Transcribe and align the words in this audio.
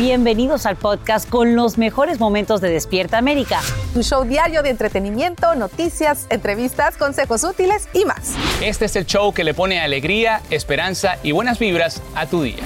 Bienvenidos 0.00 0.64
al 0.64 0.76
podcast 0.76 1.28
con 1.28 1.54
los 1.56 1.76
mejores 1.76 2.18
momentos 2.20 2.62
de 2.62 2.70
Despierta 2.70 3.18
América. 3.18 3.60
Tu 3.92 4.02
show 4.02 4.24
diario 4.24 4.62
de 4.62 4.70
entretenimiento, 4.70 5.54
noticias, 5.56 6.26
entrevistas, 6.30 6.96
consejos 6.96 7.44
útiles 7.44 7.86
y 7.92 8.06
más. 8.06 8.32
Este 8.62 8.86
es 8.86 8.96
el 8.96 9.04
show 9.04 9.34
que 9.34 9.44
le 9.44 9.52
pone 9.52 9.78
alegría, 9.78 10.40
esperanza 10.48 11.18
y 11.22 11.32
buenas 11.32 11.58
vibras 11.58 12.00
a 12.14 12.24
tu 12.24 12.42
día. 12.42 12.62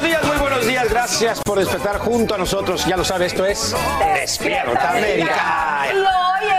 Buenos 0.00 0.02
días, 0.02 0.24
muy 0.26 0.36
buenos 0.36 0.66
días. 0.66 0.90
Gracias 0.90 1.40
por 1.42 1.58
despertar 1.58 1.96
junto 1.96 2.34
a 2.34 2.38
nosotros. 2.38 2.84
Ya 2.84 2.98
lo 2.98 3.04
sabe, 3.06 3.24
esto 3.24 3.46
es 3.46 3.74
Despierta 4.20 4.90
América. 4.90 5.86
Y 5.90 5.96
hoy 5.96 6.52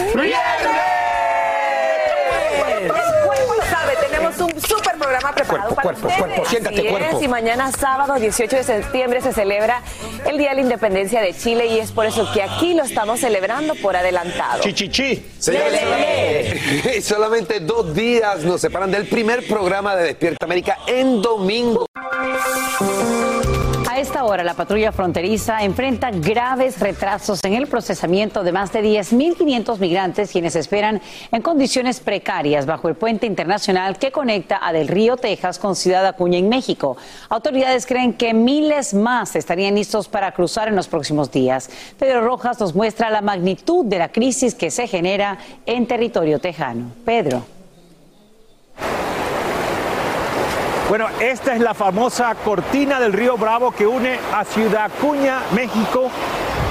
es 0.00 0.14
viernes. 0.14 0.96
El 2.78 2.88
cuerpo 3.24 3.54
lo 3.54 3.62
sabe, 3.70 3.92
tenemos 4.08 4.35
un 4.54 4.60
súper 4.60 4.96
programa 4.98 5.32
preparado 5.32 5.74
Cuerpo, 5.74 5.74
para 5.74 5.82
cuerpo, 5.82 6.06
ustedes. 6.08 6.24
cuerpo, 6.34 6.44
siéntate, 6.50 6.76
Así 6.78 6.86
es, 6.86 6.92
cuerpo. 6.92 7.22
y 7.22 7.28
mañana 7.28 7.72
sábado 7.72 8.14
18 8.14 8.56
de 8.56 8.64
septiembre 8.64 9.20
se 9.20 9.32
celebra 9.32 9.82
el 10.26 10.38
Día 10.38 10.50
de 10.50 10.56
la 10.56 10.60
Independencia 10.62 11.20
de 11.20 11.34
Chile 11.34 11.66
y 11.66 11.78
es 11.78 11.92
por 11.92 12.06
eso 12.06 12.30
que 12.32 12.42
aquí 12.42 12.74
lo 12.74 12.84
estamos 12.84 13.20
celebrando 13.20 13.74
por 13.76 13.96
adelantado. 13.96 14.62
Chichichi. 14.62 15.24
Señores, 15.38 15.80
solamente, 15.80 17.02
solamente 17.02 17.60
dos 17.60 17.94
días 17.94 18.42
nos 18.44 18.60
separan 18.60 18.90
del 18.90 19.06
primer 19.06 19.46
programa 19.46 19.96
de 19.96 20.04
Despierta 20.04 20.44
América 20.46 20.78
en 20.86 21.20
domingo. 21.22 21.86
Esta 24.06 24.24
hora, 24.24 24.44
la 24.44 24.54
patrulla 24.54 24.92
fronteriza 24.92 25.64
enfrenta 25.64 26.12
graves 26.12 26.78
retrasos 26.78 27.42
en 27.42 27.54
el 27.54 27.66
procesamiento 27.66 28.44
de 28.44 28.52
más 28.52 28.72
de 28.72 28.80
10.500 28.80 29.78
migrantes 29.80 30.30
quienes 30.30 30.54
esperan 30.54 31.02
en 31.32 31.42
condiciones 31.42 31.98
precarias 31.98 32.66
bajo 32.66 32.88
el 32.88 32.94
puente 32.94 33.26
internacional 33.26 33.98
que 33.98 34.12
conecta 34.12 34.60
a 34.62 34.72
Del 34.72 34.86
Río, 34.86 35.16
Texas, 35.16 35.58
con 35.58 35.74
Ciudad 35.74 36.06
Acuña 36.06 36.38
en 36.38 36.48
México. 36.48 36.96
Autoridades 37.28 37.84
creen 37.84 38.12
que 38.12 38.32
miles 38.32 38.94
más 38.94 39.34
estarían 39.34 39.74
listos 39.74 40.06
para 40.06 40.30
cruzar 40.30 40.68
en 40.68 40.76
los 40.76 40.86
próximos 40.86 41.32
días. 41.32 41.68
Pedro 41.98 42.24
Rojas 42.24 42.60
nos 42.60 42.76
muestra 42.76 43.10
la 43.10 43.22
magnitud 43.22 43.86
de 43.86 43.98
la 43.98 44.12
crisis 44.12 44.54
que 44.54 44.70
se 44.70 44.86
genera 44.86 45.36
en 45.66 45.84
territorio 45.84 46.38
tejano. 46.38 46.92
Pedro. 47.04 47.55
Bueno, 50.88 51.08
esta 51.20 51.52
es 51.52 51.60
la 51.60 51.74
famosa 51.74 52.32
cortina 52.44 53.00
del 53.00 53.12
río 53.12 53.36
Bravo 53.36 53.72
que 53.72 53.88
une 53.88 54.20
a 54.32 54.44
Ciudad 54.44 54.84
Acuña, 54.84 55.40
México, 55.52 56.08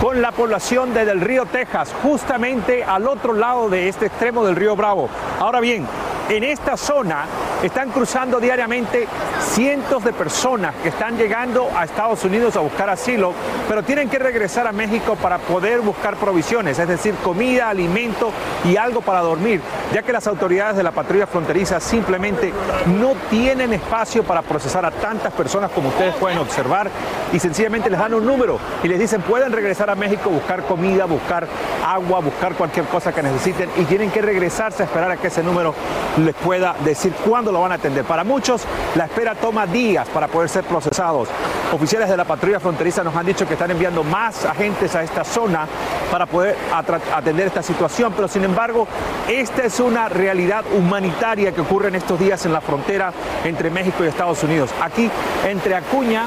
con 0.01 0.21
la 0.21 0.31
población 0.31 0.93
de 0.93 1.03
Del 1.03 1.19
Río, 1.19 1.45
Texas, 1.45 1.93
justamente 2.01 2.81
al 2.85 3.07
otro 3.07 3.33
lado 3.33 3.69
de 3.69 3.89
este 3.89 4.05
extremo 4.05 4.45
del 4.45 4.55
río 4.55 4.77
Bravo. 4.77 5.09
Ahora 5.37 5.59
bien, 5.59 5.85
en 6.29 6.43
esta 6.43 6.75
zona 6.75 7.25
están 7.63 7.89
cruzando 7.89 8.39
diariamente 8.39 9.07
cientos 9.39 10.03
de 10.03 10.13
personas 10.13 10.75
que 10.81 10.89
están 10.89 11.17
llegando 11.17 11.69
a 11.75 11.83
Estados 11.83 12.23
Unidos 12.23 12.55
a 12.55 12.61
buscar 12.61 12.89
asilo, 12.89 13.33
pero 13.67 13.83
tienen 13.83 14.09
que 14.09 14.19
regresar 14.19 14.67
a 14.67 14.71
México 14.71 15.15
para 15.15 15.37
poder 15.37 15.81
buscar 15.81 16.15
provisiones, 16.17 16.79
es 16.79 16.87
decir, 16.87 17.15
comida, 17.15 17.69
alimento 17.69 18.31
y 18.63 18.77
algo 18.77 19.01
para 19.01 19.21
dormir, 19.21 19.61
ya 19.93 20.03
que 20.03 20.11
las 20.11 20.27
autoridades 20.27 20.77
de 20.77 20.83
la 20.83 20.91
patrulla 20.91 21.27
fronteriza 21.27 21.79
simplemente 21.79 22.53
no 22.99 23.13
tienen 23.29 23.73
espacio 23.73 24.23
para 24.23 24.41
procesar 24.41 24.85
a 24.85 24.91
tantas 24.91 25.33
personas 25.33 25.71
como 25.71 25.89
ustedes 25.89 26.15
pueden 26.15 26.37
observar 26.39 26.89
y 27.33 27.39
sencillamente 27.39 27.89
les 27.89 27.99
dan 27.99 28.13
un 28.13 28.25
número 28.25 28.59
y 28.83 28.87
les 28.87 28.99
dicen 28.99 29.21
pueden 29.21 29.51
regresar 29.51 29.89
a 29.89 29.95
México, 29.95 30.29
buscar 30.29 30.63
comida, 30.63 31.05
buscar 31.05 31.47
agua, 31.85 32.19
buscar 32.19 32.55
cualquier 32.55 32.85
cosa 32.85 33.13
que 33.13 33.21
necesiten 33.21 33.69
y 33.77 33.83
tienen 33.83 34.11
que 34.11 34.21
regresarse 34.21 34.83
a 34.83 34.85
esperar 34.85 35.11
a 35.11 35.17
que 35.17 35.27
ese 35.27 35.43
número 35.43 35.73
les 36.17 36.35
pueda 36.35 36.75
decir 36.83 37.13
cuándo 37.25 37.51
lo 37.51 37.61
van 37.61 37.71
a 37.71 37.75
atender. 37.75 38.05
Para 38.05 38.23
muchos 38.23 38.63
la 38.95 39.05
espera 39.05 39.35
toma 39.35 39.65
días 39.65 40.07
para 40.09 40.27
poder 40.27 40.49
ser 40.49 40.63
procesados. 40.63 41.29
Oficiales 41.73 42.09
de 42.09 42.17
la 42.17 42.25
patrulla 42.25 42.59
fronteriza 42.59 43.03
nos 43.03 43.15
han 43.15 43.25
dicho 43.25 43.47
que 43.47 43.53
están 43.53 43.71
enviando 43.71 44.03
más 44.03 44.45
agentes 44.45 44.95
a 44.95 45.03
esta 45.03 45.23
zona 45.23 45.67
para 46.11 46.25
poder 46.25 46.55
atender 46.71 47.47
esta 47.47 47.61
situación, 47.61 48.13
pero 48.15 48.27
sin 48.27 48.43
embargo 48.43 48.87
esta 49.27 49.63
es 49.63 49.79
una 49.79 50.09
realidad 50.09 50.63
humanitaria 50.73 51.51
que 51.51 51.61
ocurre 51.61 51.89
en 51.89 51.95
estos 51.95 52.19
días 52.19 52.45
en 52.45 52.53
la 52.53 52.61
frontera 52.61 53.11
entre 53.43 53.69
México 53.69 54.03
y 54.03 54.07
Estados 54.07 54.43
Unidos. 54.43 54.69
Aquí 54.81 55.09
entre 55.45 55.75
Acuña 55.75 56.25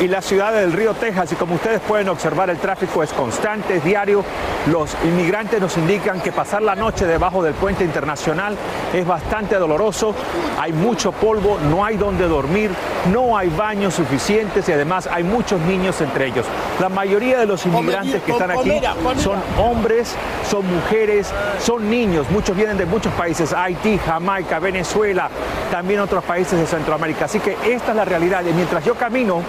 y 0.00 0.08
la 0.08 0.20
ciudad 0.20 0.52
del 0.52 0.72
Río 0.72 0.94
Texas. 0.94 1.32
Y 1.32 1.36
como 1.36 1.54
ustedes 1.54 1.80
pueden 1.80 2.08
observar, 2.08 2.50
el 2.50 2.58
tráfico 2.58 3.02
es 3.02 3.12
constante, 3.12 3.76
es 3.76 3.84
diario. 3.84 4.24
Los 4.70 4.96
inmigrantes 5.04 5.60
nos 5.60 5.76
indican 5.76 6.20
que 6.20 6.32
pasar 6.32 6.62
la 6.62 6.74
noche 6.74 7.06
debajo 7.06 7.42
del 7.42 7.54
puente 7.54 7.84
internacional 7.84 8.56
es 8.92 9.06
bastante 9.06 9.56
doloroso. 9.56 10.14
Hay 10.60 10.72
mucho 10.72 11.12
polvo, 11.12 11.58
no 11.70 11.84
hay 11.84 11.96
donde 11.96 12.26
dormir, 12.26 12.70
no 13.12 13.36
hay 13.36 13.48
baños 13.48 13.94
suficientes 13.94 14.68
y 14.68 14.72
además 14.72 15.08
hay 15.10 15.24
muchos 15.24 15.60
niños 15.62 16.00
entre 16.00 16.26
ellos. 16.26 16.46
La 16.80 16.88
mayoría 16.88 17.38
de 17.38 17.46
los 17.46 17.64
inmigrantes 17.64 18.22
que 18.22 18.32
están 18.32 18.50
aquí 18.50 18.80
son 19.18 19.40
hombres, 19.58 20.14
son 20.48 20.66
mujeres, 20.66 21.32
son 21.60 21.88
niños. 21.88 22.26
Muchos 22.30 22.56
vienen 22.56 22.76
de 22.76 22.86
muchos 22.86 23.12
países, 23.14 23.52
Haití, 23.52 23.98
Jamaica, 23.98 24.58
Venezuela, 24.58 25.30
también 25.70 26.00
otros 26.00 26.24
países 26.24 26.58
de 26.58 26.66
Centroamérica. 26.66 27.24
Así 27.26 27.40
que 27.40 27.56
esta 27.64 27.90
es 27.92 27.96
la 27.96 28.04
realidad. 28.04 28.42
Y 28.48 28.52
mientras 28.52 28.84
yo 28.84 28.94
camino, 28.94 29.42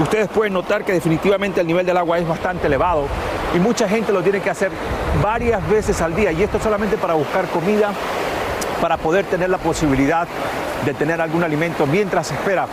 ustedes 0.00 0.28
pueden 0.28 0.52
notar 0.52 0.84
que 0.84 0.92
definitivamente 0.92 1.60
el 1.60 1.66
nivel 1.66 1.86
del 1.86 1.96
agua 1.96 2.18
es 2.18 2.26
bastante 2.26 2.66
elevado 2.66 3.06
y 3.54 3.58
mucha 3.58 3.88
gente 3.88 4.12
lo 4.12 4.22
tiene 4.22 4.40
que 4.40 4.50
hacer 4.50 4.70
varias 5.22 5.66
veces 5.68 6.00
al 6.00 6.14
día 6.14 6.32
y 6.32 6.42
esto 6.42 6.58
solamente 6.58 6.96
para 6.96 7.14
buscar 7.14 7.46
comida, 7.46 7.92
para 8.80 8.96
poder 8.96 9.24
tener 9.26 9.50
la 9.50 9.58
posibilidad 9.58 10.26
de 10.84 10.94
tener 10.94 11.20
algún 11.20 11.42
alimento 11.44 11.86
mientras 11.86 12.30
espera 12.30 12.66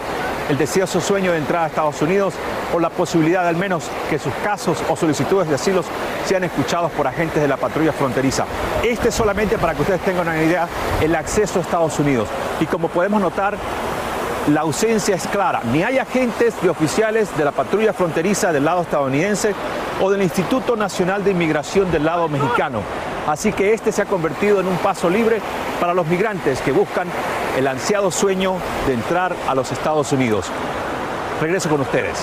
el 0.50 0.58
deseoso 0.58 1.00
sueño 1.00 1.32
de 1.32 1.38
entrar 1.38 1.64
a 1.64 1.68
Estados 1.68 2.02
Unidos 2.02 2.34
o 2.74 2.80
la 2.80 2.90
posibilidad 2.90 3.48
al 3.48 3.56
menos 3.56 3.86
que 4.10 4.20
sus 4.20 4.34
casos 4.44 4.84
o 4.90 4.96
solicitudes 4.96 5.48
de 5.48 5.56
asilos 5.56 5.86
sean 6.26 6.44
escuchados 6.44 6.92
por 6.92 7.08
agentes 7.08 7.42
de 7.42 7.48
la 7.48 7.58
patrulla 7.58 7.94
fronteriza. 7.94 8.46
Este 8.84 9.10
es 9.10 9.16
solamente 9.16 9.58
para 9.58 9.76
que 9.76 9.82
ustedes 9.82 10.02
tengan 10.02 10.28
una 10.28 10.44
idea 10.44 10.68
el 11.00 11.16
acceso 11.16 11.60
a 11.60 11.62
Estados 11.62 11.98
Unidos 12.00 12.28
y 12.60 12.66
como 12.66 12.90
podemos 12.90 13.22
notar 13.22 13.56
la 14.48 14.62
ausencia 14.62 15.16
es 15.16 15.28
clara. 15.28 15.62
Ni 15.72 15.84
hay 15.84 15.98
agentes 15.98 16.56
ni 16.62 16.70
oficiales 16.70 17.36
de 17.38 17.46
la 17.46 17.52
patrulla 17.52 17.94
fronteriza 17.94 18.52
del 18.52 18.66
lado 18.66 18.82
estadounidense 18.82 19.54
o 20.02 20.10
del 20.10 20.24
Instituto 20.24 20.76
Nacional 20.76 21.24
de 21.24 21.32
Inmigración 21.32 21.92
del 21.92 22.06
lado 22.06 22.28
mexicano. 22.28 22.82
Así 23.28 23.54
que 23.54 23.74
este 23.74 23.92
se 23.92 24.02
ha 24.02 24.06
convertido 24.06 24.60
en 24.60 24.68
un 24.68 24.78
paso 24.78 25.10
libre 25.10 25.42
para 25.80 25.94
los 25.94 26.08
migrantes 26.08 26.60
que 26.62 26.72
buscan 26.72 27.08
el 27.58 27.68
ansiado 27.68 28.10
sueño 28.10 28.56
de 28.88 28.94
entrar 28.94 29.36
a 29.48 29.54
los 29.54 29.72
Estados 29.72 30.12
Unidos. 30.12 30.48
Regreso 31.40 31.70
con 31.70 31.82
ustedes. 31.82 32.18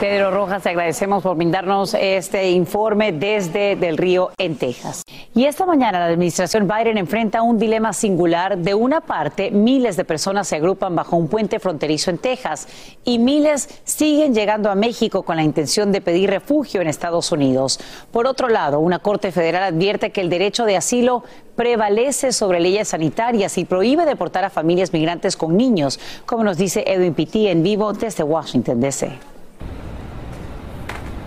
Pedro 0.00 0.32
Rojas, 0.32 0.62
te 0.62 0.70
agradecemos 0.70 1.22
por 1.22 1.36
brindarnos 1.36 1.94
este 1.94 2.50
informe 2.50 3.12
desde 3.12 3.76
Del 3.76 3.96
Río, 3.96 4.30
en 4.38 4.56
Texas. 4.56 5.02
Y 5.34 5.44
esta 5.44 5.66
mañana 5.66 6.00
la 6.00 6.06
administración 6.06 6.68
Biden 6.68 6.98
enfrenta 6.98 7.42
un 7.42 7.58
dilema 7.58 7.92
singular. 7.92 8.58
De 8.58 8.74
una 8.74 9.00
parte, 9.00 9.50
miles 9.50 9.96
de 9.96 10.04
personas 10.04 10.48
se 10.48 10.56
agrupan 10.56 10.96
bajo 10.96 11.16
un 11.16 11.28
puente 11.28 11.60
fronterizo 11.60 12.10
en 12.10 12.18
Texas 12.18 12.66
y 13.04 13.18
miles 13.18 13.68
siguen 13.84 14.34
llegando 14.34 14.68
a 14.70 14.74
México 14.74 15.22
con 15.22 15.36
la 15.36 15.44
intención 15.44 15.92
de 15.92 16.00
pedir 16.00 16.28
refugio 16.28 16.80
en 16.80 16.88
Estados 16.88 17.30
Unidos. 17.30 17.78
Por 18.10 18.26
otro 18.26 18.48
lado, 18.48 18.80
una 18.80 18.98
corte 18.98 19.30
federal 19.32 19.62
advierte 19.62 20.10
que 20.10 20.20
el 20.20 20.28
derecho 20.28 20.64
de 20.64 20.76
asilo 20.76 21.22
prevalece 21.56 22.32
sobre 22.32 22.58
leyes 22.60 22.88
sanitarias 22.88 23.56
y 23.58 23.64
prohíbe 23.64 24.04
deportar 24.06 24.44
a 24.44 24.50
familias 24.50 24.92
migrantes 24.92 25.36
con 25.36 25.56
niños, 25.56 26.00
como 26.26 26.42
nos 26.42 26.56
dice 26.56 26.84
Edwin 26.86 27.14
Pitti 27.14 27.46
en 27.46 27.62
vivo 27.62 27.92
desde 27.92 28.24
Washington, 28.24 28.80
D.C. 28.80 29.33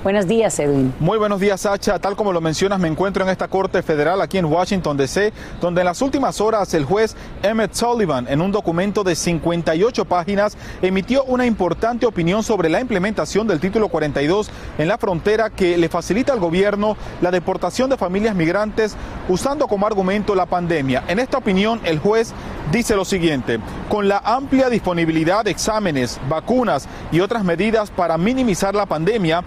Buenos 0.08 0.26
días, 0.26 0.58
Edwin. 0.60 0.94
Muy 1.02 1.18
buenos 1.18 1.42
días, 1.42 1.60
Sacha. 1.60 2.00
Tal 2.00 2.16
como 2.16 2.32
lo 2.32 2.40
mencionas, 2.40 2.80
me 2.80 2.88
encuentro 2.88 3.26
en 3.26 3.30
esta 3.30 3.50
Corte 3.50 3.84
Federal 3.84 4.22
aquí 4.22 4.38
en 4.38 4.46
Washington, 4.46 4.96
D.C., 4.96 5.34
donde 5.60 5.82
en 5.82 5.86
las 5.86 6.02
últimas 6.02 6.40
horas 6.40 6.74
el 6.76 6.86
juez 6.86 7.14
Emmett 7.44 7.74
Sullivan, 7.74 8.26
en 8.30 8.40
un 8.40 8.54
documento 8.54 9.04
de 9.04 9.18
58 9.18 10.06
páginas, 10.06 10.58
emitió 10.82 11.26
una 11.26 11.46
importante 11.46 12.06
opinión 12.06 12.42
sobre 12.42 12.70
la 12.70 12.80
implementación 12.80 13.48
del 13.48 13.60
título 13.60 13.90
42 13.90 14.50
en 14.78 14.88
la 14.88 14.98
frontera 14.98 15.50
que 15.50 15.78
le 15.78 15.90
facilita 15.90 16.32
al 16.32 16.40
gobierno 16.40 16.96
la 17.20 17.30
deportación 17.30 17.90
de 17.90 17.98
familias 17.98 18.34
migrantes 18.34 18.96
usando 19.28 19.68
como 19.68 19.88
argumento 19.88 20.36
la 20.36 20.46
pandemia. 20.46 21.04
En 21.10 21.20
esta 21.20 21.40
opinión, 21.40 21.82
el 21.84 22.00
juez 22.00 22.34
dice 22.72 22.96
lo 22.96 23.06
siguiente, 23.06 23.60
con 23.90 24.08
la 24.08 24.22
amplia 24.24 24.70
disponibilidad 24.70 25.44
de 25.44 25.52
exámenes, 25.52 26.20
vacunas 26.30 26.88
y 27.12 27.20
otras 27.20 27.44
medidas 27.44 27.90
para 27.90 28.18
minimizar 28.18 28.76
la 28.76 28.86
pandemia, 28.86 29.44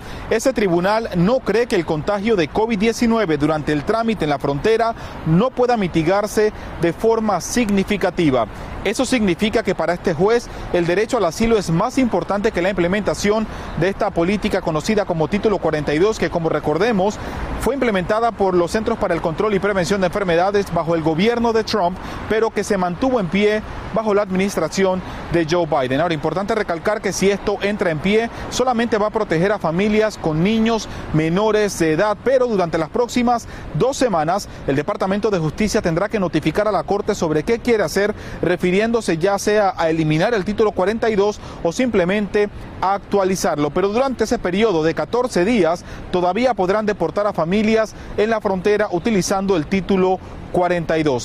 ese 0.50 0.54
tribunal 0.54 1.10
no 1.14 1.38
cree 1.38 1.68
que 1.68 1.76
el 1.76 1.86
contagio 1.86 2.34
de 2.34 2.50
COVID-19 2.50 3.38
durante 3.38 3.72
el 3.72 3.84
trámite 3.84 4.24
en 4.24 4.30
la 4.30 4.40
frontera 4.40 4.96
no 5.26 5.50
pueda 5.50 5.76
mitigarse 5.76 6.52
de 6.82 6.92
forma 6.92 7.40
significativa. 7.40 8.48
Eso 8.82 9.04
significa 9.04 9.62
que 9.62 9.74
para 9.74 9.92
este 9.92 10.14
juez 10.14 10.48
el 10.72 10.86
derecho 10.86 11.18
al 11.18 11.26
asilo 11.26 11.58
es 11.58 11.70
más 11.70 11.98
importante 11.98 12.50
que 12.50 12.62
la 12.62 12.70
implementación 12.70 13.46
de 13.78 13.90
esta 13.90 14.08
política 14.08 14.62
conocida 14.62 15.04
como 15.04 15.28
Título 15.28 15.58
42, 15.58 16.18
que 16.18 16.30
como 16.30 16.48
recordemos 16.48 17.18
fue 17.60 17.74
implementada 17.74 18.32
por 18.32 18.54
los 18.54 18.70
Centros 18.70 18.96
para 18.96 19.12
el 19.12 19.20
Control 19.20 19.52
y 19.52 19.58
Prevención 19.58 20.00
de 20.00 20.06
Enfermedades 20.06 20.72
bajo 20.72 20.94
el 20.94 21.02
gobierno 21.02 21.52
de 21.52 21.62
Trump, 21.62 21.98
pero 22.30 22.48
que 22.48 22.64
se 22.64 22.78
mantuvo 22.78 23.20
en 23.20 23.26
pie 23.26 23.62
bajo 23.92 24.14
la 24.14 24.22
administración 24.22 25.02
de 25.30 25.46
Joe 25.48 25.66
Biden. 25.66 26.00
Ahora, 26.00 26.14
importante 26.14 26.54
recalcar 26.54 27.02
que 27.02 27.12
si 27.12 27.30
esto 27.30 27.58
entra 27.60 27.90
en 27.90 27.98
pie, 27.98 28.30
solamente 28.48 28.96
va 28.96 29.08
a 29.08 29.10
proteger 29.10 29.52
a 29.52 29.58
familias 29.58 30.16
con 30.16 30.42
niños 30.42 30.88
menores 31.12 31.78
de 31.78 31.92
edad, 31.92 32.16
pero 32.24 32.46
durante 32.46 32.78
las 32.78 32.88
próximas 32.88 33.46
dos 33.74 33.98
semanas 33.98 34.48
el 34.66 34.76
Departamento 34.76 35.30
de 35.30 35.38
Justicia 35.38 35.82
tendrá 35.82 36.08
que 36.08 36.18
notificar 36.18 36.66
a 36.66 36.72
la 36.72 36.82
Corte 36.84 37.14
sobre 37.14 37.42
qué 37.42 37.58
quiere 37.58 37.82
hacer, 37.82 38.14
refiriéndose 38.40 38.69
ya 39.18 39.38
sea 39.38 39.74
a 39.76 39.90
eliminar 39.90 40.34
el 40.34 40.44
título 40.44 40.72
42 40.72 41.40
o 41.62 41.72
simplemente 41.72 42.48
a 42.80 42.94
actualizarlo. 42.94 43.70
Pero 43.70 43.88
durante 43.88 44.24
ese 44.24 44.38
periodo 44.38 44.82
de 44.82 44.94
14 44.94 45.44
días 45.44 45.84
todavía 46.10 46.54
podrán 46.54 46.86
deportar 46.86 47.26
a 47.26 47.32
familias 47.32 47.94
en 48.16 48.30
la 48.30 48.40
frontera 48.40 48.88
utilizando 48.90 49.56
el 49.56 49.66
título 49.66 50.18
42. 50.18 50.39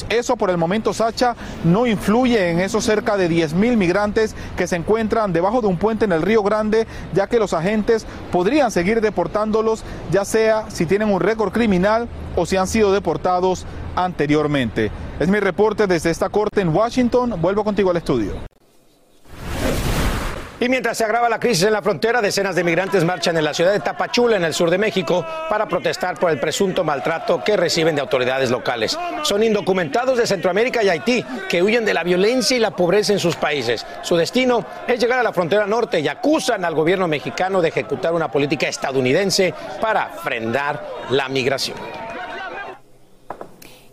Eso 0.10 0.38
por 0.38 0.50
el 0.50 0.58
momento, 0.58 0.94
Sacha, 0.94 1.36
no 1.64 1.86
influye 1.86 2.52
en 2.52 2.60
esos 2.60 2.84
cerca 2.84 3.18
de 3.18 3.28
10 3.28 3.54
mil 3.54 3.78
migrantes 3.78 4.36
que 4.56 4.68
se 4.68 4.76
encuentran 4.76 5.34
debajo 5.34 5.62
de 5.62 5.68
un 5.68 5.78
puente 5.78 6.06
en 6.06 6.12
el 6.12 6.22
Río 6.22 6.44
Grande, 6.44 6.88
ya 7.14 7.28
que 7.28 7.40
los 7.40 7.54
agentes 7.54 8.06
podrían 8.32 8.72
seguir 8.72 9.02
deportándolos, 9.02 9.84
ya 10.12 10.26
sea 10.26 10.70
si 10.70 10.86
tienen 10.86 11.12
un 11.12 11.20
récord 11.20 11.52
criminal 11.52 12.08
o 12.36 12.46
si 12.46 12.58
han 12.58 12.68
sido 12.68 12.94
deportados 12.94 13.66
anteriormente. 13.96 14.92
Es 15.20 15.30
mi 15.30 15.40
reporte 15.40 15.88
desde 15.88 16.10
esta 16.10 16.30
corte 16.30 16.62
en 16.62 16.70
Washington. 16.70 17.36
Vuelvo 17.42 17.64
contigo 17.64 17.92
al 17.92 17.98
estudio. 17.98 18.55
Y 20.58 20.70
mientras 20.70 20.98
se 20.98 21.04
agrava 21.04 21.28
la 21.28 21.40
crisis 21.40 21.66
en 21.66 21.74
la 21.74 21.82
frontera, 21.82 22.22
decenas 22.22 22.56
de 22.56 22.64
migrantes 22.64 23.04
marchan 23.04 23.36
en 23.36 23.44
la 23.44 23.54
ciudad 23.54 23.74
de 23.74 23.82
Tapachula, 23.82 24.38
en 24.38 24.46
el 24.46 24.54
sur 24.54 24.70
de 24.70 24.78
México, 24.78 25.26
para 25.50 25.68
protestar 25.68 26.18
por 26.18 26.32
el 26.32 26.40
presunto 26.40 26.86
maltrato 26.86 27.44
que 27.44 27.58
reciben 27.58 27.94
de 27.94 28.02
autoridades 28.02 28.50
locales. 28.50 28.98
Son 29.24 29.44
indocumentados 29.44 30.18
de 30.18 30.26
Centroamérica 30.26 30.82
y 30.82 30.88
Haití 30.88 31.26
que 31.50 31.62
huyen 31.62 31.84
de 31.84 31.94
la 31.94 32.04
violencia 32.04 32.56
y 32.56 32.62
la 32.62 32.72
pobreza 32.72 33.12
en 33.12 33.20
sus 33.20 33.36
países. 33.36 33.86
Su 34.02 34.16
destino 34.16 34.66
es 34.88 34.98
llegar 34.98 35.20
a 35.20 35.24
la 35.24 35.34
frontera 35.34 35.68
norte 35.68 36.00
y 36.00 36.08
acusan 36.08 36.64
al 36.64 36.74
gobierno 36.74 37.10
mexicano 37.10 37.62
de 37.62 37.68
ejecutar 37.68 38.14
una 38.14 38.32
política 38.32 38.70
estadounidense 38.70 39.54
para 39.82 40.08
frenar 40.08 40.82
la 41.10 41.28
migración. 41.28 42.05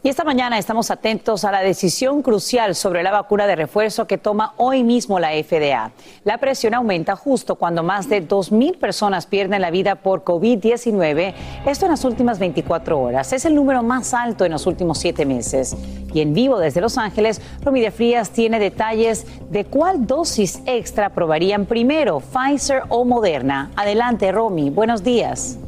Y 0.04 0.08
esta 0.08 0.24
mañana 0.24 0.58
estamos 0.58 0.90
atentos 0.90 1.44
a 1.44 1.52
la 1.52 1.60
decisión 1.60 2.22
crucial 2.22 2.74
sobre 2.74 3.04
la 3.04 3.12
vacuna 3.12 3.46
de 3.46 3.54
refuerzo 3.54 4.08
que 4.08 4.18
toma 4.18 4.52
hoy 4.56 4.82
mismo 4.82 5.20
la 5.20 5.30
FDA. 5.30 5.92
La 6.24 6.38
presión 6.38 6.74
aumenta 6.74 7.14
justo 7.14 7.54
cuando 7.54 7.84
más 7.84 8.08
de 8.08 8.26
2.000 8.26 8.78
personas 8.78 9.26
pierden 9.26 9.60
la 9.60 9.70
vida 9.70 9.94
por 9.94 10.24
COVID-19, 10.24 11.34
esto 11.66 11.84
en 11.84 11.92
las 11.92 12.04
últimas 12.04 12.40
24 12.40 13.00
horas. 13.00 13.32
Es 13.32 13.44
el 13.44 13.54
número 13.54 13.84
más 13.84 14.12
alto 14.12 14.44
en 14.44 14.50
los 14.50 14.66
últimos 14.66 14.98
siete 14.98 15.24
meses. 15.24 15.76
Y 16.12 16.20
en 16.20 16.34
vivo 16.34 16.58
desde 16.58 16.80
Los 16.80 16.98
Ángeles, 16.98 17.40
Romy 17.62 17.80
de 17.80 17.92
Frías 17.92 18.30
tiene 18.30 18.58
detalles 18.58 19.24
de 19.50 19.64
cuál 19.66 20.08
dosis 20.08 20.62
extra 20.66 21.10
probarían 21.10 21.64
primero, 21.64 22.18
Pfizer 22.18 22.82
o 22.88 23.04
Moderna. 23.04 23.70
Adelante, 23.76 24.32
Romy. 24.32 24.68
Buenos 24.68 25.04
días. 25.04 25.58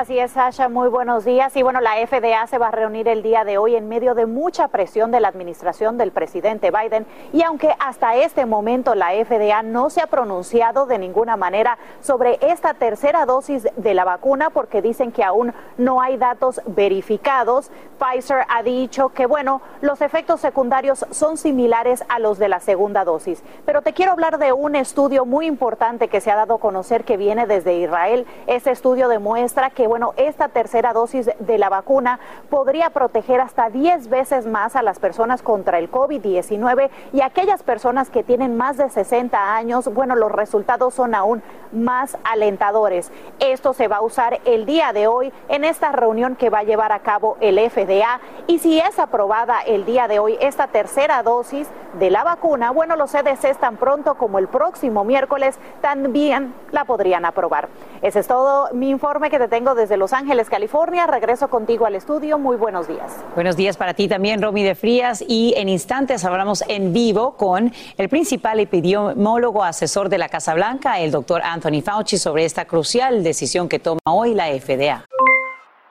Así 0.00 0.18
es, 0.18 0.30
Sasha, 0.30 0.70
muy 0.70 0.88
buenos 0.88 1.26
días. 1.26 1.54
Y 1.56 1.62
bueno, 1.62 1.82
la 1.82 1.96
FDA 2.06 2.46
se 2.46 2.56
va 2.56 2.68
a 2.68 2.70
reunir 2.70 3.06
el 3.06 3.22
día 3.22 3.44
de 3.44 3.58
hoy 3.58 3.76
en 3.76 3.86
medio 3.86 4.14
de 4.14 4.24
mucha 4.24 4.68
presión 4.68 5.10
de 5.10 5.20
la 5.20 5.28
administración 5.28 5.98
del 5.98 6.10
presidente 6.10 6.70
Biden. 6.70 7.06
Y 7.34 7.42
aunque 7.42 7.74
hasta 7.78 8.16
este 8.16 8.46
momento 8.46 8.94
la 8.94 9.10
FDA 9.10 9.62
no 9.62 9.90
se 9.90 10.00
ha 10.00 10.06
pronunciado 10.06 10.86
de 10.86 10.96
ninguna 10.96 11.36
manera 11.36 11.76
sobre 12.00 12.38
esta 12.40 12.72
tercera 12.72 13.26
dosis 13.26 13.68
de 13.76 13.92
la 13.92 14.04
vacuna, 14.04 14.48
porque 14.48 14.80
dicen 14.80 15.12
que 15.12 15.22
aún 15.22 15.52
no 15.76 16.00
hay 16.00 16.16
datos 16.16 16.62
verificados, 16.64 17.70
Pfizer 17.98 18.46
ha 18.48 18.62
dicho 18.62 19.10
que, 19.10 19.26
bueno, 19.26 19.60
los 19.82 20.00
efectos 20.00 20.40
secundarios 20.40 21.04
son 21.10 21.36
similares 21.36 22.04
a 22.08 22.18
los 22.20 22.38
de 22.38 22.48
la 22.48 22.60
segunda 22.60 23.04
dosis. 23.04 23.42
Pero 23.66 23.82
te 23.82 23.92
quiero 23.92 24.12
hablar 24.12 24.38
de 24.38 24.54
un 24.54 24.76
estudio 24.76 25.26
muy 25.26 25.44
importante 25.44 26.08
que 26.08 26.22
se 26.22 26.30
ha 26.30 26.36
dado 26.36 26.54
a 26.54 26.58
conocer 26.58 27.04
que 27.04 27.18
viene 27.18 27.46
desde 27.46 27.74
Israel. 27.74 28.26
Ese 28.46 28.70
estudio 28.70 29.06
demuestra 29.06 29.68
que 29.68 29.89
bueno, 29.90 30.14
esta 30.16 30.46
tercera 30.46 30.92
dosis 30.92 31.28
de 31.40 31.58
la 31.58 31.68
vacuna 31.68 32.20
podría 32.48 32.90
proteger 32.90 33.40
hasta 33.40 33.70
10 33.70 34.08
veces 34.08 34.46
más 34.46 34.76
a 34.76 34.82
las 34.82 35.00
personas 35.00 35.42
contra 35.42 35.80
el 35.80 35.90
COVID-19 35.90 36.90
y 37.12 37.22
aquellas 37.22 37.64
personas 37.64 38.08
que 38.08 38.22
tienen 38.22 38.56
más 38.56 38.76
de 38.76 38.88
60 38.88 39.56
años, 39.56 39.92
bueno, 39.92 40.14
los 40.14 40.30
resultados 40.30 40.94
son 40.94 41.16
aún 41.16 41.42
más 41.72 42.16
alentadores. 42.22 43.10
Esto 43.40 43.72
se 43.72 43.88
va 43.88 43.96
a 43.96 44.02
usar 44.02 44.38
el 44.44 44.64
día 44.64 44.92
de 44.92 45.08
hoy 45.08 45.32
en 45.48 45.64
esta 45.64 45.90
reunión 45.90 46.36
que 46.36 46.50
va 46.50 46.60
a 46.60 46.64
llevar 46.64 46.92
a 46.92 47.00
cabo 47.00 47.36
el 47.40 47.58
FDA 47.58 48.20
y 48.46 48.60
si 48.60 48.78
es 48.78 48.96
aprobada 49.00 49.56
el 49.66 49.84
día 49.86 50.06
de 50.06 50.20
hoy 50.20 50.38
esta 50.40 50.68
tercera 50.68 51.24
dosis 51.24 51.66
de 51.98 52.10
la 52.10 52.22
vacuna, 52.22 52.70
bueno, 52.70 52.94
los 52.94 53.10
CDC 53.10 53.58
tan 53.58 53.76
pronto 53.76 54.14
como 54.14 54.38
el 54.38 54.46
próximo 54.46 55.02
miércoles 55.02 55.58
también 55.80 56.54
la 56.70 56.84
podrían 56.84 57.24
aprobar. 57.24 57.68
Ese 58.02 58.20
es 58.20 58.28
todo 58.28 58.72
mi 58.72 58.88
informe 58.90 59.30
que 59.30 59.38
te 59.40 59.48
tengo 59.48 59.69
desde 59.74 59.96
Los 59.96 60.12
Ángeles, 60.12 60.48
California. 60.48 61.06
Regreso 61.06 61.48
contigo 61.48 61.86
al 61.86 61.94
estudio. 61.94 62.38
Muy 62.38 62.56
buenos 62.56 62.88
días. 62.88 63.12
Buenos 63.34 63.56
días 63.56 63.76
para 63.76 63.94
ti 63.94 64.08
también, 64.08 64.42
Romy 64.42 64.62
de 64.62 64.74
Frías. 64.74 65.24
Y 65.26 65.54
en 65.56 65.68
instantes 65.68 66.24
hablamos 66.24 66.62
en 66.68 66.92
vivo 66.92 67.36
con 67.36 67.72
el 67.96 68.08
principal 68.08 68.60
epidemiólogo 68.60 69.64
asesor 69.64 70.08
de 70.08 70.18
la 70.18 70.28
Casa 70.28 70.54
Blanca, 70.54 70.98
el 70.98 71.10
doctor 71.10 71.42
Anthony 71.42 71.82
Fauci, 71.82 72.18
sobre 72.18 72.44
esta 72.44 72.64
crucial 72.64 73.22
decisión 73.22 73.68
que 73.68 73.78
toma 73.78 74.00
hoy 74.04 74.34
la 74.34 74.46
FDA. 74.46 75.04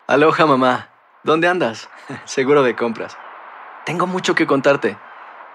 Aloha, 0.08 0.46
mamá. 0.46 0.90
¿Dónde 1.24 1.48
andas? 1.48 1.90
Seguro 2.26 2.64
de 2.64 2.76
compras. 2.76 3.18
Tengo 3.86 4.08
mucho 4.08 4.36
que 4.36 4.48
contarte. 4.48 4.98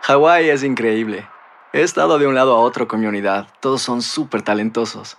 Hawái 0.03 0.51
es 0.51 0.63
increíble. 0.63 1.29
He 1.73 1.83
estado 1.83 2.19
de 2.19 2.27
un 2.27 2.35
lado 2.35 2.55
a 2.55 2.61
otro 2.61 2.87
con 2.87 3.01
mi 3.01 3.07
unidad. 3.07 3.49
Todos 3.61 3.83
son 3.83 4.03
súper 4.03 4.43
talentosos. 4.43 5.19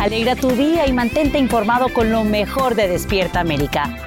Alegra 0.00 0.34
tu 0.34 0.48
día 0.52 0.86
y 0.86 0.94
mantente 0.94 1.38
informado 1.38 1.92
con 1.92 2.10
lo 2.10 2.24
mejor 2.24 2.74
de 2.74 2.88
Despierta 2.88 3.40
América. 3.40 3.98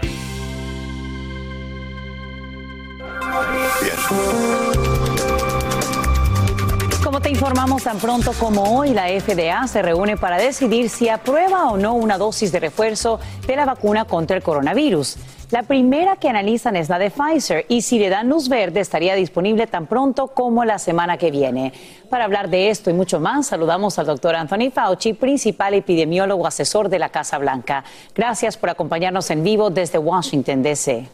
Como 7.03 7.21
te 7.21 7.29
informamos 7.29 7.83
tan 7.83 8.00
pronto 8.00 8.33
como 8.33 8.75
hoy, 8.75 8.89
la 8.89 9.07
FDA 9.07 9.67
se 9.67 9.83
reúne 9.83 10.17
para 10.17 10.38
decidir 10.38 10.89
si 10.89 11.09
aprueba 11.09 11.69
o 11.69 11.77
no 11.77 11.93
una 11.93 12.17
dosis 12.17 12.51
de 12.51 12.59
refuerzo 12.59 13.19
de 13.45 13.55
la 13.55 13.65
vacuna 13.65 14.05
contra 14.05 14.35
el 14.35 14.41
coronavirus. 14.41 15.17
La 15.53 15.62
primera 15.62 16.15
que 16.15 16.27
analizan 16.27 16.75
es 16.75 16.89
la 16.89 16.98
de 16.98 17.12
Pfizer 17.12 17.67
y 17.69 17.83
si 17.83 18.00
le 18.00 18.10
dan 18.10 18.27
luz 18.27 18.50
verde 18.50 18.79
estaría 18.79 19.13
disponible 19.13 19.67
tan 19.67 19.86
pronto 19.86 20.29
como 20.29 20.65
la 20.65 20.79
semana 20.79 21.15
que 21.19 21.29
viene. 21.29 21.72
Para 22.10 22.24
hablar 22.24 22.50
de 22.50 22.72
esto 22.72 22.89
y 22.89 22.93
mucho 22.93 23.19
más, 23.19 23.45
saludamos 23.45 24.00
al 24.00 24.07
doctor 24.07 24.33
Anthony 24.33 24.72
Fauci, 24.74 25.13
principal 25.13 25.75
epidemiólogo 25.75 26.48
asesor 26.48 26.89
de 26.89 26.98
la 26.98 27.10
Casa 27.10 27.38
Blanca. 27.38 27.83
Gracias 28.15 28.57
por 28.57 28.72
acompañarnos 28.72 29.29
en 29.29 29.43
vivo 29.43 29.69
desde 29.69 30.00
Washington, 30.00 30.63
D.C. 30.63 31.07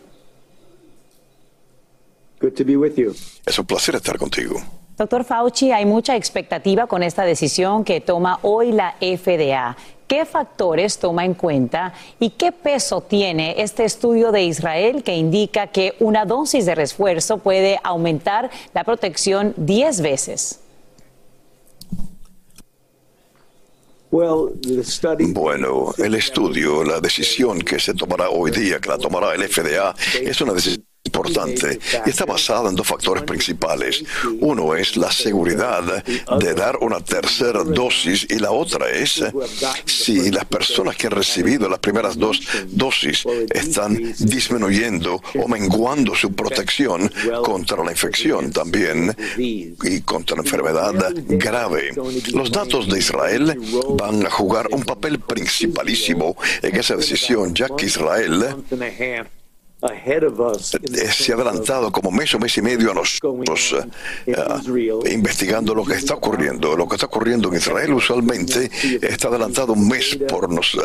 Good 2.39 2.53
to 2.53 2.63
be 2.63 2.77
with 2.77 2.95
you. 2.95 3.13
Es 3.45 3.59
un 3.59 3.65
placer 3.65 3.95
estar 3.95 4.17
contigo. 4.17 4.61
Doctor 4.97 5.25
Fauci, 5.25 5.73
hay 5.73 5.85
mucha 5.85 6.15
expectativa 6.15 6.87
con 6.87 7.03
esta 7.03 7.23
decisión 7.23 7.83
que 7.83 7.99
toma 7.99 8.39
hoy 8.43 8.71
la 8.71 8.95
FDA. 9.01 9.75
¿Qué 10.09 10.25
factores 10.25 10.97
toma 10.97 11.23
en 11.23 11.35
cuenta 11.35 11.93
y 12.19 12.31
qué 12.31 12.51
peso 12.51 13.01
tiene 13.01 13.61
este 13.61 13.85
estudio 13.85 14.31
de 14.31 14.41
Israel 14.41 15.03
que 15.03 15.15
indica 15.15 15.67
que 15.67 15.93
una 15.99 16.25
dosis 16.25 16.65
de 16.65 16.73
refuerzo 16.73 17.37
puede 17.37 17.79
aumentar 17.83 18.49
la 18.73 18.83
protección 18.83 19.53
10 19.55 20.01
veces? 20.01 20.61
Bueno, 24.09 25.93
el 25.99 26.15
estudio, 26.15 26.83
la 26.83 26.99
decisión 26.99 27.59
que 27.59 27.79
se 27.79 27.93
tomará 27.93 28.31
hoy 28.31 28.49
día, 28.49 28.79
que 28.79 28.89
la 28.89 28.97
tomará 28.97 29.35
el 29.35 29.47
FDA, 29.47 29.93
es 30.23 30.41
una 30.41 30.53
decisión 30.53 30.88
y 32.05 32.09
está 32.09 32.25
basada 32.25 32.69
en 32.69 32.75
dos 32.75 32.87
factores 32.87 33.23
principales. 33.23 34.03
Uno 34.39 34.75
es 34.75 34.97
la 34.97 35.11
seguridad 35.11 36.03
de 36.03 36.53
dar 36.53 36.77
una 36.81 36.99
tercera 36.99 37.63
dosis 37.63 38.25
y 38.29 38.39
la 38.39 38.51
otra 38.51 38.89
es 38.89 39.23
si 39.85 40.31
las 40.31 40.45
personas 40.45 40.95
que 40.95 41.07
han 41.07 41.13
recibido 41.13 41.69
las 41.69 41.79
primeras 41.79 42.17
dos 42.17 42.41
dosis 42.67 43.25
están 43.51 44.13
disminuyendo 44.19 45.21
o 45.41 45.47
menguando 45.47 46.15
su 46.15 46.33
protección 46.33 47.11
contra 47.43 47.83
la 47.83 47.91
infección 47.91 48.51
también 48.51 49.15
y 49.37 50.01
contra 50.01 50.37
la 50.37 50.43
enfermedad 50.43 51.13
grave. 51.27 51.91
Los 52.33 52.51
datos 52.51 52.89
de 52.89 52.99
Israel 52.99 53.59
van 53.97 54.25
a 54.25 54.29
jugar 54.29 54.67
un 54.71 54.83
papel 54.83 55.19
principalísimo 55.19 56.35
en 56.61 56.75
esa 56.75 56.95
decisión, 56.95 57.53
ya 57.53 57.67
que 57.75 57.85
Israel 57.85 58.45
se 61.11 61.31
ha 61.31 61.35
adelantado 61.35 61.91
como 61.91 62.11
mes 62.11 62.33
o 62.35 62.39
mes 62.39 62.57
y 62.57 62.61
medio 62.61 62.91
a 62.91 62.95
nosotros 62.95 63.73
uh, 63.73 65.07
investigando 65.07 65.73
lo 65.73 65.85
que 65.85 65.93
está 65.93 66.15
ocurriendo. 66.15 66.75
Lo 66.75 66.87
que 66.87 66.95
está 66.95 67.05
ocurriendo 67.05 67.47
en 67.49 67.55
Israel 67.55 67.93
usualmente 67.93 68.69
está 69.01 69.29
adelantado 69.29 69.73
un 69.73 69.87
mes 69.87 70.17
por, 70.27 70.49
nos, 70.49 70.75
uh, 70.75 70.81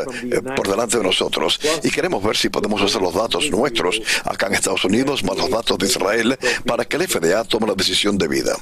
por 0.54 0.68
delante 0.68 0.98
de 0.98 1.02
nosotros 1.02 1.60
y 1.82 1.90
queremos 1.90 2.22
ver 2.22 2.36
si 2.36 2.50
podemos 2.50 2.80
usar 2.82 3.02
los 3.02 3.14
datos 3.14 3.50
nuestros 3.50 4.00
acá 4.24 4.46
en 4.46 4.54
Estados 4.54 4.84
Unidos 4.84 5.24
más 5.24 5.36
los 5.36 5.50
datos 5.50 5.76
de 5.78 5.86
Israel 5.86 6.38
para 6.64 6.84
que 6.84 6.96
el 6.96 7.08
FDA 7.08 7.42
tome 7.44 7.66
la 7.66 7.74
decisión 7.74 8.16
debida. 8.16 8.56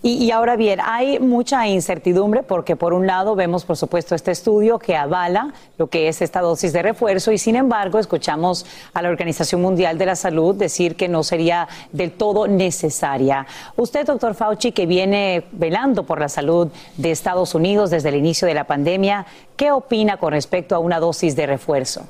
Y, 0.00 0.30
ahora 0.30 0.54
bien, 0.54 0.78
hay 0.80 1.18
mucha 1.18 1.66
incertidumbre 1.66 2.44
porque 2.44 2.76
por 2.76 2.92
un 2.92 3.08
lado 3.08 3.34
vemos, 3.34 3.64
por 3.64 3.76
supuesto, 3.76 4.14
este 4.14 4.30
estudio 4.30 4.78
que 4.78 4.96
avala 4.96 5.52
lo 5.76 5.88
que 5.88 6.06
es 6.06 6.22
esta 6.22 6.40
dosis 6.40 6.72
de 6.72 6.82
refuerzo 6.82 7.32
y 7.32 7.38
sin 7.38 7.56
embargo 7.56 7.98
escuchamos 7.98 8.64
a 8.94 9.02
la 9.02 9.08
Organización 9.08 9.60
Mundial 9.60 9.98
de 9.98 10.06
la 10.06 10.14
Salud 10.14 10.54
decir 10.54 10.94
que 10.94 11.08
no 11.08 11.24
sería 11.24 11.66
del 11.90 12.12
todo 12.12 12.46
necesaria. 12.46 13.44
Usted, 13.74 14.06
doctor 14.06 14.36
Fauci, 14.36 14.70
que 14.70 14.86
viene 14.86 15.44
velando 15.50 16.04
por 16.04 16.20
la 16.20 16.28
salud 16.28 16.68
de 16.96 17.10
Estados 17.10 17.56
Unidos 17.56 17.90
desde 17.90 18.10
el 18.10 18.14
inicio 18.14 18.46
de 18.46 18.54
la 18.54 18.64
pandemia, 18.64 19.26
¿qué 19.56 19.72
opina 19.72 20.16
con 20.16 20.32
respecto 20.32 20.76
a 20.76 20.78
una 20.78 21.00
dosis 21.00 21.34
de 21.34 21.46
refuerzo? 21.46 22.06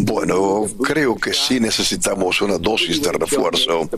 Bueno, 0.00 0.66
creo 0.82 1.14
que 1.16 1.32
sí 1.32 1.60
necesitamos 1.60 2.40
una 2.40 2.58
dosis 2.58 3.02
de 3.02 3.12
refuerzo. 3.12 3.88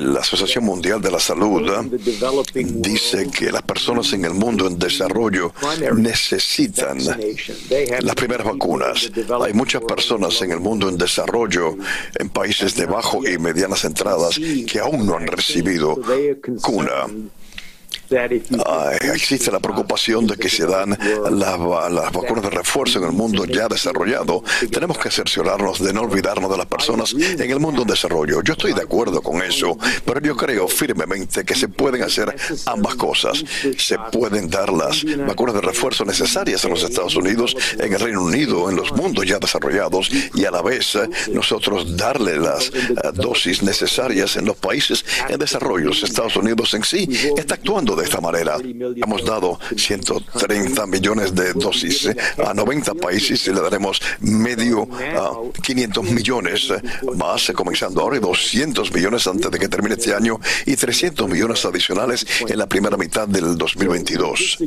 La 0.00 0.20
Asociación 0.20 0.64
Mundial 0.64 1.00
de 1.00 1.10
la 1.10 1.18
Salud 1.18 1.62
dice 2.54 3.28
que 3.30 3.50
las 3.50 3.62
personas 3.62 4.12
en 4.12 4.24
el 4.24 4.34
mundo 4.34 4.66
en 4.66 4.78
desarrollo 4.78 5.52
necesitan 5.96 6.98
las 6.98 8.14
primeras 8.14 8.46
vacunas. 8.46 9.10
Hay 9.42 9.52
muchas 9.52 9.82
personas 9.82 10.40
en 10.42 10.52
el 10.52 10.60
mundo 10.60 10.88
en 10.88 10.96
desarrollo, 10.96 11.76
en 12.18 12.28
países 12.30 12.74
de 12.76 12.86
bajo 12.86 13.26
y 13.26 13.38
medianas 13.38 13.84
entradas, 13.84 14.38
que 14.38 14.78
aún 14.80 15.06
no 15.06 15.16
han 15.16 15.26
recibido 15.26 15.98
cuna. 16.62 17.06
Existe 19.12 19.50
la 19.50 19.60
preocupación 19.60 20.26
de 20.26 20.36
que 20.36 20.48
se 20.48 20.66
dan 20.66 20.96
las, 21.30 21.58
vacunas 22.12 22.42
de 22.42 22.50
refuerzo 22.50 22.98
en 22.98 23.06
el 23.06 23.12
mundo 23.12 23.44
ya 23.44 23.68
desarrollado. 23.68 24.42
Tenemos 24.70 24.98
que 24.98 25.10
cerciorarnos 25.10 25.82
de 25.82 25.92
no 25.92 26.02
olvidarnos 26.02 26.50
de 26.50 26.56
las 26.56 26.66
personas 26.66 27.14
en 27.14 27.50
el 27.50 27.60
mundo 27.60 27.82
en 27.82 27.88
desarrollo. 27.88 28.42
Yo 28.42 28.52
estoy 28.52 28.72
de 28.72 28.82
acuerdo 28.82 29.22
con 29.22 29.42
eso, 29.42 29.78
pero 30.04 30.20
yo 30.20 30.36
creo 30.36 30.68
firmemente 30.68 31.44
que 31.44 31.54
se 31.54 31.68
pueden 31.68 32.02
hacer 32.02 32.34
ambas 32.66 32.94
cosas. 32.96 33.44
Se 33.76 33.96
pueden 34.12 34.48
dar 34.48 34.72
las 34.72 35.04
vacunas 35.26 35.54
de 35.54 35.60
refuerzo 35.60 36.04
necesarias 36.04 36.64
en 36.64 36.70
los 36.70 36.82
Estados 36.82 37.16
Unidos, 37.16 37.56
en 37.78 37.92
el 37.92 38.00
Reino 38.00 38.22
Unido, 38.22 38.68
en 38.68 38.76
los 38.76 38.92
mundos 38.92 39.26
ya 39.26 39.38
desarrollados 39.38 40.10
y 40.34 40.44
a 40.44 40.50
la 40.50 40.62
vez 40.62 40.94
eh, 40.94 41.08
nosotros 41.32 41.96
darle 41.96 42.38
las 42.38 42.68
eh, 42.68 42.94
dosis 43.14 43.62
necesarias 43.62 44.36
en 44.36 44.44
los 44.44 44.56
países 44.56 45.04
en 45.28 45.38
desarrollo. 45.38 45.86
Los 45.86 46.02
Estados 46.02 46.36
Unidos 46.36 46.74
en 46.74 46.84
sí 46.84 47.08
está 47.36 47.54
actuando 47.54 47.93
de 47.96 48.04
esta 48.04 48.20
manera. 48.20 48.56
Hemos 48.96 49.24
dado 49.24 49.58
130 49.76 50.86
millones 50.86 51.34
de 51.34 51.52
dosis 51.52 52.08
a 52.44 52.54
90 52.54 52.94
países 52.94 53.46
y 53.46 53.52
le 53.52 53.60
daremos 53.60 54.00
medio 54.20 54.88
a 54.92 55.32
500 55.62 56.04
millones 56.10 56.72
más, 57.16 57.52
comenzando 57.54 58.00
ahora 58.00 58.16
y 58.16 58.20
200 58.20 58.92
millones 58.92 59.26
antes 59.26 59.50
de 59.50 59.58
que 59.58 59.68
termine 59.68 59.94
este 59.94 60.14
año 60.14 60.38
y 60.66 60.76
300 60.76 61.28
millones 61.28 61.64
adicionales 61.64 62.26
en 62.46 62.58
la 62.58 62.66
primera 62.66 62.96
mitad 62.96 63.28
del 63.28 63.56
2022. 63.56 64.58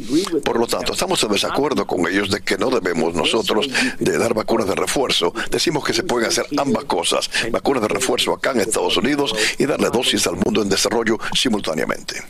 Por 0.44 0.60
lo 0.60 0.68
tanto, 0.68 0.94
estamos 0.94 1.22
en 1.24 1.32
desacuerdo 1.32 1.86
con 1.86 2.08
ellos 2.08 2.30
de 2.30 2.42
que 2.42 2.58
no 2.58 2.70
debemos 2.70 3.14
nosotros 3.14 3.68
de 4.00 4.18
dar 4.18 4.34
vacunas 4.34 4.68
de 4.68 4.76
refuerzo. 4.76 5.34
Decimos 5.52 5.84
que 5.84 5.94
se 5.94 6.04
pueden 6.04 6.30
hacer 6.30 6.46
ambas 6.58 6.86
cosas, 6.86 7.30
vacunas 7.52 7.82
de 7.84 7.90
refuerzo 7.90 8.34
acá 8.34 8.52
en 8.52 8.62
Estados 8.62 8.98
Unidos 8.98 9.34
y 9.58 9.66
darle 9.66 9.90
dosis 9.90 10.28
al 10.28 10.36
mundo 10.36 10.62
en 10.62 10.70
desarrollo 10.70 11.18
simultáneamente. 11.34 12.24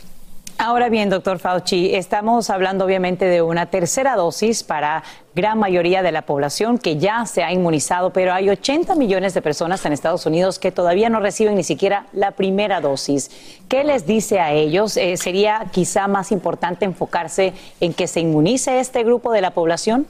Ahora 0.60 0.88
bien, 0.88 1.08
doctor 1.08 1.38
Fauci, 1.38 1.94
estamos 1.94 2.50
hablando 2.50 2.84
obviamente 2.84 3.26
de 3.26 3.42
una 3.42 3.66
tercera 3.66 4.16
dosis 4.16 4.64
para 4.64 5.04
gran 5.36 5.56
mayoría 5.56 6.02
de 6.02 6.10
la 6.10 6.22
población 6.22 6.78
que 6.78 6.96
ya 6.96 7.26
se 7.26 7.44
ha 7.44 7.52
inmunizado, 7.52 8.12
pero 8.12 8.32
hay 8.32 8.50
80 8.50 8.96
millones 8.96 9.34
de 9.34 9.40
personas 9.40 9.86
en 9.86 9.92
Estados 9.92 10.26
Unidos 10.26 10.58
que 10.58 10.72
todavía 10.72 11.10
no 11.10 11.20
reciben 11.20 11.54
ni 11.54 11.62
siquiera 11.62 12.06
la 12.12 12.32
primera 12.32 12.80
dosis. 12.80 13.30
¿Qué 13.68 13.84
les 13.84 14.04
dice 14.04 14.40
a 14.40 14.52
ellos? 14.52 14.96
Eh, 14.96 15.16
¿Sería 15.16 15.66
quizá 15.70 16.08
más 16.08 16.32
importante 16.32 16.84
enfocarse 16.84 17.52
en 17.78 17.94
que 17.94 18.08
se 18.08 18.18
inmunice 18.18 18.80
este 18.80 19.04
grupo 19.04 19.30
de 19.30 19.42
la 19.42 19.52
población? 19.52 20.08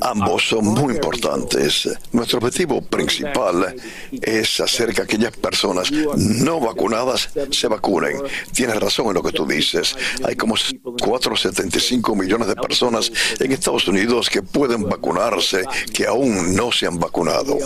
Ambos 0.00 0.48
son 0.48 0.64
muy 0.64 0.94
importantes. 0.94 1.88
Nuestro 2.12 2.38
objetivo 2.38 2.80
principal 2.80 3.74
es 4.22 4.60
hacer 4.60 4.94
que 4.94 5.02
aquellas 5.02 5.36
personas 5.36 5.90
no 5.90 6.60
vacunadas 6.60 7.28
se 7.50 7.66
vacunen. 7.66 8.18
Tienes 8.54 8.78
razón 8.78 9.08
en 9.08 9.14
lo 9.14 9.22
que 9.22 9.32
tú 9.32 9.46
dices. 9.46 9.96
Hay 10.22 10.36
como 10.36 10.54
475 11.00 12.14
millones 12.14 12.46
de 12.46 12.54
personas 12.54 13.10
en 13.40 13.50
Estados 13.50 13.88
Unidos 13.88 14.30
que 14.30 14.42
pueden 14.42 14.84
vacunarse 14.84 15.64
que 15.92 16.06
aún 16.06 16.54
no 16.54 16.70
se 16.70 16.86
han 16.86 17.00
vacunado. 17.00 17.58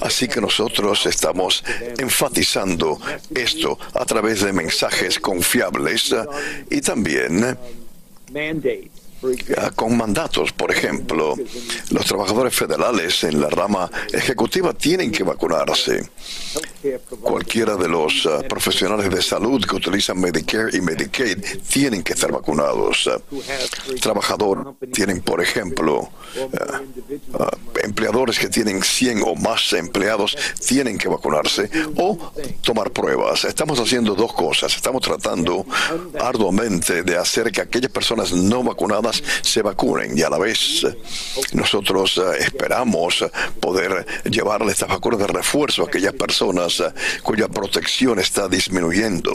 Así 0.00 0.28
que 0.28 0.40
nosotros 0.40 1.06
estamos 1.06 1.64
enfatizando 1.98 3.00
esto 3.34 3.78
a 3.94 4.04
través 4.04 4.42
de 4.42 4.52
mensajes 4.52 5.18
confiables 5.18 6.14
y 6.70 6.80
también 6.80 7.58
con 9.74 9.96
mandatos. 9.96 10.52
Por 10.52 10.70
ejemplo, 10.70 11.34
los 11.90 12.06
trabajadores 12.06 12.54
federales 12.54 13.24
en 13.24 13.40
la 13.40 13.48
rama 13.48 13.90
ejecutiva 14.12 14.72
tienen 14.72 15.10
que 15.10 15.22
vacunarse. 15.22 16.08
Cualquiera 17.20 17.76
de 17.76 17.88
los 17.88 18.26
ah, 18.26 18.40
profesionales 18.48 19.08
de 19.08 19.22
salud 19.22 19.64
que 19.64 19.76
utilizan 19.76 20.20
Medicare 20.20 20.76
y 20.76 20.80
Medicaid 20.80 21.38
tienen 21.68 22.02
que 22.02 22.12
estar 22.12 22.32
vacunados. 22.32 23.08
Trabajadores 24.00 24.66
tienen, 24.92 25.20
por 25.22 25.40
ejemplo, 25.40 26.10
ah, 26.58 26.80
ah, 27.38 27.56
empleadores 27.82 28.38
que 28.38 28.48
tienen 28.48 28.82
100 28.82 29.22
o 29.24 29.34
más 29.36 29.72
empleados 29.72 30.36
tienen 30.66 30.98
que 30.98 31.08
vacunarse 31.08 31.70
o 31.96 32.32
tomar 32.62 32.90
pruebas. 32.90 33.44
Estamos 33.44 33.78
haciendo 33.78 34.14
dos 34.14 34.32
cosas. 34.32 34.74
Estamos 34.74 35.02
tratando 35.02 35.64
arduamente 36.20 37.02
de 37.02 37.16
hacer 37.16 37.52
que 37.52 37.60
aquellas 37.60 37.90
personas 37.90 38.32
no 38.32 38.62
vacunadas 38.62 39.11
se 39.12 39.62
vacunen 39.62 40.16
y 40.16 40.22
a 40.22 40.30
la 40.30 40.38
vez 40.38 40.86
nosotros 41.52 42.20
esperamos 42.38 43.24
poder 43.60 44.06
llevarle 44.24 44.72
estas 44.72 44.88
vacunas 44.88 45.20
de 45.20 45.26
refuerzo 45.26 45.82
a 45.82 45.86
aquellas 45.86 46.14
personas 46.14 46.82
cuya 47.22 47.48
protección 47.48 48.18
está 48.18 48.48
disminuyendo. 48.48 49.32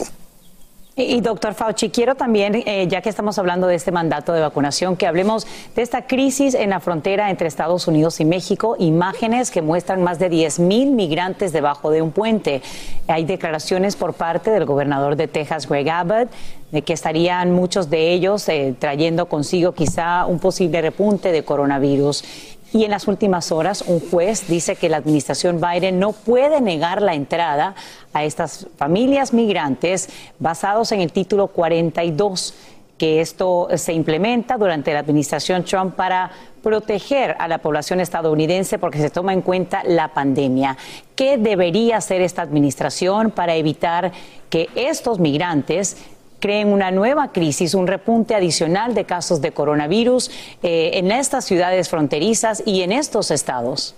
Y, 1.00 1.20
doctor 1.20 1.54
Fauci, 1.54 1.90
quiero 1.90 2.16
también, 2.16 2.56
eh, 2.66 2.88
ya 2.88 3.00
que 3.00 3.08
estamos 3.08 3.38
hablando 3.38 3.68
de 3.68 3.76
este 3.76 3.92
mandato 3.92 4.32
de 4.32 4.40
vacunación, 4.40 4.96
que 4.96 5.06
hablemos 5.06 5.46
de 5.76 5.82
esta 5.82 6.08
crisis 6.08 6.54
en 6.54 6.70
la 6.70 6.80
frontera 6.80 7.30
entre 7.30 7.46
Estados 7.46 7.86
Unidos 7.86 8.18
y 8.18 8.24
México, 8.24 8.74
imágenes 8.80 9.52
que 9.52 9.62
muestran 9.62 10.02
más 10.02 10.18
de 10.18 10.28
10 10.28 10.58
mil 10.58 10.90
migrantes 10.90 11.52
debajo 11.52 11.92
de 11.92 12.02
un 12.02 12.10
puente. 12.10 12.62
Hay 13.06 13.24
declaraciones 13.26 13.94
por 13.94 14.14
parte 14.14 14.50
del 14.50 14.64
gobernador 14.64 15.14
de 15.14 15.28
Texas, 15.28 15.68
Greg 15.68 15.88
Abbott, 15.88 16.30
de 16.72 16.82
que 16.82 16.92
estarían 16.92 17.52
muchos 17.52 17.90
de 17.90 18.12
ellos 18.12 18.48
eh, 18.48 18.74
trayendo 18.78 19.26
consigo 19.26 19.72
quizá 19.72 20.26
un 20.26 20.38
posible 20.38 20.82
repunte 20.82 21.32
de 21.32 21.44
coronavirus. 21.44 22.24
Y 22.72 22.84
en 22.84 22.90
las 22.90 23.08
últimas 23.08 23.50
horas, 23.50 23.82
un 23.86 23.98
juez 23.98 24.46
dice 24.46 24.76
que 24.76 24.90
la 24.90 24.98
administración 24.98 25.58
Biden 25.58 25.98
no 25.98 26.12
puede 26.12 26.60
negar 26.60 27.00
la 27.00 27.14
entrada 27.14 27.74
a 28.12 28.24
estas 28.24 28.66
familias 28.76 29.32
migrantes 29.32 30.10
basados 30.38 30.92
en 30.92 31.00
el 31.00 31.12
título 31.12 31.46
42 31.48 32.54
que 32.98 33.20
esto 33.20 33.68
se 33.76 33.92
implementa 33.92 34.58
durante 34.58 34.92
la 34.92 34.98
administración 34.98 35.64
Trump 35.64 35.94
para 35.94 36.32
proteger 36.62 37.36
a 37.38 37.46
la 37.46 37.58
población 37.58 38.00
estadounidense 38.00 38.78
porque 38.78 38.98
se 38.98 39.08
toma 39.08 39.32
en 39.32 39.40
cuenta 39.40 39.82
la 39.84 40.08
pandemia. 40.08 40.76
¿Qué 41.14 41.38
debería 41.38 41.98
hacer 41.98 42.20
esta 42.20 42.42
administración 42.42 43.30
para 43.30 43.54
evitar 43.54 44.12
que 44.50 44.68
estos 44.74 45.20
migrantes 45.20 45.96
creen 46.40 46.68
una 46.68 46.90
nueva 46.90 47.32
crisis, 47.32 47.74
un 47.74 47.86
repunte 47.86 48.34
adicional 48.34 48.94
de 48.94 49.04
casos 49.04 49.40
de 49.40 49.52
coronavirus 49.52 50.30
eh, 50.62 50.90
en 50.94 51.10
estas 51.10 51.44
ciudades 51.44 51.88
fronterizas 51.88 52.62
y 52.64 52.82
en 52.82 52.92
estos 52.92 53.30
estados. 53.30 53.94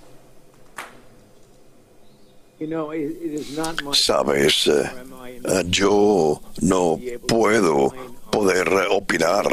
Sabes, 3.92 4.66
eh, 4.66 4.90
eh, 5.44 5.64
yo 5.66 6.42
no 6.60 6.98
puedo 7.26 7.94
poder 8.30 8.68
opinar 8.90 9.46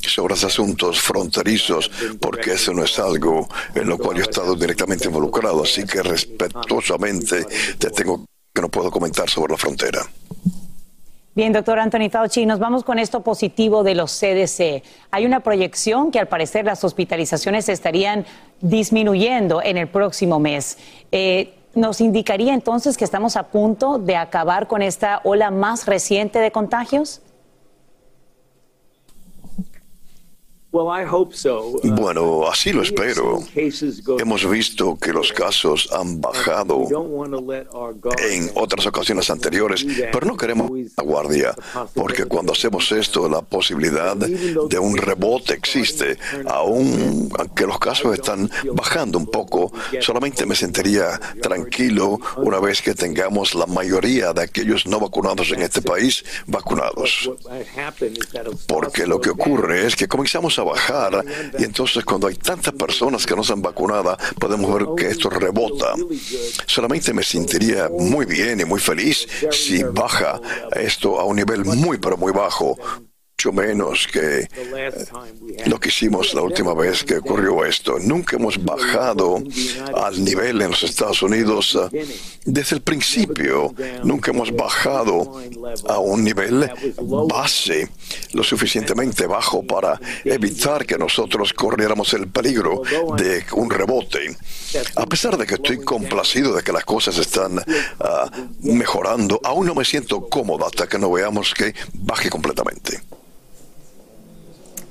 sobre 0.00 0.34
los 0.34 0.44
asuntos 0.44 1.00
fronterizos, 1.00 1.90
porque 2.20 2.52
eso 2.52 2.72
no 2.72 2.84
es 2.84 2.98
algo 2.98 3.48
en 3.74 3.88
lo 3.88 3.96
cual 3.96 4.16
yo 4.16 4.24
he 4.24 4.26
estado 4.26 4.54
directamente 4.54 5.06
involucrado, 5.06 5.62
así 5.62 5.84
que 5.84 6.02
respetuosamente 6.02 7.46
te 7.78 7.90
tengo 7.90 8.26
que 8.52 8.62
no 8.62 8.68
puedo 8.68 8.90
comentar 8.90 9.28
sobre 9.28 9.52
la 9.52 9.58
frontera. 9.58 10.00
Bien, 11.36 11.52
doctor 11.52 11.78
Anthony 11.78 12.08
Fauci, 12.10 12.46
nos 12.46 12.58
vamos 12.58 12.82
con 12.82 12.98
esto 12.98 13.20
positivo 13.20 13.82
de 13.82 13.94
los 13.94 14.18
CDC. 14.18 14.82
Hay 15.10 15.26
una 15.26 15.40
proyección 15.40 16.10
que 16.10 16.18
al 16.18 16.28
parecer 16.28 16.64
las 16.64 16.82
hospitalizaciones 16.82 17.68
estarían 17.68 18.24
disminuyendo 18.62 19.60
en 19.62 19.76
el 19.76 19.86
próximo 19.86 20.40
mes. 20.40 20.78
Eh, 21.12 21.52
¿Nos 21.74 22.00
indicaría 22.00 22.54
entonces 22.54 22.96
que 22.96 23.04
estamos 23.04 23.36
a 23.36 23.48
punto 23.48 23.98
de 23.98 24.16
acabar 24.16 24.66
con 24.66 24.80
esta 24.80 25.20
ola 25.24 25.50
más 25.50 25.84
reciente 25.84 26.38
de 26.38 26.52
contagios? 26.52 27.20
Bueno, 31.84 32.46
así 32.48 32.72
lo 32.72 32.82
espero. 32.82 33.40
Hemos 34.18 34.48
visto 34.48 34.96
que 34.96 35.12
los 35.12 35.32
casos 35.32 35.88
han 35.92 36.20
bajado 36.20 36.86
en 38.18 38.50
otras 38.54 38.86
ocasiones 38.86 39.30
anteriores, 39.30 39.86
pero 40.12 40.26
no 40.26 40.36
queremos 40.36 40.70
la 40.96 41.04
guardia, 41.04 41.54
porque 41.94 42.24
cuando 42.24 42.52
hacemos 42.52 42.90
esto, 42.92 43.28
la 43.28 43.42
posibilidad 43.42 44.16
de 44.16 44.78
un 44.78 44.96
rebote 44.96 45.54
existe. 45.54 46.18
Aún 46.46 47.30
aunque 47.38 47.66
los 47.66 47.78
casos 47.78 48.14
están 48.14 48.50
bajando 48.72 49.18
un 49.18 49.26
poco, 49.26 49.72
solamente 50.00 50.46
me 50.46 50.54
sentiría 50.54 51.18
tranquilo 51.40 52.20
una 52.36 52.60
vez 52.60 52.82
que 52.82 52.94
tengamos 52.94 53.54
la 53.54 53.66
mayoría 53.66 54.32
de 54.32 54.42
aquellos 54.42 54.86
no 54.86 55.00
vacunados 55.00 55.50
en 55.52 55.62
este 55.62 55.82
país 55.82 56.24
vacunados. 56.46 57.30
Porque 58.66 59.06
lo 59.06 59.20
que 59.20 59.30
ocurre 59.30 59.86
es 59.86 59.96
que 59.96 60.08
comenzamos 60.08 60.58
a 60.58 60.62
y 61.58 61.64
entonces 61.64 62.04
cuando 62.04 62.26
hay 62.26 62.36
tantas 62.36 62.74
personas 62.74 63.26
que 63.26 63.36
no 63.36 63.44
se 63.44 63.52
han 63.52 63.62
vacunado 63.62 64.16
podemos 64.38 64.72
ver 64.72 64.86
que 64.96 65.08
esto 65.08 65.30
rebota. 65.30 65.94
Solamente 66.66 67.12
me 67.12 67.22
sentiría 67.22 67.88
muy 67.88 68.26
bien 68.26 68.60
y 68.60 68.64
muy 68.64 68.80
feliz 68.80 69.26
si 69.50 69.82
baja 69.82 70.40
esto 70.74 71.20
a 71.20 71.24
un 71.24 71.36
nivel 71.36 71.64
muy 71.64 71.98
pero 71.98 72.16
muy 72.16 72.32
bajo 72.32 72.76
mucho 73.38 73.52
menos 73.52 74.06
que 74.06 74.48
eh, 74.48 74.90
lo 75.66 75.78
que 75.78 75.90
hicimos 75.90 76.32
la 76.32 76.40
última 76.40 76.72
vez 76.72 77.04
que 77.04 77.18
ocurrió 77.18 77.66
esto. 77.66 77.98
Nunca 77.98 78.36
hemos 78.36 78.64
bajado 78.64 79.42
al 79.94 80.24
nivel 80.24 80.62
en 80.62 80.70
los 80.70 80.82
Estados 80.82 81.22
Unidos 81.22 81.78
eh, 81.92 82.06
desde 82.46 82.76
el 82.76 82.82
principio. 82.82 83.74
Nunca 84.04 84.30
hemos 84.30 84.56
bajado 84.56 85.38
a 85.86 85.98
un 85.98 86.24
nivel 86.24 86.70
base 87.28 87.90
lo 88.32 88.42
suficientemente 88.42 89.26
bajo 89.26 89.62
para 89.62 90.00
evitar 90.24 90.86
que 90.86 90.96
nosotros 90.96 91.52
corriéramos 91.52 92.14
el 92.14 92.28
peligro 92.28 92.80
de 93.18 93.44
un 93.52 93.68
rebote. 93.68 94.34
A 94.96 95.04
pesar 95.04 95.36
de 95.36 95.46
que 95.46 95.56
estoy 95.56 95.84
complacido 95.84 96.54
de 96.54 96.62
que 96.62 96.72
las 96.72 96.86
cosas 96.86 97.18
están 97.18 97.62
ah, 98.00 98.30
mejorando, 98.62 99.38
aún 99.44 99.66
no 99.66 99.74
me 99.74 99.84
siento 99.84 100.26
cómodo 100.26 100.66
hasta 100.66 100.86
que 100.86 100.98
no 100.98 101.12
veamos 101.12 101.52
que 101.52 101.74
baje 101.92 102.30
completamente. 102.30 103.02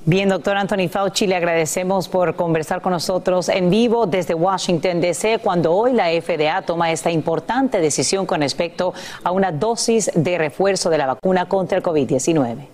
Bien, 0.08 0.28
doctor 0.28 0.56
Anthony 0.56 0.88
Fauci, 0.88 1.26
le 1.26 1.34
agradecemos 1.34 2.08
por 2.08 2.36
conversar 2.36 2.80
con 2.80 2.92
nosotros 2.92 3.48
en 3.48 3.70
vivo 3.70 4.06
desde 4.06 4.34
Washington, 4.34 5.00
D.C., 5.00 5.40
cuando 5.40 5.72
hoy 5.72 5.94
la 5.94 6.10
FDA 6.10 6.62
toma 6.62 6.92
esta 6.92 7.10
importante 7.10 7.80
decisión 7.80 8.24
con 8.24 8.40
respecto 8.40 8.94
a 9.24 9.32
una 9.32 9.50
dosis 9.50 10.12
de 10.14 10.38
refuerzo 10.38 10.90
de 10.90 10.98
la 10.98 11.06
vacuna 11.08 11.46
contra 11.48 11.78
el 11.78 11.82
COVID-19. 11.82 12.68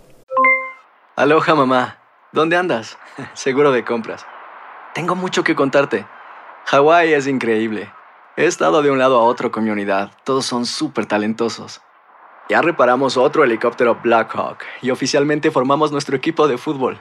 Aloha, 1.16 1.55
mamá. 1.55 1.97
¿Dónde 2.33 2.55
andas? 2.55 2.99
Seguro 3.33 3.73
de 3.73 3.83
compras. 3.83 4.27
Tengo 4.92 5.14
mucho 5.14 5.42
que 5.42 5.55
contarte. 5.55 6.05
Hawái 6.66 7.14
es 7.14 7.27
increíble. 7.27 7.90
He 8.37 8.45
estado 8.45 8.83
de 8.83 8.90
un 8.90 8.99
lado 8.99 9.18
a 9.18 9.25
otro 9.25 9.51
con 9.51 9.64
mi 9.64 9.87
Todos 10.25 10.45
son 10.45 10.66
súper 10.66 11.07
talentosos. 11.07 11.81
Ya 12.51 12.61
reparamos 12.61 13.16
otro 13.16 13.42
helicóptero 13.42 13.99
Blackhawk 14.03 14.59
y 14.83 14.90
oficialmente 14.90 15.51
formamos 15.51 15.92
nuestro 15.92 16.14
equipo 16.14 16.47
de 16.47 16.59
fútbol. 16.59 17.01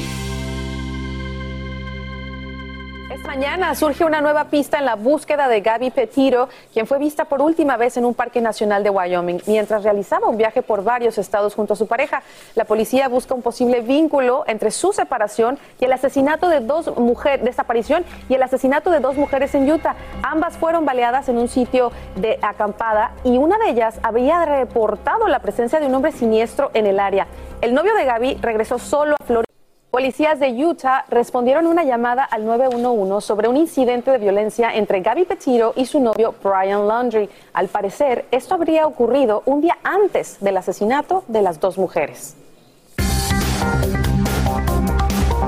Mañana 3.25 3.75
surge 3.75 4.03
una 4.03 4.21
nueva 4.21 4.45
pista 4.45 4.77
en 4.77 4.85
la 4.85 4.95
búsqueda 4.95 5.47
de 5.47 5.61
Gaby 5.61 5.91
Petiro, 5.91 6.49
quien 6.73 6.85
fue 6.85 6.99
vista 6.99 7.25
por 7.25 7.41
última 7.41 7.77
vez 7.77 7.97
en 7.97 8.05
un 8.05 8.13
parque 8.13 8.41
nacional 8.41 8.83
de 8.83 8.89
Wyoming 8.89 9.41
mientras 9.47 9.83
realizaba 9.83 10.27
un 10.27 10.37
viaje 10.37 10.61
por 10.61 10.83
varios 10.83 11.17
estados 11.17 11.55
junto 11.55 11.73
a 11.73 11.75
su 11.75 11.87
pareja. 11.87 12.23
La 12.55 12.65
policía 12.65 13.07
busca 13.07 13.33
un 13.33 13.41
posible 13.41 13.81
vínculo 13.81 14.43
entre 14.47 14.71
su 14.71 14.93
separación 14.93 15.57
y 15.79 15.85
el 15.85 15.93
asesinato 15.93 16.49
de 16.49 16.59
dos 16.59 16.97
mujeres, 16.97 17.43
desaparición 17.45 18.05
y 18.29 18.35
el 18.35 18.43
asesinato 18.43 18.91
de 18.91 18.99
dos 18.99 19.15
mujeres 19.15 19.55
en 19.55 19.71
Utah. 19.71 19.95
Ambas 20.23 20.57
fueron 20.57 20.85
baleadas 20.85 21.29
en 21.29 21.37
un 21.37 21.47
sitio 21.47 21.91
de 22.15 22.37
acampada 22.41 23.11
y 23.23 23.37
una 23.37 23.57
de 23.57 23.69
ellas 23.69 23.99
había 24.03 24.45
reportado 24.45 25.27
la 25.27 25.39
presencia 25.39 25.79
de 25.79 25.87
un 25.87 25.95
hombre 25.95 26.11
siniestro 26.11 26.71
en 26.73 26.85
el 26.85 26.99
área. 26.99 27.27
El 27.61 27.73
novio 27.73 27.93
de 27.95 28.05
Gaby 28.05 28.39
regresó 28.41 28.77
solo 28.77 29.15
a 29.19 29.23
Florida. 29.23 29.50
Policías 29.91 30.39
de 30.39 30.51
Utah 30.65 31.03
respondieron 31.09 31.67
una 31.67 31.83
llamada 31.83 32.23
al 32.23 32.45
911 32.45 33.27
sobre 33.27 33.49
un 33.49 33.57
incidente 33.57 34.09
de 34.09 34.19
violencia 34.19 34.73
entre 34.73 35.01
Gaby 35.01 35.25
Petiro 35.25 35.73
y 35.75 35.85
su 35.85 35.99
novio 35.99 36.33
Brian 36.41 36.87
Laundry. 36.87 37.29
Al 37.51 37.67
parecer, 37.67 38.25
esto 38.31 38.55
habría 38.55 38.87
ocurrido 38.87 39.43
un 39.45 39.59
día 39.59 39.77
antes 39.83 40.37
del 40.39 40.55
asesinato 40.55 41.25
de 41.27 41.41
las 41.41 41.59
dos 41.59 41.77
mujeres. 41.77 42.37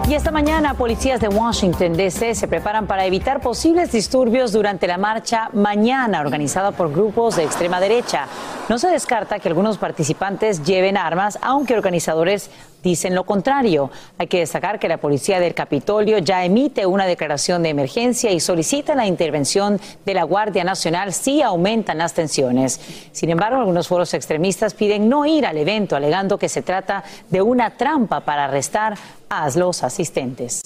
Y 0.10 0.16
esta 0.16 0.32
mañana, 0.32 0.74
policías 0.74 1.22
de 1.22 1.30
Washington, 1.30 1.94
D.C. 1.94 2.36
se 2.36 2.48
preparan 2.50 2.86
para 2.86 3.06
evitar 3.06 3.40
posibles 3.40 3.94
disturbios 3.94 4.52
durante 4.52 4.86
la 4.86 4.98
marcha 4.98 5.50
mañana 5.54 6.20
organizada 6.20 6.72
por 6.72 6.92
grupos 6.92 7.38
de 7.38 7.46
extrema 7.46 7.80
derecha. 7.80 8.28
No 8.70 8.80
se 8.80 8.88
descarta 8.88 9.40
que 9.40 9.50
algunos 9.50 9.78
participantes 9.78 10.64
lleven 10.64 10.96
armas, 10.96 11.38
aunque 11.42 11.74
organizadores 11.74 12.50
dicen 12.82 13.14
lo 13.14 13.26
contrario. 13.26 13.92
Hay 14.18 14.28
que 14.28 14.40
destacar 14.40 14.80
que 14.80 14.88
la 14.88 14.98
policía 14.98 15.42
del 15.42 15.54
Capitolio 15.54 16.20
ya 16.20 16.46
emite 16.46 16.86
una 16.86 17.06
declaración 17.06 17.62
de 17.62 17.70
emergencia 17.70 18.32
y 18.32 18.40
solicita 18.40 18.96
la 18.96 19.06
intervención 19.06 19.82
de 20.06 20.14
la 20.14 20.24
Guardia 20.24 20.64
Nacional 20.64 21.12
si 21.12 21.42
aumentan 21.42 21.98
las 21.98 22.14
tensiones. 22.14 22.80
Sin 23.12 23.30
embargo, 23.30 23.60
algunos 23.60 23.90
foros 23.90 24.14
extremistas 24.14 24.74
piden 24.74 25.10
no 25.10 25.26
ir 25.26 25.46
al 25.46 25.58
evento, 25.58 25.98
alegando 25.98 26.38
que 26.38 26.48
se 26.48 26.62
trata 26.62 27.04
de 27.30 27.42
una 27.42 27.72
trampa 27.72 28.22
para 28.22 28.46
arrestar 28.46 28.96
a 29.30 29.50
los 29.50 29.84
asistentes. 29.84 30.62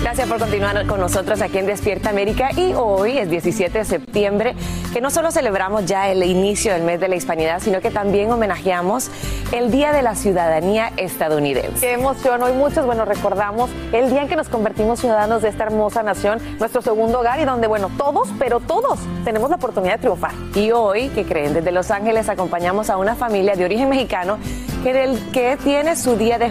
Gracias 0.00 0.28
por 0.28 0.38
continuar 0.38 0.86
con 0.86 1.00
nosotros 1.00 1.42
aquí 1.42 1.58
en 1.58 1.66
Despierta 1.66 2.08
América 2.08 2.50
y 2.56 2.72
hoy 2.72 3.18
es 3.18 3.28
17 3.28 3.78
de 3.78 3.84
septiembre, 3.84 4.54
que 4.92 5.00
no 5.00 5.10
solo 5.10 5.30
celebramos 5.30 5.86
ya 5.86 6.08
el 6.08 6.22
inicio 6.22 6.72
del 6.72 6.82
mes 6.82 7.00
de 7.00 7.08
la 7.08 7.16
hispanidad, 7.16 7.60
sino 7.60 7.80
que 7.80 7.90
también 7.90 8.30
homenajeamos 8.30 9.10
el 9.52 9.70
Día 9.70 9.92
de 9.92 10.02
la 10.02 10.14
Ciudadanía 10.14 10.92
Estadounidense. 10.96 11.80
Qué 11.80 11.92
emoción, 11.92 12.42
hoy 12.42 12.52
muchos, 12.52 12.86
bueno, 12.86 13.04
recordamos 13.04 13.70
el 13.92 14.10
día 14.10 14.22
en 14.22 14.28
que 14.28 14.36
nos 14.36 14.48
convertimos 14.48 15.00
ciudadanos 15.00 15.42
de 15.42 15.48
esta 15.48 15.64
hermosa 15.64 16.02
nación, 16.02 16.40
nuestro 16.58 16.82
segundo 16.82 17.20
hogar 17.20 17.40
y 17.40 17.44
donde, 17.44 17.66
bueno, 17.66 17.90
todos, 17.96 18.28
pero 18.38 18.60
todos 18.60 18.98
tenemos 19.24 19.50
la 19.50 19.56
oportunidad 19.56 19.94
de 19.94 19.98
triunfar. 19.98 20.32
Y 20.54 20.70
hoy, 20.70 21.08
¿qué 21.14 21.24
creen? 21.24 21.54
Desde 21.54 21.72
Los 21.72 21.90
Ángeles 21.90 22.28
acompañamos 22.28 22.90
a 22.90 22.96
una 22.96 23.14
familia 23.14 23.54
de 23.54 23.64
origen 23.64 23.88
mexicano 23.88 24.38
que, 24.82 24.92
del, 24.92 25.30
que 25.32 25.56
tiene 25.62 25.96
su 25.96 26.16
día 26.16 26.38
de 26.38 26.50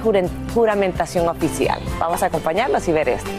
juramentación 0.53 1.27
oficial. 1.27 1.79
Vamos 1.99 2.23
a 2.23 2.27
acompañarlos 2.27 2.87
y 2.87 2.91
ver 2.91 3.09
esto. 3.09 3.29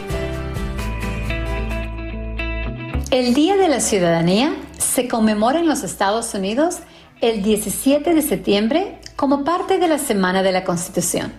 El 3.10 3.32
Día 3.32 3.56
de 3.56 3.68
la 3.68 3.80
Ciudadanía 3.80 4.54
se 4.76 5.08
conmemora 5.08 5.60
en 5.60 5.66
los 5.66 5.82
Estados 5.82 6.34
Unidos 6.34 6.80
el 7.22 7.42
17 7.42 8.12
de 8.12 8.20
septiembre 8.20 8.98
como 9.16 9.44
parte 9.44 9.78
de 9.78 9.88
la 9.88 9.96
Semana 9.96 10.42
de 10.42 10.52
la 10.52 10.64
Constitución. 10.64 11.32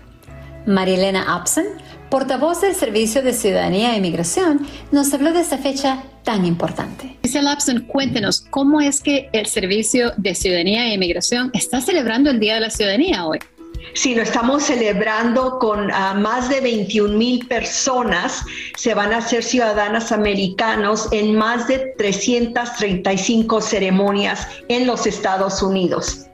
Marielena 0.66 1.36
Absen, 1.36 1.68
portavoz 2.10 2.62
del 2.62 2.74
Servicio 2.74 3.22
de 3.22 3.34
Ciudadanía 3.34 3.94
e 3.94 3.98
Inmigración, 3.98 4.66
nos 4.92 5.14
habló 5.14 5.32
de 5.32 5.42
esta 5.42 5.60
fecha 5.60 6.02
tan 6.24 6.44
importante. 6.44 7.18
Dice 7.22 7.40
Lapson, 7.40 7.82
cuéntenos, 7.82 8.42
¿cómo 8.50 8.82
es 8.82 9.00
que 9.00 9.30
el 9.32 9.46
Servicio 9.46 10.14
de 10.18 10.34
Ciudadanía 10.34 10.88
e 10.88 10.96
Inmigración 10.96 11.52
está 11.54 11.82
celebrando 11.82 12.32
el 12.32 12.40
Día 12.40 12.56
de 12.56 12.62
la 12.62 12.72
Ciudadanía 12.72 13.28
hoy? 13.28 13.38
Sí, 13.94 14.16
lo 14.16 14.22
estamos 14.22 14.64
celebrando 14.64 15.58
con 15.60 15.92
ah, 15.92 16.14
más 16.14 16.50
de 16.50 16.62
21 16.62 17.18
mil 17.18 17.48
personas. 17.48 18.44
Se 18.78 18.94
van 18.94 19.14
a 19.14 19.18
hacer 19.18 19.44
ciudadanas 19.44 20.12
americanos 20.12 21.08
en 21.12 21.36
más 21.36 21.68
de 21.68 21.94
335 21.98 23.62
ceremonias 23.62 24.48
en 24.68 24.86
los 24.86 25.06
Estados 25.08 25.62
Unidos. 25.62 26.26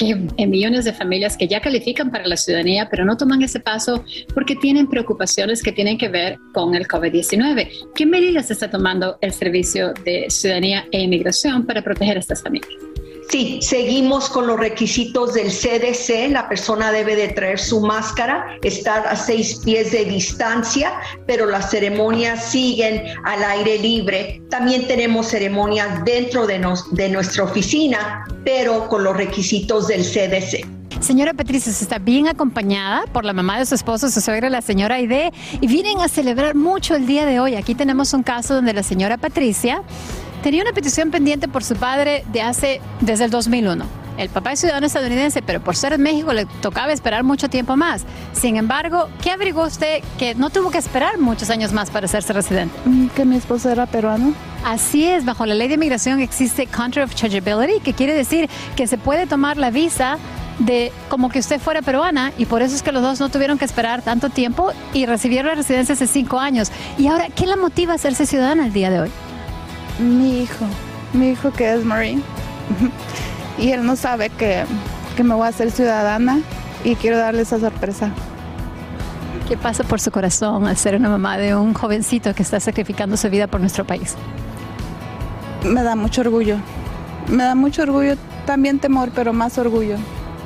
Hay 0.00 0.46
millones 0.46 0.84
de 0.84 0.92
familias 0.92 1.36
que 1.36 1.46
ya 1.46 1.60
califican 1.60 2.10
para 2.10 2.26
la 2.26 2.36
ciudadanía, 2.36 2.88
pero 2.90 3.04
no 3.04 3.16
toman 3.16 3.42
ese 3.42 3.60
paso 3.60 4.04
porque 4.34 4.56
tienen 4.56 4.88
preocupaciones 4.88 5.62
que 5.62 5.70
tienen 5.70 5.98
que 5.98 6.08
ver 6.08 6.36
con 6.52 6.74
el 6.74 6.88
COVID-19. 6.88 7.92
¿Qué 7.94 8.04
medidas 8.04 8.50
está 8.50 8.68
tomando 8.68 9.18
el 9.20 9.32
Servicio 9.32 9.92
de 10.04 10.26
Ciudadanía 10.30 10.86
e 10.90 11.02
Inmigración 11.02 11.64
para 11.64 11.80
proteger 11.80 12.16
a 12.16 12.20
estas 12.20 12.42
familias? 12.42 12.93
Sí, 13.30 13.58
seguimos 13.62 14.28
con 14.28 14.46
los 14.46 14.58
requisitos 14.60 15.34
del 15.34 15.48
CDC. 15.48 16.30
La 16.30 16.48
persona 16.48 16.92
debe 16.92 17.16
de 17.16 17.28
traer 17.28 17.58
su 17.58 17.80
máscara, 17.80 18.46
estar 18.62 19.06
a 19.08 19.16
seis 19.16 19.60
pies 19.64 19.90
de 19.90 20.04
distancia, 20.04 20.92
pero 21.26 21.46
las 21.46 21.70
ceremonias 21.70 22.44
siguen 22.52 23.02
al 23.24 23.42
aire 23.42 23.78
libre. 23.78 24.40
También 24.50 24.86
tenemos 24.86 25.26
ceremonias 25.28 26.04
dentro 26.04 26.46
de, 26.46 26.58
nos- 26.60 26.94
de 26.94 27.08
nuestra 27.08 27.42
oficina, 27.44 28.24
pero 28.44 28.88
con 28.88 29.02
los 29.02 29.16
requisitos 29.16 29.88
del 29.88 30.02
CDC. 30.04 30.64
Señora 31.00 31.34
Patricia, 31.34 31.72
se 31.72 31.82
está 31.82 31.98
bien 31.98 32.28
acompañada 32.28 33.04
por 33.12 33.24
la 33.24 33.32
mamá 33.32 33.58
de 33.58 33.66
su 33.66 33.74
esposo, 33.74 34.08
su 34.10 34.20
suegra, 34.20 34.48
la 34.48 34.62
señora 34.62 34.94
Aide, 34.94 35.32
y 35.60 35.66
vienen 35.66 36.00
a 36.00 36.08
celebrar 36.08 36.54
mucho 36.54 36.94
el 36.94 37.06
día 37.06 37.26
de 37.26 37.40
hoy. 37.40 37.56
Aquí 37.56 37.74
tenemos 37.74 38.12
un 38.14 38.22
caso 38.22 38.54
donde 38.54 38.72
la 38.72 38.82
señora 38.84 39.16
Patricia 39.18 39.82
tenía 40.44 40.60
una 40.60 40.74
petición 40.74 41.10
pendiente 41.10 41.48
por 41.48 41.64
su 41.64 41.74
padre 41.74 42.22
de 42.30 42.42
hace, 42.42 42.82
desde 43.00 43.24
el 43.24 43.30
2001. 43.30 43.86
El 44.18 44.28
papá 44.28 44.52
es 44.52 44.60
ciudadano 44.60 44.86
estadounidense, 44.86 45.40
pero 45.40 45.64
por 45.64 45.74
ser 45.74 45.94
en 45.94 46.02
México 46.02 46.34
le 46.34 46.44
tocaba 46.60 46.92
esperar 46.92 47.24
mucho 47.24 47.48
tiempo 47.48 47.78
más. 47.78 48.04
Sin 48.34 48.56
embargo, 48.56 49.08
¿qué 49.22 49.30
averiguó 49.30 49.64
usted 49.64 50.02
que 50.18 50.34
no 50.34 50.50
tuvo 50.50 50.70
que 50.70 50.76
esperar 50.76 51.18
muchos 51.18 51.48
años 51.48 51.72
más 51.72 51.88
para 51.88 52.04
hacerse 52.04 52.34
residente? 52.34 52.76
Que 53.16 53.24
mi 53.24 53.36
esposo 53.36 53.70
era 53.70 53.86
peruano. 53.86 54.34
Así 54.66 55.06
es, 55.06 55.24
bajo 55.24 55.46
la 55.46 55.54
ley 55.54 55.66
de 55.66 55.74
inmigración 55.74 56.20
existe 56.20 56.66
country 56.66 57.00
of 57.00 57.14
chargeability, 57.14 57.80
que 57.80 57.94
quiere 57.94 58.12
decir 58.12 58.50
que 58.76 58.86
se 58.86 58.98
puede 58.98 59.26
tomar 59.26 59.56
la 59.56 59.70
visa 59.70 60.18
de 60.58 60.92
como 61.08 61.30
que 61.30 61.38
usted 61.38 61.58
fuera 61.58 61.80
peruana 61.80 62.34
y 62.36 62.44
por 62.44 62.60
eso 62.60 62.76
es 62.76 62.82
que 62.82 62.92
los 62.92 63.02
dos 63.02 63.18
no 63.18 63.30
tuvieron 63.30 63.56
que 63.56 63.64
esperar 63.64 64.02
tanto 64.02 64.28
tiempo 64.28 64.72
y 64.92 65.06
recibieron 65.06 65.48
la 65.48 65.54
residencia 65.54 65.94
hace 65.94 66.06
cinco 66.06 66.38
años. 66.38 66.70
Y 66.98 67.06
ahora, 67.06 67.28
¿qué 67.34 67.46
la 67.46 67.56
motiva 67.56 67.92
a 67.92 67.96
hacerse 67.96 68.26
ciudadana 68.26 68.66
el 68.66 68.74
día 68.74 68.90
de 68.90 69.00
hoy? 69.00 69.10
Mi 69.98 70.42
hijo, 70.42 70.64
mi 71.12 71.30
hijo 71.30 71.52
que 71.52 71.72
es 71.72 71.84
marine. 71.84 72.22
y 73.58 73.70
él 73.70 73.84
no 73.86 73.96
sabe 73.96 74.30
que, 74.30 74.64
que 75.16 75.22
me 75.22 75.34
voy 75.34 75.46
a 75.46 75.50
hacer 75.50 75.70
ciudadana 75.70 76.40
y 76.82 76.96
quiero 76.96 77.18
darle 77.18 77.42
esa 77.42 77.60
sorpresa. 77.60 78.10
¿Qué 79.48 79.56
pasa 79.56 79.84
por 79.84 80.00
su 80.00 80.10
corazón 80.10 80.66
al 80.66 80.76
ser 80.76 80.96
una 80.96 81.08
mamá 81.08 81.36
de 81.36 81.54
un 81.54 81.74
jovencito 81.74 82.34
que 82.34 82.42
está 82.42 82.60
sacrificando 82.60 83.16
su 83.16 83.28
vida 83.28 83.46
por 83.46 83.60
nuestro 83.60 83.86
país? 83.86 84.16
Me 85.64 85.82
da 85.82 85.96
mucho 85.96 86.22
orgullo. 86.22 86.56
Me 87.28 87.42
da 87.42 87.54
mucho 87.54 87.82
orgullo, 87.82 88.16
también 88.46 88.78
temor, 88.78 89.10
pero 89.14 89.32
más 89.32 89.58
orgullo. 89.58 89.96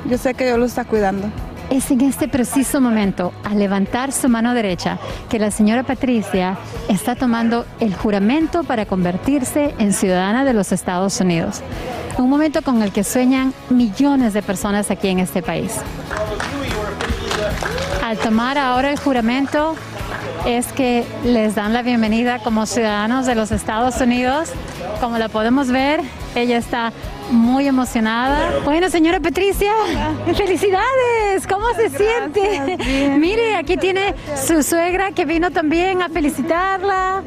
Yo 0.05 0.17
sé 0.17 0.33
que 0.33 0.45
Dios 0.45 0.59
lo 0.59 0.65
está 0.65 0.85
cuidando. 0.85 1.29
Es 1.69 1.91
en 1.91 2.01
este 2.01 2.27
preciso 2.27 2.81
momento, 2.81 3.31
al 3.43 3.59
levantar 3.59 4.11
su 4.11 4.27
mano 4.27 4.55
derecha, 4.55 4.97
que 5.29 5.37
la 5.37 5.51
señora 5.51 5.83
Patricia 5.83 6.57
está 6.87 7.15
tomando 7.15 7.65
el 7.79 7.93
juramento 7.93 8.63
para 8.63 8.87
convertirse 8.87 9.75
en 9.77 9.93
ciudadana 9.93 10.45
de 10.45 10.53
los 10.53 10.71
Estados 10.71 11.19
Unidos. 11.21 11.61
Un 12.17 12.29
momento 12.29 12.63
con 12.63 12.81
el 12.81 12.91
que 12.91 13.03
sueñan 13.03 13.53
millones 13.69 14.33
de 14.33 14.41
personas 14.41 14.89
aquí 14.89 15.09
en 15.09 15.19
este 15.19 15.43
país. 15.43 15.75
Al 18.03 18.17
tomar 18.17 18.57
ahora 18.57 18.89
el 18.89 18.97
juramento, 18.97 19.75
es 20.45 20.67
que 20.73 21.05
les 21.23 21.55
dan 21.55 21.73
la 21.73 21.83
bienvenida 21.83 22.39
como 22.39 22.65
ciudadanos 22.65 23.25
de 23.25 23.35
los 23.35 23.51
Estados 23.51 24.01
Unidos. 24.01 24.49
Como 24.99 25.17
la 25.17 25.29
podemos 25.29 25.67
ver, 25.67 26.01
ella 26.35 26.57
está 26.57 26.91
muy 27.31 27.67
emocionada. 27.67 28.59
Bueno, 28.63 28.89
señora 28.89 29.19
Patricia, 29.19 29.71
felicidades. 30.35 31.47
¿Cómo 31.47 31.65
se 31.75 31.89
siente? 31.89 33.17
Mire, 33.17 33.55
aquí 33.55 33.77
tiene 33.77 34.15
su 34.35 34.63
suegra 34.63 35.11
que 35.11 35.25
vino 35.25 35.51
también 35.51 36.01
a 36.01 36.09
felicitarla. 36.09 37.23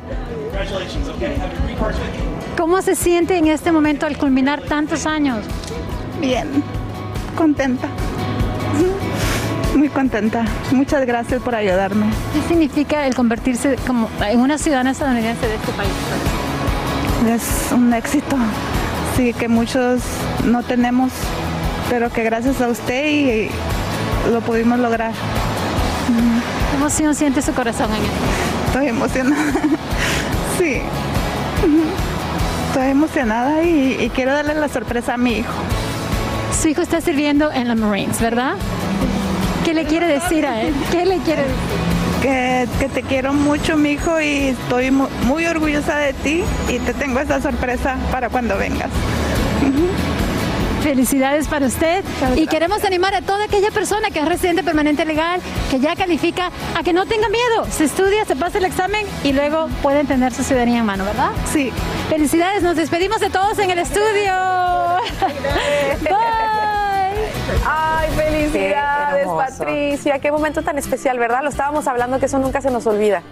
¿Cómo 2.57 2.83
se 2.83 2.95
siente 2.95 3.37
en 3.37 3.47
este 3.47 3.73
momento 3.73 4.07
al 4.07 4.17
culminar 4.19 4.61
tantos 4.63 5.07
años? 5.07 5.45
Bien, 6.21 6.63
contenta. 7.37 7.89
Muy 9.75 9.89
contenta. 9.89 10.45
Muchas 10.71 11.07
gracias 11.07 11.41
por 11.41 11.55
ayudarme. 11.55 12.07
¿Qué 12.35 12.43
significa 12.49 13.07
el 13.07 13.15
convertirse 13.15 13.77
como 13.87 14.09
en 14.29 14.41
una 14.41 14.59
ciudadana 14.59 14.91
estadounidense 14.91 15.47
de 15.47 15.55
este 15.55 15.73
país? 15.73 15.91
Es 17.27 17.73
un 17.73 17.93
éxito, 17.95 18.37
sí, 19.17 19.33
que 19.33 19.49
muchos 19.49 20.03
no 20.45 20.63
tenemos, 20.63 21.13
pero 21.91 22.11
que 22.11 22.23
gracias 22.25 22.61
a 22.61 22.69
usted 22.69 23.07
y 23.07 23.51
lo 24.31 24.41
pudimos 24.41 24.79
lograr. 24.79 25.13
¿Qué 26.71 26.77
emoción 26.77 27.15
siente 27.15 27.43
su 27.43 27.53
corazón 27.53 27.91
en 27.91 28.03
esto? 28.03 28.15
Estoy 28.69 28.89
emocionada. 28.89 29.43
Sí. 30.59 30.81
Estoy 32.69 32.89
emocionada 32.91 33.63
y, 33.63 33.97
y 34.01 34.11
quiero 34.11 34.33
darle 34.33 34.55
la 34.55 34.69
sorpresa 34.69 35.15
a 35.15 35.17
mi 35.17 35.39
hijo. 35.39 35.53
Su 36.61 36.69
hijo 36.69 36.83
está 36.83 37.01
sirviendo 37.01 37.51
en 37.51 37.69
los 37.69 37.77
Marines, 37.77 38.21
¿verdad? 38.21 38.53
¿Qué 39.65 39.75
le 39.75 39.87
quiere 39.87 40.07
decir 40.07 40.47
a 40.47 40.61
él? 40.63 40.75
¿Qué 40.91 41.07
le 41.07 41.17
quiere 41.19 41.43
decir? 41.43 41.57
Que, 42.23 42.69
que 42.79 42.89
te 42.89 43.03
quiero 43.03 43.33
mucho, 43.33 43.77
mi 43.77 43.91
hijo, 43.93 44.21
y 44.21 44.49
estoy 44.49 44.91
mu- 44.93 45.09
muy 45.27 45.45
orgullosa 45.47 45.97
de 45.99 46.13
ti 46.13 46.45
y 46.69 46.79
te 46.79 46.95
tengo 46.95 47.19
esa 47.19 47.43
sorpresa 47.43 47.97
para 48.13 48.29
cuando 48.29 48.57
vengas. 48.57 48.89
Felicidades 50.85 51.47
para 51.47 51.67
usted 51.67 52.05
y 52.37 52.47
queremos 52.49 52.85
animar 52.85 53.15
a 53.15 53.23
toda 53.23 53.45
aquella 53.45 53.71
persona 53.71 54.11
que 54.11 54.19
es 54.19 54.25
residente 54.29 54.63
permanente 54.65 55.05
legal, 55.05 55.41
que 55.71 55.79
ya 55.79 55.95
califica, 55.95 56.51
a 56.79 56.83
que 56.83 56.93
no 56.93 57.07
tenga 57.07 57.29
miedo. 57.29 57.67
Se 57.71 57.85
estudia, 57.85 58.25
se 58.25 58.35
pasa 58.35 58.59
el 58.59 58.65
examen 58.65 59.07
y 59.23 59.33
luego 59.33 59.69
pueden 59.81 60.07
tener 60.09 60.33
su 60.33 60.43
ciudadanía 60.43 60.79
en 60.81 60.87
mano, 60.87 61.05
¿verdad? 61.05 61.31
Sí. 61.53 61.73
Felicidades, 62.09 62.63
nos 62.65 62.75
despedimos 62.77 63.21
de 63.21 63.31
todos 63.31 63.59
en 63.61 63.71
el 63.71 63.79
estudio. 63.79 64.33
Bye. 66.03 66.72
Ay, 67.67 68.09
felicidades, 68.11 69.27
Qué. 69.27 69.33
Patricia. 69.37 70.19
Qué 70.19 70.33
momento 70.33 70.63
tan 70.63 70.79
especial, 70.79 71.19
¿verdad? 71.19 71.41
Lo 71.43 71.49
estábamos 71.49 71.87
hablando 71.87 72.19
que 72.19 72.27
eso 72.27 72.39
nunca 72.39 72.61
se 72.61 72.71
nos 72.71 72.87
olvida. 72.87 73.23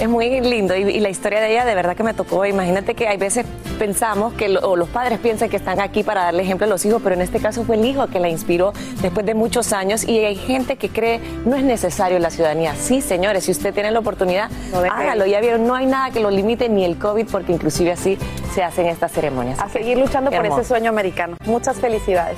Es 0.00 0.08
muy 0.08 0.40
lindo 0.40 0.74
y, 0.76 0.80
y 0.82 0.98
la 0.98 1.08
historia 1.08 1.40
de 1.40 1.52
ella 1.52 1.64
de 1.64 1.72
verdad 1.76 1.94
que 1.94 2.02
me 2.02 2.14
tocó. 2.14 2.44
Imagínate 2.44 2.94
que 2.96 3.06
hay 3.06 3.16
veces 3.16 3.46
pensamos 3.78 4.32
que 4.34 4.48
lo- 4.48 4.60
o 4.68 4.74
los 4.74 4.88
padres 4.88 5.20
piensan 5.20 5.48
que 5.48 5.56
están 5.56 5.80
aquí 5.80 6.02
para 6.02 6.24
darle 6.24 6.42
ejemplo 6.42 6.66
a 6.66 6.68
los 6.68 6.84
hijos, 6.84 7.00
pero 7.00 7.14
en 7.14 7.22
este 7.22 7.38
caso 7.38 7.62
fue 7.62 7.76
el 7.76 7.84
hijo 7.84 8.08
que 8.08 8.18
la 8.18 8.28
inspiró 8.28 8.72
después 9.02 9.24
de 9.24 9.34
muchos 9.34 9.72
años 9.72 10.02
y 10.02 10.18
hay 10.18 10.34
gente 10.34 10.76
que 10.76 10.88
cree 10.88 11.20
no 11.44 11.54
es 11.54 11.62
necesario 11.62 12.18
la 12.18 12.30
ciudadanía. 12.30 12.74
Sí, 12.74 13.00
señores, 13.02 13.44
si 13.44 13.52
usted 13.52 13.72
tiene 13.72 13.92
la 13.92 14.00
oportunidad, 14.00 14.50
hágalo. 14.92 15.26
Ya 15.26 15.40
vieron, 15.40 15.64
no 15.64 15.76
hay 15.76 15.86
nada 15.86 16.10
que 16.10 16.18
lo 16.18 16.30
limite 16.30 16.68
ni 16.68 16.84
el 16.84 16.98
COVID 16.98 17.28
porque 17.30 17.52
inclusive 17.52 17.92
así 17.92 18.18
se 18.52 18.64
hacen 18.64 18.86
estas 18.86 19.12
ceremonias. 19.12 19.60
A 19.60 19.68
seguir 19.68 19.96
luchando 19.96 20.30
por 20.32 20.40
Hermoso. 20.40 20.60
ese 20.62 20.68
sueño 20.70 20.90
americano. 20.90 21.36
Muchas 21.46 21.76
felicidades. 21.76 22.36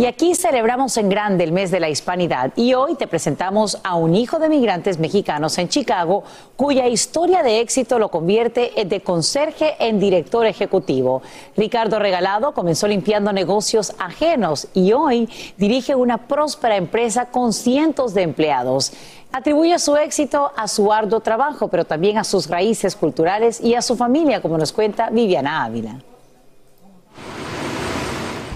Y 0.00 0.06
aquí 0.06 0.36
celebramos 0.36 0.96
en 0.96 1.08
grande 1.08 1.42
el 1.42 1.50
mes 1.50 1.72
de 1.72 1.80
la 1.80 1.88
hispanidad 1.88 2.52
y 2.54 2.72
hoy 2.72 2.94
te 2.94 3.08
presentamos 3.08 3.80
a 3.82 3.96
un 3.96 4.14
hijo 4.14 4.38
de 4.38 4.48
migrantes 4.48 5.00
mexicanos 5.00 5.58
en 5.58 5.68
Chicago 5.68 6.22
cuya 6.54 6.86
historia 6.86 7.42
de 7.42 7.58
éxito 7.58 7.98
lo 7.98 8.08
convierte 8.08 8.70
de 8.86 9.00
conserje 9.00 9.74
en 9.80 9.98
director 9.98 10.46
ejecutivo. 10.46 11.20
Ricardo 11.56 11.98
Regalado 11.98 12.54
comenzó 12.54 12.86
limpiando 12.86 13.32
negocios 13.32 13.92
ajenos 13.98 14.68
y 14.72 14.92
hoy 14.92 15.28
dirige 15.56 15.96
una 15.96 16.28
próspera 16.28 16.76
empresa 16.76 17.32
con 17.32 17.52
cientos 17.52 18.14
de 18.14 18.22
empleados. 18.22 18.92
Atribuye 19.32 19.76
su 19.80 19.96
éxito 19.96 20.52
a 20.56 20.68
su 20.68 20.92
arduo 20.92 21.18
trabajo, 21.18 21.66
pero 21.66 21.84
también 21.84 22.18
a 22.18 22.22
sus 22.24 22.48
raíces 22.48 22.94
culturales 22.94 23.60
y 23.60 23.74
a 23.74 23.82
su 23.82 23.96
familia, 23.96 24.40
como 24.40 24.58
nos 24.58 24.72
cuenta 24.72 25.10
Viviana 25.10 25.64
Ávila. 25.64 25.98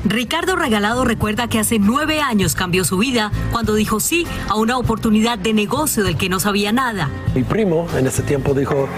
Ricardo 0.04 0.56
Regalado 0.56 1.04
recuerda 1.04 1.48
que 1.48 1.58
hace 1.60 1.78
nueve 1.78 2.20
años 2.20 2.54
cambió 2.54 2.84
su 2.84 2.98
vida 2.98 3.30
cuando 3.52 3.74
dijo 3.74 4.00
sí 4.00 4.26
a 4.48 4.56
una 4.56 4.76
oportunidad 4.76 5.38
de 5.38 5.52
negocio 5.54 6.02
del 6.02 6.16
que 6.16 6.28
no 6.28 6.40
sabía 6.40 6.72
nada. 6.72 7.08
Mi 7.34 7.44
primo 7.44 7.86
en 7.96 8.06
ese 8.08 8.22
tiempo 8.22 8.52
dijo, 8.52 8.88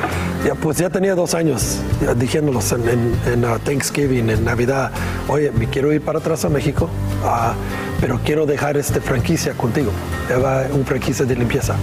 ya, 0.47 0.55
pues 0.55 0.79
ya 0.79 0.89
tenía 0.91 1.15
dos 1.15 1.35
años 1.35 1.81
diciéndolos 2.17 2.73
en, 2.73 2.89
en- 2.89 3.15
en, 3.27 3.45
uh, 3.45 3.59
Thanksgiving, 3.59 4.31
en 4.31 4.45
Navidad, 4.45 4.93
oye, 5.29 5.51
me 5.53 5.69
quiero 5.69 5.93
ir 5.93 6.01
para 6.01 6.21
atrás 6.21 6.45
a 6.45 6.49
México, 6.49 6.89
ah, 7.25 7.53
pero 8.01 8.19
quiero 8.25 8.47
dejar 8.47 8.77
esta 8.77 9.01
franquicia 9.01 9.53
contigo, 9.55 9.93
era 10.31 10.69
una 10.73 10.85
franquicia 10.85 11.25
de 11.27 11.37
limpieza. 11.37 11.77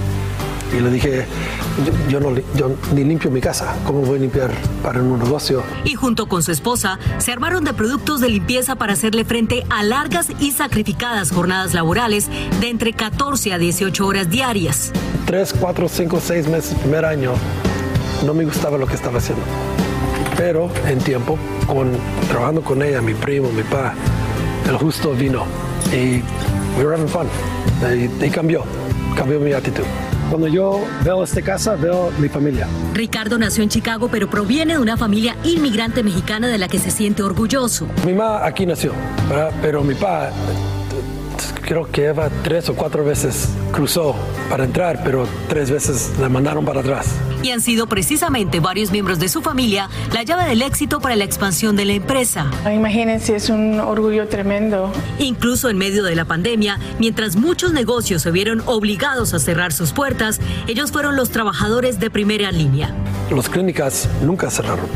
Y 0.75 0.79
le 0.79 0.89
dije, 0.89 1.25
yo, 1.85 1.91
yo 2.09 2.19
no, 2.21 2.35
yo 2.55 2.75
ni 2.93 3.03
limpio 3.03 3.29
mi 3.29 3.41
casa, 3.41 3.75
¿cómo 3.85 4.01
voy 4.01 4.17
a 4.19 4.21
limpiar 4.21 4.51
para 4.81 5.01
un 5.01 5.19
negocio? 5.19 5.63
Y 5.83 5.95
junto 5.95 6.27
con 6.27 6.43
su 6.43 6.51
esposa 6.51 6.97
se 7.17 7.31
armaron 7.31 7.63
de 7.65 7.73
productos 7.73 8.21
de 8.21 8.29
limpieza 8.29 8.75
para 8.75 8.93
hacerle 8.93 9.25
frente 9.25 9.65
a 9.69 9.83
largas 9.83 10.27
y 10.39 10.51
sacrificadas 10.51 11.31
jornadas 11.31 11.73
laborales 11.73 12.29
de 12.61 12.69
entre 12.69 12.93
14 12.93 13.53
a 13.53 13.57
18 13.57 14.05
horas 14.05 14.29
diarias. 14.29 14.91
tres, 15.25 15.53
cuatro, 15.57 15.87
cinco, 15.89 16.19
seis 16.21 16.47
meses, 16.47 16.73
primer 16.79 17.05
año, 17.05 17.33
no 18.25 18.33
me 18.33 18.43
gustaba 18.45 18.77
lo 18.77 18.85
que 18.87 18.95
estaba 18.95 19.17
haciendo. 19.17 19.43
Pero 20.37 20.69
en 20.87 20.99
tiempo, 20.99 21.37
con, 21.67 21.91
trabajando 22.29 22.61
con 22.61 22.81
ella, 22.81 23.01
mi 23.01 23.13
primo, 23.13 23.49
mi 23.51 23.63
papá, 23.63 23.93
el 24.69 24.77
justo 24.77 25.11
vino 25.13 25.43
y 25.91 26.21
we 26.77 26.85
were 26.85 26.95
having 26.95 27.07
fun. 27.09 27.27
Y, 27.93 28.25
y 28.25 28.29
cambió, 28.29 28.63
cambió 29.15 29.39
mi 29.39 29.53
actitud. 29.53 29.83
Cuando 30.31 30.47
yo 30.47 30.79
veo 31.03 31.25
esta 31.25 31.41
casa, 31.41 31.75
veo 31.75 32.09
mi 32.17 32.29
familia. 32.29 32.65
Ricardo 32.93 33.37
nació 33.37 33.63
en 33.63 33.69
Chicago 33.69 34.07
pero 34.09 34.29
proviene 34.29 34.75
de 34.75 34.79
una 34.79 34.95
familia 34.95 35.35
inmigrante 35.43 36.03
mexicana 36.03 36.47
de 36.47 36.57
la 36.57 36.69
que 36.69 36.79
se 36.79 36.89
siente 36.89 37.21
orgulloso. 37.21 37.85
Mi 38.05 38.13
mamá 38.13 38.45
aquí 38.45 38.65
nació, 38.65 38.93
¿verdad? 39.27 39.51
pero 39.61 39.83
mi 39.83 39.93
papá 39.93 40.31
creo 41.71 41.89
que 41.89 42.07
Eva 42.07 42.29
tres 42.43 42.67
o 42.67 42.75
cuatro 42.75 43.05
veces 43.05 43.47
cruzó 43.71 44.13
para 44.49 44.65
entrar, 44.65 45.05
pero 45.05 45.25
tres 45.47 45.71
veces 45.71 46.11
la 46.19 46.27
mandaron 46.27 46.65
para 46.65 46.81
atrás. 46.81 47.07
Y 47.43 47.51
han 47.51 47.61
sido 47.61 47.87
precisamente 47.87 48.59
varios 48.59 48.91
miembros 48.91 49.19
de 49.19 49.29
su 49.29 49.41
familia 49.41 49.87
la 50.11 50.23
llave 50.23 50.49
del 50.49 50.63
éxito 50.63 50.99
para 50.99 51.15
la 51.15 51.23
expansión 51.23 51.77
de 51.77 51.85
la 51.85 51.93
empresa. 51.93 52.51
Imagínense, 52.69 53.37
es 53.37 53.49
un 53.49 53.79
orgullo 53.79 54.27
tremendo. 54.27 54.91
Incluso 55.17 55.69
en 55.69 55.77
medio 55.77 56.03
de 56.03 56.13
la 56.13 56.25
pandemia, 56.25 56.77
mientras 56.99 57.37
muchos 57.37 57.71
negocios 57.71 58.21
se 58.23 58.31
vieron 58.31 58.61
obligados 58.65 59.33
a 59.33 59.39
cerrar 59.39 59.71
sus 59.71 59.93
puertas, 59.93 60.41
ellos 60.67 60.91
fueron 60.91 61.15
los 61.15 61.29
trabajadores 61.29 62.01
de 62.01 62.09
primera 62.09 62.51
línea. 62.51 62.93
Las 63.33 63.47
clínicas 63.47 64.09
nunca 64.21 64.49
cerraron 64.49 64.87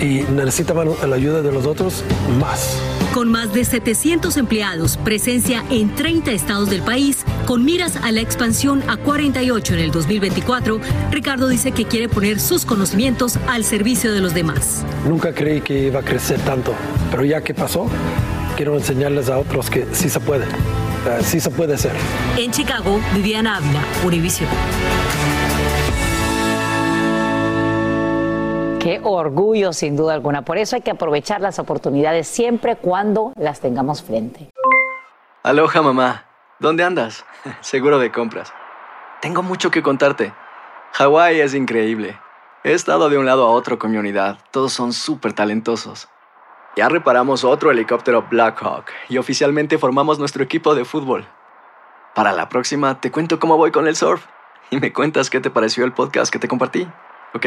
y 0.00 0.20
necesitaban 0.30 0.88
la 1.04 1.16
ayuda 1.16 1.42
de 1.42 1.50
los 1.50 1.66
otros 1.66 2.04
más. 2.38 2.80
Con 3.16 3.30
más 3.30 3.54
de 3.54 3.64
700 3.64 4.36
empleados, 4.36 4.98
presencia 4.98 5.64
en 5.70 5.94
30 5.94 6.32
estados 6.32 6.68
del 6.68 6.82
país, 6.82 7.24
con 7.46 7.64
miras 7.64 7.96
a 7.96 8.12
la 8.12 8.20
expansión 8.20 8.82
a 8.88 8.98
48 8.98 9.72
en 9.72 9.80
el 9.80 9.90
2024, 9.90 10.78
Ricardo 11.10 11.48
dice 11.48 11.72
que 11.72 11.86
quiere 11.86 12.10
poner 12.10 12.38
sus 12.40 12.66
conocimientos 12.66 13.38
al 13.48 13.64
servicio 13.64 14.12
de 14.12 14.20
los 14.20 14.34
demás. 14.34 14.84
Nunca 15.08 15.32
creí 15.32 15.62
que 15.62 15.84
iba 15.84 16.00
a 16.00 16.02
crecer 16.02 16.38
tanto, 16.40 16.74
pero 17.10 17.24
ya 17.24 17.40
que 17.40 17.54
pasó, 17.54 17.88
quiero 18.54 18.76
enseñarles 18.76 19.30
a 19.30 19.38
otros 19.38 19.70
que 19.70 19.86
sí 19.92 20.10
se 20.10 20.20
puede, 20.20 20.44
sí 21.22 21.40
se 21.40 21.48
puede 21.48 21.72
hacer. 21.72 21.92
En 22.36 22.50
Chicago, 22.50 23.00
Viviana 23.14 23.56
Ávila, 23.56 23.80
Univision. 24.04 24.50
Qué 28.86 29.00
orgullo, 29.02 29.72
sin 29.72 29.96
duda 29.96 30.14
alguna. 30.14 30.42
Por 30.42 30.58
eso 30.58 30.76
hay 30.76 30.82
que 30.82 30.92
aprovechar 30.92 31.40
las 31.40 31.58
oportunidades 31.58 32.28
siempre 32.28 32.76
cuando 32.76 33.32
las 33.34 33.58
tengamos 33.58 34.00
frente. 34.00 34.48
Aloha 35.42 35.82
mamá. 35.82 36.26
¿Dónde 36.60 36.84
andas? 36.84 37.24
Seguro 37.62 37.98
de 37.98 38.12
compras. 38.12 38.52
Tengo 39.20 39.42
mucho 39.42 39.72
que 39.72 39.82
contarte. 39.82 40.32
Hawái 40.92 41.40
es 41.40 41.54
increíble. 41.54 42.16
He 42.62 42.74
estado 42.74 43.08
de 43.08 43.18
un 43.18 43.26
lado 43.26 43.44
a 43.48 43.50
otro 43.50 43.76
con 43.76 43.90
mi 43.90 43.96
unidad. 43.96 44.38
Todos 44.52 44.72
son 44.72 44.92
súper 44.92 45.32
talentosos. 45.32 46.08
Ya 46.76 46.88
reparamos 46.88 47.42
otro 47.42 47.72
helicóptero 47.72 48.28
Blackhawk 48.30 48.84
y 49.08 49.18
oficialmente 49.18 49.78
formamos 49.78 50.20
nuestro 50.20 50.44
equipo 50.44 50.76
de 50.76 50.84
fútbol. 50.84 51.26
Para 52.14 52.30
la 52.30 52.48
próxima 52.48 53.00
te 53.00 53.10
cuento 53.10 53.40
cómo 53.40 53.56
voy 53.56 53.72
con 53.72 53.88
el 53.88 53.96
surf 53.96 54.24
y 54.70 54.78
me 54.78 54.92
cuentas 54.92 55.28
qué 55.28 55.40
te 55.40 55.50
pareció 55.50 55.84
el 55.84 55.92
podcast 55.92 56.32
que 56.32 56.38
te 56.38 56.46
compartí, 56.46 56.86
¿ok? 57.34 57.46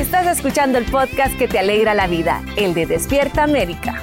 Estás 0.00 0.26
escuchando 0.26 0.78
el 0.78 0.86
podcast 0.86 1.36
que 1.36 1.46
te 1.46 1.58
alegra 1.58 1.92
la 1.92 2.06
vida, 2.06 2.42
el 2.56 2.72
de 2.72 2.86
Despierta 2.86 3.42
América. 3.42 4.02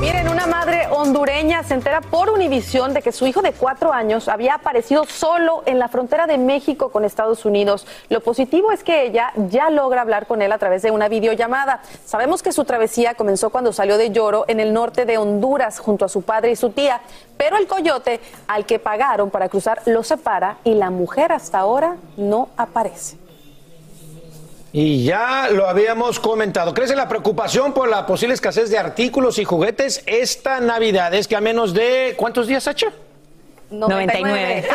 Miren, 0.00 0.28
una 0.28 0.46
madre 0.46 0.86
hondureña 0.90 1.62
se 1.64 1.74
entera 1.74 2.00
por 2.00 2.30
Univisión 2.30 2.94
de 2.94 3.02
que 3.02 3.10
su 3.10 3.26
hijo 3.26 3.42
de 3.42 3.52
cuatro 3.52 3.92
años 3.92 4.28
había 4.28 4.54
aparecido 4.54 5.04
solo 5.06 5.64
en 5.66 5.80
la 5.80 5.88
frontera 5.88 6.26
de 6.28 6.38
México 6.38 6.90
con 6.90 7.04
Estados 7.04 7.44
Unidos. 7.44 7.86
Lo 8.08 8.20
positivo 8.20 8.70
es 8.70 8.84
que 8.84 9.04
ella 9.04 9.32
ya 9.50 9.70
logra 9.70 10.02
hablar 10.02 10.26
con 10.26 10.40
él 10.40 10.52
a 10.52 10.58
través 10.58 10.82
de 10.82 10.92
una 10.92 11.08
videollamada. 11.08 11.82
Sabemos 12.04 12.42
que 12.42 12.52
su 12.52 12.64
travesía 12.64 13.14
comenzó 13.14 13.50
cuando 13.50 13.72
salió 13.72 13.98
de 13.98 14.10
Lloro 14.10 14.44
en 14.46 14.60
el 14.60 14.72
norte 14.72 15.04
de 15.04 15.18
Honduras 15.18 15.80
junto 15.80 16.04
a 16.04 16.08
su 16.08 16.22
padre 16.22 16.52
y 16.52 16.56
su 16.56 16.70
tía, 16.70 17.00
pero 17.38 17.56
el 17.56 17.66
coyote 17.66 18.20
al 18.46 18.66
que 18.66 18.78
pagaron 18.78 19.30
para 19.30 19.48
cruzar 19.48 19.80
lo 19.86 20.02
separa 20.02 20.58
y 20.64 20.74
la 20.74 20.90
mujer 20.90 21.32
hasta 21.32 21.58
ahora 21.58 21.96
no 22.16 22.50
aparece. 22.56 23.16
Y 24.70 25.04
ya 25.04 25.48
lo 25.50 25.66
habíamos 25.66 26.20
comentado. 26.20 26.74
Crece 26.74 26.94
la 26.94 27.08
preocupación 27.08 27.72
por 27.72 27.88
la 27.88 28.04
posible 28.04 28.34
escasez 28.34 28.68
de 28.68 28.76
artículos 28.76 29.38
y 29.38 29.44
juguetes 29.44 30.02
esta 30.04 30.60
Navidad. 30.60 31.14
Es 31.14 31.26
que 31.26 31.36
a 31.36 31.40
menos 31.40 31.72
de. 31.72 32.14
¿Cuántos 32.18 32.46
días, 32.46 32.64
Sacha? 32.64 32.92
99. 33.70 34.68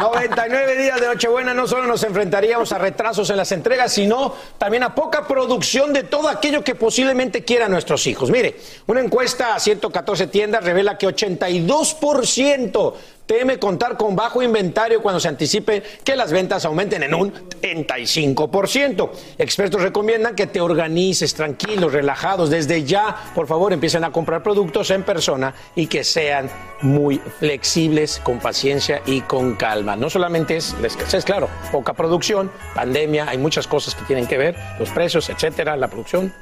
No, 0.00 0.10
99 0.12 0.76
días 0.76 1.00
de 1.00 1.06
Nochebuena 1.06 1.54
no 1.54 1.66
solo 1.66 1.86
nos 1.86 2.02
enfrentaríamos 2.04 2.72
a 2.72 2.78
retrasos 2.78 3.28
en 3.30 3.36
las 3.36 3.50
entregas, 3.52 3.92
sino 3.92 4.34
también 4.58 4.82
a 4.84 4.94
poca 4.94 5.26
producción 5.26 5.92
de 5.92 6.04
todo 6.04 6.28
aquello 6.28 6.62
que 6.62 6.74
posiblemente 6.74 7.44
quieran 7.44 7.72
nuestros 7.72 8.06
hijos. 8.06 8.30
Mire, 8.30 8.56
una 8.86 9.00
encuesta 9.00 9.54
a 9.54 9.60
114 9.60 10.28
tiendas 10.28 10.62
revela 10.62 10.96
que 10.96 11.08
82% 11.08 12.94
teme 13.30 13.60
contar 13.60 13.96
con 13.96 14.16
bajo 14.16 14.42
inventario 14.42 15.00
cuando 15.00 15.20
se 15.20 15.28
anticipe 15.28 15.84
que 16.02 16.16
las 16.16 16.32
ventas 16.32 16.64
aumenten 16.64 17.04
en 17.04 17.14
un 17.14 17.32
35%. 17.32 19.08
Expertos 19.38 19.82
recomiendan 19.82 20.34
que 20.34 20.48
te 20.48 20.60
organices 20.60 21.32
tranquilos, 21.32 21.92
relajados. 21.92 22.50
Desde 22.50 22.82
ya, 22.82 23.30
por 23.32 23.46
favor, 23.46 23.72
empiecen 23.72 24.02
a 24.02 24.10
comprar 24.10 24.42
productos 24.42 24.90
en 24.90 25.04
persona 25.04 25.54
y 25.76 25.86
que 25.86 26.02
sean 26.02 26.50
muy 26.82 27.18
flexibles, 27.38 28.20
con 28.24 28.40
paciencia 28.40 29.00
y 29.06 29.20
con 29.20 29.54
calma. 29.54 29.94
No 29.94 30.10
solamente 30.10 30.56
es 30.56 30.74
la 30.80 30.88
escasez, 30.88 31.24
claro, 31.24 31.48
poca 31.70 31.92
producción, 31.92 32.50
pandemia, 32.74 33.28
hay 33.28 33.38
muchas 33.38 33.68
cosas 33.68 33.94
que 33.94 34.02
tienen 34.06 34.26
que 34.26 34.38
ver, 34.38 34.56
los 34.80 34.90
precios, 34.90 35.30
etcétera, 35.30 35.76
la 35.76 35.86
producción. 35.86 36.32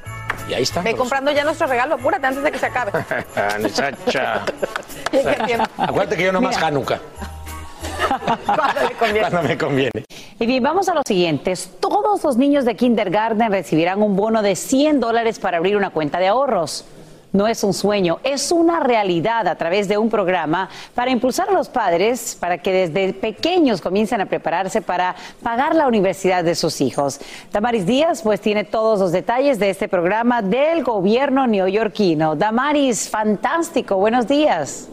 Y 0.49 0.55
ahí 0.55 0.63
está. 0.63 0.81
Ve 0.81 0.95
comprando 0.95 1.31
ya 1.33 1.45
nuestro 1.45 1.67
regalo, 1.67 1.97
apúrate 1.97 2.27
antes 2.27 2.43
de 2.43 2.51
que 2.51 2.59
se 2.59 2.67
acabe. 2.67 2.93
Ni 3.61 3.69
Sacha. 3.69 4.45
¿En 5.13 5.27
qué 5.27 5.43
tiempo? 5.45 5.67
Acuérdate 5.77 6.17
que 6.17 6.25
yo 6.25 6.33
nomás 6.33 6.57
Mira. 6.57 6.61
Conviene. 8.99 9.21
Cuando 9.21 9.43
me 9.43 9.59
conviene. 9.59 10.05
Y 10.41 10.47
bien, 10.47 10.63
vamos 10.63 10.89
a 10.89 10.95
los 10.95 11.03
siguientes. 11.07 11.71
Todos 11.81 12.23
los 12.23 12.37
niños 12.37 12.65
de 12.65 12.77
kindergarten 12.77 13.51
recibirán 13.51 14.03
un 14.03 14.17
bono 14.17 14.43
de 14.43 14.57
100 14.57 15.01
dólares 15.01 15.39
para 15.39 15.59
abrir 15.59 15.77
una 15.77 15.91
cuenta 15.91 16.19
de 16.19 16.29
ahorros. 16.29 16.85
No 17.33 17.47
es 17.47 17.63
un 17.63 17.75
sueño, 17.75 18.21
es 18.25 18.51
una 18.51 18.81
realidad 18.81 19.47
a 19.49 19.57
través 19.57 19.87
de 19.87 19.99
un 19.99 20.09
programa 20.09 20.71
para 20.95 21.11
impulsar 21.11 21.51
a 21.51 21.53
los 21.53 21.69
padres 21.69 22.37
para 22.41 22.59
que 22.59 22.73
desde 22.73 23.13
pequeños 23.13 23.83
comiencen 23.83 24.23
a 24.23 24.27
prepararse 24.27 24.81
para 24.81 25.15
pagar 25.43 25.75
la 25.75 25.87
universidad 25.89 26.43
de 26.43 26.55
sus 26.55 26.81
hijos. 26.81 27.21
Damaris 27.53 27.85
Díaz 27.85 28.23
pues 28.23 28.41
tiene 28.41 28.65
todos 28.65 29.01
los 29.01 29.13
detalles 29.13 29.59
de 29.59 29.69
este 29.69 29.89
programa 29.89 30.41
del 30.41 30.83
gobierno 30.83 31.47
neoyorquino. 31.47 32.35
Damaris, 32.35 33.11
fantástico, 33.11 33.97
buenos 33.97 34.27
días. 34.27 34.89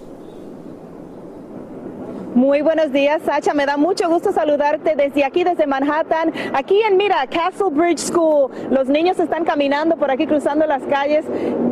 Muy 2.35 2.61
buenos 2.61 2.91
días, 2.91 3.21
Sacha. 3.25 3.53
Me 3.53 3.65
da 3.65 3.77
mucho 3.77 4.09
gusto 4.09 4.33
saludarte 4.33 4.95
desde 4.97 5.23
aquí, 5.23 5.45
desde 5.45 5.65
Manhattan. 5.67 6.33
Aquí 6.53 6.81
en, 6.81 6.97
mira, 6.97 7.25
Castle 7.27 7.69
Bridge 7.71 7.99
School. 7.99 8.51
Los 8.71 8.89
niños 8.89 9.17
están 9.21 9.45
caminando 9.45 9.95
por 9.95 10.11
aquí, 10.11 10.27
cruzando 10.27 10.65
las 10.67 10.83
calles. 10.83 11.23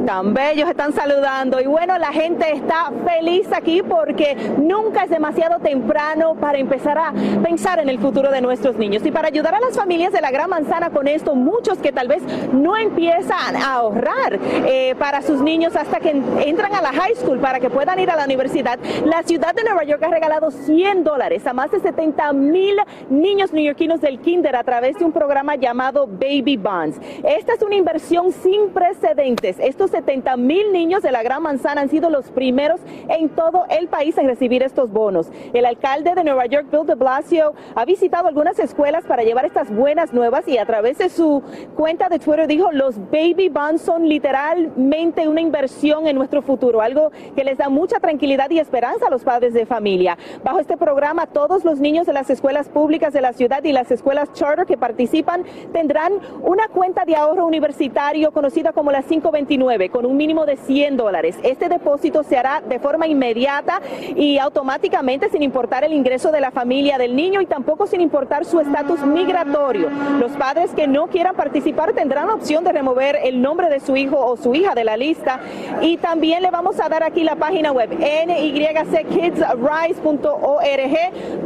Tan 0.05 0.33
bellos, 0.33 0.69
están 0.69 0.93
saludando. 0.93 1.59
Y 1.59 1.65
bueno, 1.65 1.97
la 1.97 2.13
gente 2.13 2.49
está 2.53 2.93
feliz 3.05 3.45
aquí 3.51 3.81
porque 3.83 4.37
nunca 4.57 5.03
es 5.03 5.09
demasiado 5.09 5.59
temprano 5.59 6.35
para 6.35 6.57
empezar 6.59 6.97
a 6.97 7.13
pensar 7.43 7.79
en 7.79 7.89
el 7.89 7.99
futuro 7.99 8.31
de 8.31 8.39
nuestros 8.39 8.77
niños. 8.77 9.05
Y 9.05 9.11
para 9.11 9.27
ayudar 9.27 9.55
a 9.55 9.59
las 9.59 9.75
familias 9.75 10.13
de 10.13 10.21
la 10.21 10.31
Gran 10.31 10.49
Manzana 10.49 10.91
con 10.91 11.09
esto, 11.09 11.35
muchos 11.35 11.77
que 11.79 11.91
tal 11.91 12.07
vez 12.07 12.23
no 12.53 12.77
empiezan 12.77 13.57
a 13.57 13.73
ahorrar 13.73 14.39
eh, 14.65 14.95
para 14.97 15.21
sus 15.23 15.41
niños 15.41 15.75
hasta 15.75 15.99
que 15.99 16.11
en- 16.11 16.23
entran 16.45 16.73
a 16.73 16.81
la 16.81 16.93
high 16.93 17.15
school 17.15 17.39
para 17.39 17.59
que 17.59 17.69
puedan 17.69 17.99
ir 17.99 18.09
a 18.09 18.15
la 18.15 18.23
universidad, 18.23 18.79
la 19.03 19.23
ciudad 19.23 19.53
de 19.53 19.63
Nueva 19.63 19.83
York 19.83 20.01
ha 20.03 20.07
regalado 20.07 20.52
100 20.53 21.03
dólares 21.03 21.45
a 21.47 21.53
más 21.53 21.71
de 21.71 21.79
70 21.79 22.33
mil 22.33 22.75
niños 23.09 23.51
neoyorquinos 23.53 24.01
del 24.01 24.19
kinder 24.19 24.55
a 24.55 24.63
través 24.63 24.97
de 24.97 25.05
un 25.05 25.11
programa 25.11 25.55
llamado 25.55 26.07
Baby 26.07 26.57
Bonds. 26.57 26.99
Esta 27.23 27.53
es 27.53 27.61
una 27.61 27.75
inversión 27.75 28.31
sin 28.31 28.69
precedentes. 28.69 29.57
Estos 29.59 29.91
70 29.91 30.37
mil 30.37 30.71
niños 30.71 31.01
de 31.03 31.11
la 31.11 31.23
Gran 31.23 31.43
Manzana 31.43 31.81
han 31.81 31.89
sido 31.89 32.09
los 32.09 32.31
primeros 32.31 32.79
en 33.09 33.29
todo 33.29 33.65
el 33.69 33.87
país 33.87 34.17
en 34.17 34.27
recibir 34.27 34.63
estos 34.63 34.91
bonos. 34.91 35.29
El 35.53 35.65
alcalde 35.65 36.15
de 36.15 36.23
Nueva 36.23 36.45
York, 36.45 36.67
Bill 36.71 36.85
de 36.85 36.95
Blasio, 36.95 37.53
ha 37.75 37.85
visitado 37.85 38.27
algunas 38.27 38.59
escuelas 38.59 39.05
para 39.05 39.23
llevar 39.23 39.45
estas 39.45 39.73
buenas 39.73 40.13
nuevas 40.13 40.47
y 40.47 40.57
a 40.57 40.65
través 40.65 40.97
de 40.97 41.09
su 41.09 41.41
cuenta 41.75 42.09
de 42.09 42.19
Twitter 42.19 42.47
dijo, 42.47 42.71
los 42.71 42.97
Baby 43.11 43.49
Bonds 43.49 43.81
son 43.81 44.07
literalmente 44.07 45.27
una 45.27 45.41
inversión 45.41 46.07
en 46.07 46.15
nuestro 46.15 46.41
futuro, 46.41 46.81
algo 46.81 47.11
que 47.35 47.43
les 47.43 47.57
da 47.57 47.69
mucha 47.69 47.99
tranquilidad 47.99 48.49
y 48.49 48.59
esperanza 48.59 49.07
a 49.07 49.09
los 49.09 49.23
padres 49.23 49.53
de 49.53 49.65
familia. 49.65 50.17
Bajo 50.43 50.59
este 50.59 50.75
programa, 50.75 51.25
todos 51.25 51.63
los 51.63 51.79
niños 51.79 52.05
de 52.05 52.11
las 52.11 52.29
escuelas 52.29 52.67
públicas 52.67 53.13
de 53.13 53.21
la 53.21 53.31
ciudad 53.31 53.63
y 53.63 53.71
las 53.71 53.89
escuelas 53.91 54.33
charter 54.33 54.65
que 54.65 54.75
participan 54.75 55.45
tendrán 55.71 56.11
una 56.41 56.67
cuenta 56.67 57.05
de 57.05 57.15
ahorro 57.15 57.45
universitario 57.45 58.33
conocida 58.33 58.73
como 58.73 58.91
la 58.91 59.03
529 59.03 59.89
con 59.89 60.05
un 60.05 60.17
mínimo 60.17 60.45
de 60.45 60.57
100 60.57 60.97
dólares. 60.97 61.37
Este 61.43 61.69
depósito 61.69 62.23
se 62.23 62.35
hará 62.35 62.59
de 62.59 62.77
forma 62.79 63.07
inmediata 63.07 63.79
y 64.17 64.37
automáticamente 64.37 65.29
sin 65.29 65.43
importar 65.43 65.85
el 65.85 65.93
ingreso 65.93 66.29
de 66.29 66.41
la 66.41 66.51
familia 66.51 66.97
del 66.97 67.15
niño 67.15 67.39
y 67.39 67.45
tampoco 67.45 67.87
sin 67.87 68.01
importar 68.01 68.43
su 68.43 68.59
estatus 68.59 68.99
migratorio. 69.05 69.89
Los 70.19 70.33
padres 70.33 70.71
que 70.71 70.87
no 70.87 71.07
quieran 71.07 71.37
participar 71.37 71.93
tendrán 71.93 72.27
la 72.27 72.33
opción 72.33 72.65
de 72.65 72.73
remover 72.73 73.17
el 73.23 73.41
nombre 73.41 73.69
de 73.69 73.79
su 73.79 73.95
hijo 73.95 74.17
o 74.17 74.35
su 74.35 74.53
hija 74.55 74.75
de 74.75 74.83
la 74.83 74.97
lista 74.97 75.39
y 75.79 75.95
también 75.95 76.43
le 76.43 76.51
vamos 76.51 76.81
a 76.81 76.89
dar 76.89 77.03
aquí 77.03 77.23
la 77.23 77.37
página 77.37 77.71
web 77.71 77.91
nyckidsrise.org 77.91 80.32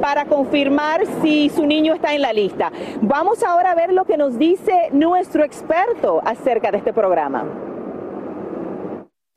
para 0.02 0.26
confirmar 0.26 1.02
si 1.22 1.50
su 1.50 1.66
niño 1.66 1.94
está 1.94 2.14
en 2.14 2.22
la 2.22 2.34
lista. 2.34 2.72
Vamos 3.02 3.44
ahora 3.44 3.72
a 3.72 3.76
ver 3.76 3.94
lo 3.94 4.06
que 4.06 4.18
nos 4.18 4.38
dice 4.38 4.90
nuestro 4.92 5.44
experto 5.44 6.22
acerca 6.24 6.72
de 6.72 6.78
este 6.78 6.94
programa. 6.94 7.67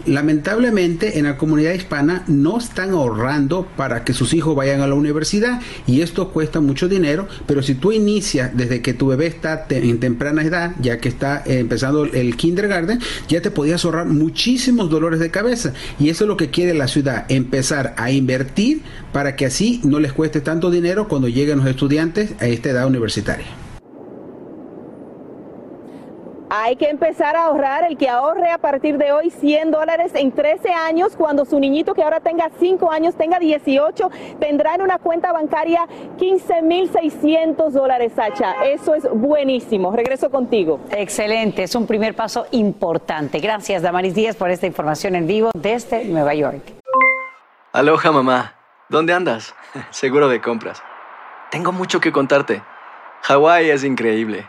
Lamentablemente 0.07 1.19
en 1.19 1.25
la 1.25 1.37
comunidad 1.37 1.73
hispana 1.73 2.25
no 2.27 2.59
están 2.59 2.91
ahorrando 2.91 3.67
para 3.77 4.05
que 4.05 4.15
sus 4.15 4.35
hijos 4.35 4.57
vayan 4.57 4.81
a 4.81 4.87
la 4.87 4.95
universidad 4.95 5.61
y 5.87 6.01
esto 6.01 6.31
cuesta 6.31 6.61
mucho 6.61 6.89
dinero, 6.89 7.29
pero 7.47 7.63
si 7.63 7.75
tú 7.75 7.93
inicias 7.93 8.57
desde 8.57 8.83
que 8.83 8.95
tu 8.95 9.09
bebé 9.09 9.27
está 9.27 9.67
en 9.69 10.01
temprana 10.01 10.43
edad, 10.43 10.73
ya 10.81 10.99
que 10.99 11.09
está 11.09 11.43
empezando 11.45 12.05
el 12.05 12.37
kindergarten, 12.37 13.01
ya 13.29 13.43
te 13.43 13.51
podías 13.51 13.85
ahorrar 13.85 14.07
muchísimos 14.07 14.91
dolores 14.91 15.21
de 15.21 15.31
cabeza 15.31 15.73
y 15.99 16.09
eso 16.09 16.25
es 16.25 16.29
lo 16.29 16.37
que 16.37 16.51
quiere 16.51 16.75
la 16.75 16.89
ciudad, 16.89 17.27
empezar 17.29 17.95
a 17.97 18.11
invertir 18.11 18.83
para 19.13 19.37
que 19.37 19.47
así 19.47 19.81
no 19.85 20.01
les 20.01 20.13
cueste 20.13 20.41
tanto 20.41 20.71
dinero 20.71 21.09
cuando 21.09 21.29
lleguen 21.29 21.59
los 21.59 21.67
estudiantes 21.67 22.33
a 22.41 22.47
esta 22.47 22.71
edad 22.71 22.87
universitaria. 22.87 23.47
Hay 26.53 26.75
que 26.75 26.91
empezar 26.91 27.37
a 27.37 27.45
ahorrar. 27.45 27.85
El 27.85 27.97
que 27.97 28.09
ahorre 28.09 28.51
a 28.51 28.59
partir 28.59 28.99
de 28.99 29.13
hoy 29.13 29.31
100 29.31 29.71
dólares 29.71 30.11
en 30.15 30.33
13 30.33 30.71
años, 30.71 31.15
cuando 31.17 31.45
su 31.45 31.61
niñito 31.61 31.95
que 31.95 32.03
ahora 32.03 32.19
tenga 32.19 32.51
5 32.59 32.91
años 32.91 33.15
tenga 33.15 33.39
18, 33.39 34.11
tendrá 34.41 34.75
en 34.75 34.83
una 34.83 34.99
cuenta 34.99 35.33
bancaria 35.33 35.87
15.600 36.19 37.71
dólares, 37.71 38.13
Sacha. 38.17 38.65
Eso 38.65 38.97
es 38.97 39.09
buenísimo. 39.09 39.93
Regreso 39.93 40.29
contigo. 40.31 40.81
Excelente. 40.91 41.63
Es 41.63 41.77
un 41.77 41.87
primer 41.87 42.17
paso 42.17 42.47
importante. 42.51 43.39
Gracias, 43.39 43.83
Damaris 43.83 44.17
Díaz, 44.17 44.35
por 44.35 44.51
esta 44.51 44.67
información 44.67 45.15
en 45.15 45.29
vivo 45.29 45.51
desde 45.55 46.05
Nueva 46.05 46.35
York. 46.35 46.63
Aloha, 47.73 48.11
mamá. 48.11 48.55
¿Dónde 48.89 49.13
andas? 49.13 49.55
Seguro 49.91 50.29
de 50.29 50.41
compras. 50.41 50.83
Tengo 51.53 51.71
mucho 51.71 52.01
que 52.01 52.11
contarte. 52.11 52.61
Hawái 53.23 53.71
es 53.71 53.85
increíble. 53.85 54.49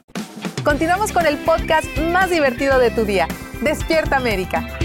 Continuamos 0.63 1.11
con 1.11 1.25
el 1.25 1.39
podcast 1.39 1.87
más 1.97 2.29
divertido 2.29 2.77
de 2.77 2.91
tu 2.91 3.03
día, 3.03 3.27
Despierta 3.61 4.17
América. 4.17 4.77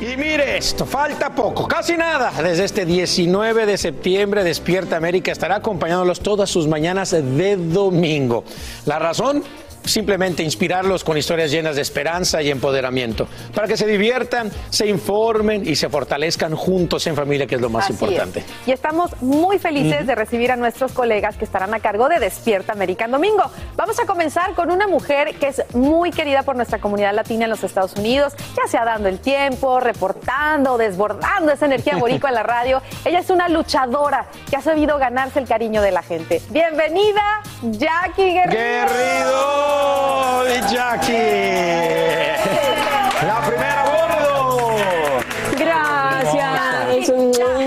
Y 0.00 0.16
mire 0.16 0.56
esto, 0.56 0.84
falta 0.84 1.32
poco, 1.32 1.68
casi 1.68 1.96
nada. 1.96 2.32
Desde 2.42 2.64
este 2.64 2.84
19 2.84 3.66
de 3.66 3.78
septiembre, 3.78 4.42
Despierta 4.42 4.96
América 4.96 5.30
estará 5.30 5.56
acompañándolos 5.56 6.18
todas 6.18 6.50
sus 6.50 6.66
mañanas 6.66 7.12
de 7.12 7.56
domingo. 7.56 8.42
La 8.84 8.98
razón, 8.98 9.44
simplemente 9.84 10.42
inspirarlos 10.42 11.04
con 11.04 11.16
historias 11.16 11.50
llenas 11.50 11.76
de 11.76 11.82
esperanza 11.82 12.42
y 12.42 12.50
empoderamiento, 12.50 13.26
para 13.54 13.66
que 13.66 13.76
se 13.76 13.86
diviertan, 13.86 14.50
se 14.70 14.86
informen 14.86 15.66
y 15.66 15.76
se 15.76 15.88
fortalezcan 15.88 16.54
juntos 16.54 17.06
en 17.06 17.16
familia, 17.16 17.46
que 17.46 17.54
es 17.56 17.60
lo 17.60 17.70
más 17.70 17.84
Así 17.84 17.92
importante. 17.92 18.40
es. 18.40 18.46
Y 18.66 18.72
estamos 18.72 19.20
muy 19.22 19.58
felices 19.58 20.06
de 20.06 20.14
recibir 20.14 20.52
a 20.52 20.56
nuestros 20.56 20.92
colegas 20.92 21.36
que 21.36 21.44
estarán 21.44 21.74
a 21.74 21.80
cargo 21.80 22.08
de 22.08 22.18
Despierta 22.18 22.72
América 22.72 23.04
en 23.04 23.12
Domingo. 23.12 23.50
Vamos 23.76 23.98
a 23.98 24.06
comenzar 24.06 24.54
con 24.54 24.70
una 24.70 24.86
mujer 24.86 25.34
que 25.36 25.48
es 25.48 25.62
muy 25.74 26.10
querida 26.10 26.42
por 26.42 26.56
nuestra 26.56 26.78
comunidad 26.78 27.14
latina 27.14 27.44
en 27.44 27.50
los 27.50 27.64
Estados 27.64 27.94
Unidos, 27.94 28.34
ya 28.56 28.68
sea 28.68 28.84
dando 28.84 29.08
el 29.08 29.18
tiempo, 29.20 29.80
reportando, 29.80 30.78
desbordando 30.78 31.52
esa 31.52 31.66
energía 31.66 31.96
boricua 31.98 32.30
en 32.30 32.34
la 32.34 32.42
radio. 32.42 32.82
Ella 33.04 33.20
es 33.20 33.30
una 33.30 33.48
luchadora 33.48 34.26
que 34.50 34.56
ha 34.56 34.62
sabido 34.62 34.98
ganarse 34.98 35.38
el 35.38 35.46
cariño 35.46 35.82
de 35.82 35.90
la 35.90 36.02
gente. 36.02 36.42
Bienvenida, 36.50 37.42
Jackie 37.62 38.32
Guerrero. 38.32 38.52
¡Guerrido! 38.52 39.67
Jackie! 40.70 41.12
La 43.26 43.40
primera 43.46 43.82
a 43.82 43.84
bordo. 43.84 44.68
Gracias. 45.56 47.10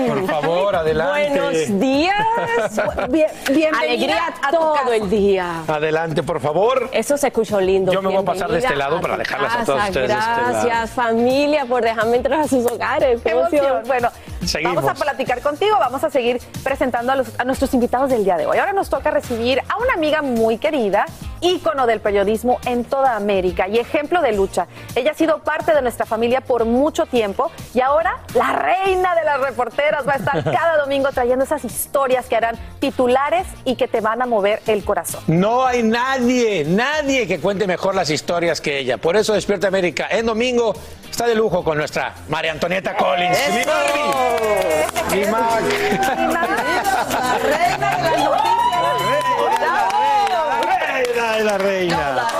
Por 0.08 0.26
favor, 0.26 0.76
adelante. 0.76 1.40
Buenos 1.40 1.80
días. 1.80 2.14
Bien- 3.10 3.26
bienvenida 3.48 3.78
Alegría 3.80 4.22
a 4.42 4.50
todo 4.50 4.92
el 4.92 5.10
día. 5.10 5.62
Adelante, 5.66 6.22
por 6.22 6.40
favor. 6.40 6.88
Eso 6.92 7.16
se 7.16 7.26
escuchó 7.28 7.60
lindo. 7.60 7.92
Yo 7.92 8.00
me 8.02 8.08
voy 8.08 8.18
a 8.18 8.22
pasar 8.24 8.50
de 8.50 8.58
este 8.58 8.76
lado 8.76 9.00
para 9.00 9.16
dejarlas 9.16 9.52
a 9.52 9.56
casa. 9.58 9.74
ustedes 9.74 9.94
de 9.94 10.14
este 10.14 10.16
lado. 10.16 10.52
Gracias, 10.52 10.90
familia, 10.90 11.64
por 11.66 11.82
dejarme 11.82 12.16
entrar 12.18 12.40
a 12.40 12.48
sus 12.48 12.64
hogares. 12.66 13.20
Qué 13.22 13.30
Qué 13.30 13.36
emoción. 13.36 13.64
emoción. 13.64 13.82
Bueno, 13.86 14.08
Seguimos. 14.46 14.76
Vamos 14.84 14.90
a 14.90 15.04
platicar 15.04 15.40
contigo, 15.40 15.76
vamos 15.78 16.02
a 16.04 16.10
seguir 16.10 16.40
presentando 16.62 17.12
a, 17.12 17.16
los- 17.16 17.38
a 17.38 17.44
nuestros 17.44 17.72
invitados 17.74 18.10
del 18.10 18.24
día 18.24 18.36
de 18.36 18.46
hoy. 18.46 18.58
Ahora 18.58 18.72
nos 18.72 18.88
toca 18.90 19.10
recibir 19.10 19.60
a 19.68 19.76
una 19.78 19.94
amiga 19.94 20.22
muy 20.22 20.58
querida, 20.58 21.04
ícono 21.40 21.86
del 21.86 22.00
periodismo 22.00 22.58
en 22.66 22.84
toda 22.84 23.16
América 23.16 23.66
y 23.68 23.78
ejemplo 23.78 24.20
de 24.22 24.32
lucha. 24.32 24.66
Ella 24.94 25.10
ha 25.12 25.14
sido 25.14 25.38
parte 25.40 25.74
de 25.74 25.82
nuestra 25.82 26.06
familia 26.06 26.40
por 26.40 26.64
mucho 26.64 27.06
tiempo 27.06 27.50
y 27.74 27.80
ahora 27.80 28.18
la 28.34 28.52
reina 28.52 29.14
de 29.14 29.24
las 29.24 29.40
reporteras 29.40 30.06
va 30.06 30.12
a 30.14 30.16
estar 30.16 30.44
cada 30.52 30.76
domingo 30.78 31.10
trayendo 31.12 31.44
esas 31.44 31.64
historias 31.64 32.26
que 32.26 32.36
harán 32.36 32.56
titulares 32.78 33.46
y 33.64 33.76
que 33.76 33.88
te 33.88 34.00
van 34.00 34.22
a 34.22 34.26
mover 34.26 34.60
el 34.66 34.84
corazón. 34.84 35.22
No 35.26 35.64
hay 35.66 35.82
nadie, 35.82 36.64
nadie 36.64 37.26
que 37.26 37.40
cuente 37.40 37.66
mejor 37.66 37.94
las 37.94 38.10
historias 38.10 38.60
que 38.60 38.78
ella. 38.78 38.98
Por 38.98 39.16
eso 39.16 39.32
Despierta 39.34 39.66
América 39.68 40.08
en 40.10 40.26
domingo 40.26 40.74
está 41.10 41.26
de 41.26 41.34
lujo 41.34 41.64
con 41.64 41.76
nuestra 41.78 42.14
María 42.28 42.52
Antonieta 42.52 42.96
Collins. 42.96 43.38
Mi 45.10 45.24
Barbie. 45.30 45.98
Mi 46.16 46.26
Mac. 46.26 46.48
La 47.12 47.36
reina 47.38 47.90
de 47.96 48.08
la 48.08 48.40
reina. 48.96 49.32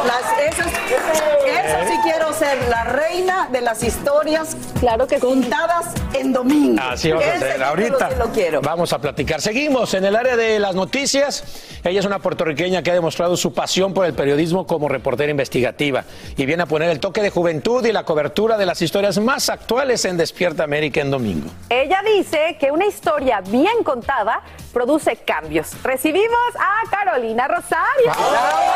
Las- 0.07 0.39
eso, 0.39 0.63
eso 0.63 1.89
sí 1.89 1.99
quiero 2.03 2.33
ser 2.33 2.59
la 2.69 2.85
reina 2.85 3.49
de 3.51 3.61
las 3.61 3.83
historias 3.83 4.57
claro 4.81 5.07
que 5.07 5.19
contadas 5.19 5.95
en 6.13 6.33
domingo. 6.33 6.83
Así 6.83 7.11
vamos 7.11 7.27
a 7.27 7.35
Ese 7.37 7.45
hacer. 7.51 7.63
Ahorita 7.63 8.11
lo 8.19 8.27
quiero. 8.33 8.61
vamos 8.61 8.93
a 8.93 8.99
platicar. 8.99 9.41
Seguimos 9.41 9.95
en 9.95 10.05
el 10.05 10.17
área 10.17 10.37
de 10.37 10.59
las 10.59 10.75
noticias. 10.75 11.45
Ella 11.85 12.01
es 12.01 12.07
una 12.07 12.19
puertorriqueña 12.19 12.83
que 12.83 12.91
ha 12.91 12.95
demostrado 12.95 13.37
su 13.37 13.53
pasión 13.53 13.95
por 13.95 14.07
el 14.07 14.15
periodismo 14.15 14.67
como 14.67 14.89
reportera 14.89 15.31
investigativa 15.31 16.05
y 16.37 16.47
viene 16.47 16.65
a 16.65 16.67
poner 16.67 16.91
el 16.91 17.01
toque 17.01 17.23
de 17.23 17.31
juventud 17.31 17.85
y 17.85 17.93
la 17.93 18.05
cobertura 18.05 18.57
de 18.57 18.67
las 18.67 18.83
historias 18.83 19.19
más 19.19 19.49
actuales 19.49 20.05
en 20.05 20.17
Despierta 20.17 20.65
América 20.65 21.01
en 21.01 21.11
domingo. 21.11 21.51
Ella 21.69 22.01
dice 22.05 22.57
que 22.61 22.71
una 22.71 22.87
historia 22.87 23.41
bien 23.41 23.83
contada 23.85 24.43
produce 24.73 25.17
cambios. 25.17 25.71
Recibimos 25.83 26.39
a 26.59 26.89
Carolina 26.91 27.47
Rosario. 27.49 28.13
Bravo! 28.43 28.73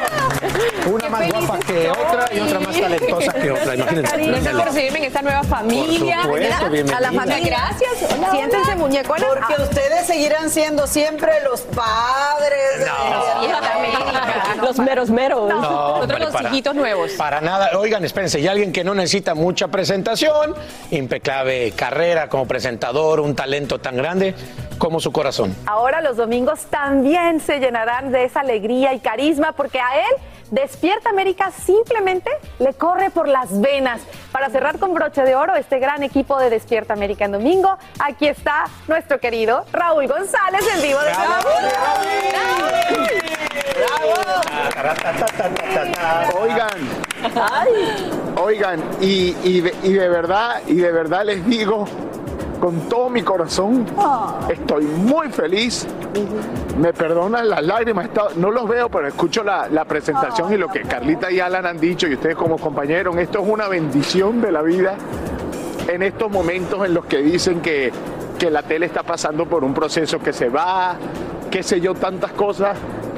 Una 0.86 1.08
más 1.08 1.28
guapa 1.28 1.58
que 1.60 1.90
otra 1.90 2.26
y 2.32 2.40
otra 2.40 2.60
más 2.60 2.80
talentosa 2.80 3.32
que 3.32 3.50
otra. 3.50 3.74
Imagínense. 3.74 4.16
Gracias 4.26 4.54
por 4.54 4.64
recibirme 4.66 4.98
en 4.98 5.04
esta 5.04 5.22
nueva 5.22 5.42
familia. 5.42 6.18
Por 6.22 6.40
supuesto, 6.42 6.96
a 6.96 7.00
la 7.00 7.12
familia. 7.12 7.40
Gracias. 7.40 8.12
Hola, 8.16 8.30
Siéntense, 8.30 8.72
hola. 8.74 9.26
Porque 9.28 9.62
ustedes 9.62 10.06
seguirán 10.06 10.50
siendo 10.50 10.86
siempre 10.86 11.32
los 11.44 11.62
padres. 11.62 12.78
de- 12.78 14.62
Los 14.62 14.78
meros 14.78 15.10
meros. 15.10 15.48
No, 15.48 15.60
Nosotros 15.60 16.20
los 16.20 16.30
para- 16.30 16.48
hijitos 16.50 16.74
nuevos. 16.74 17.12
Para 17.12 17.40
nada. 17.40 17.70
Oigan, 17.78 18.04
espérense, 18.04 18.40
y 18.40 18.46
alguien 18.46 18.72
que 18.72 18.84
no 18.84 18.94
necesita 18.94 19.34
mucha 19.34 19.68
presentación, 19.68 20.54
impecable 20.90 21.72
carrera 21.72 22.28
como 22.28 22.46
presentador, 22.46 23.20
un 23.20 23.34
talento 23.34 23.78
tan 23.80 23.96
grande 23.96 24.34
como 24.78 25.00
su 25.00 25.10
corazón. 25.10 25.54
Ahora 25.66 26.00
los 26.02 26.16
domingos 26.16 26.60
también 26.70 27.40
se 27.40 27.58
llenarán 27.60 28.12
de 28.12 28.24
esa 28.24 28.40
alegría 28.40 28.92
y 28.92 29.00
carisma 29.00 29.52
porque 29.52 29.80
a 29.80 29.95
él 29.98 30.36
Despierta 30.50 31.10
América 31.10 31.50
simplemente 31.50 32.30
le 32.60 32.72
corre 32.74 33.10
por 33.10 33.26
las 33.26 33.60
venas. 33.60 34.00
Para 34.30 34.48
cerrar 34.50 34.78
con 34.78 34.94
broche 34.94 35.22
de 35.22 35.34
oro 35.34 35.56
este 35.56 35.78
gran 35.80 36.02
equipo 36.02 36.38
de 36.38 36.50
Despierta 36.50 36.92
América 36.92 37.24
en 37.24 37.32
domingo, 37.32 37.76
aquí 37.98 38.28
está 38.28 38.66
nuestro 38.86 39.18
querido 39.18 39.64
Raúl 39.72 40.06
González 40.06 40.62
en 40.74 40.82
vivo 40.82 41.00
de 41.00 41.12
Oigan, 46.38 46.68
oigan, 48.36 48.84
y, 49.00 49.36
y 49.42 49.60
de, 49.60 49.74
y 49.82 49.92
de 49.92 50.08
verdad, 50.08 50.62
y 50.66 50.76
de 50.76 50.92
verdad 50.92 51.24
les 51.24 51.44
digo, 51.44 51.86
con 52.60 52.88
todo 52.88 53.08
mi 53.08 53.22
corazón, 53.22 53.86
estoy 54.48 54.84
muy 54.84 55.28
feliz. 55.28 55.86
Me 56.78 56.92
perdonan 56.92 57.48
las 57.48 57.62
lágrimas, 57.62 58.08
no 58.36 58.50
los 58.50 58.68
veo, 58.68 58.88
pero 58.88 59.08
escucho 59.08 59.42
la, 59.42 59.68
la 59.68 59.84
presentación 59.84 60.52
y 60.52 60.56
lo 60.56 60.68
que 60.68 60.82
Carlita 60.82 61.30
y 61.30 61.40
Alan 61.40 61.66
han 61.66 61.78
dicho, 61.78 62.06
y 62.06 62.14
ustedes 62.14 62.36
como 62.36 62.58
compañeros, 62.58 63.16
esto 63.16 63.42
es 63.42 63.48
una 63.48 63.68
bendición 63.68 64.40
de 64.40 64.52
la 64.52 64.62
vida 64.62 64.96
en 65.88 66.02
estos 66.02 66.30
momentos 66.30 66.84
en 66.84 66.94
los 66.94 67.06
que 67.06 67.18
dicen 67.18 67.60
que, 67.60 67.92
que 68.38 68.50
la 68.50 68.62
tele 68.62 68.86
está 68.86 69.02
pasando 69.02 69.46
por 69.46 69.64
un 69.64 69.72
proceso 69.72 70.18
que 70.18 70.32
se 70.32 70.48
va, 70.48 70.96
qué 71.50 71.62
sé 71.62 71.80
yo, 71.80 71.94
tantas 71.94 72.32
cosas, 72.32 72.76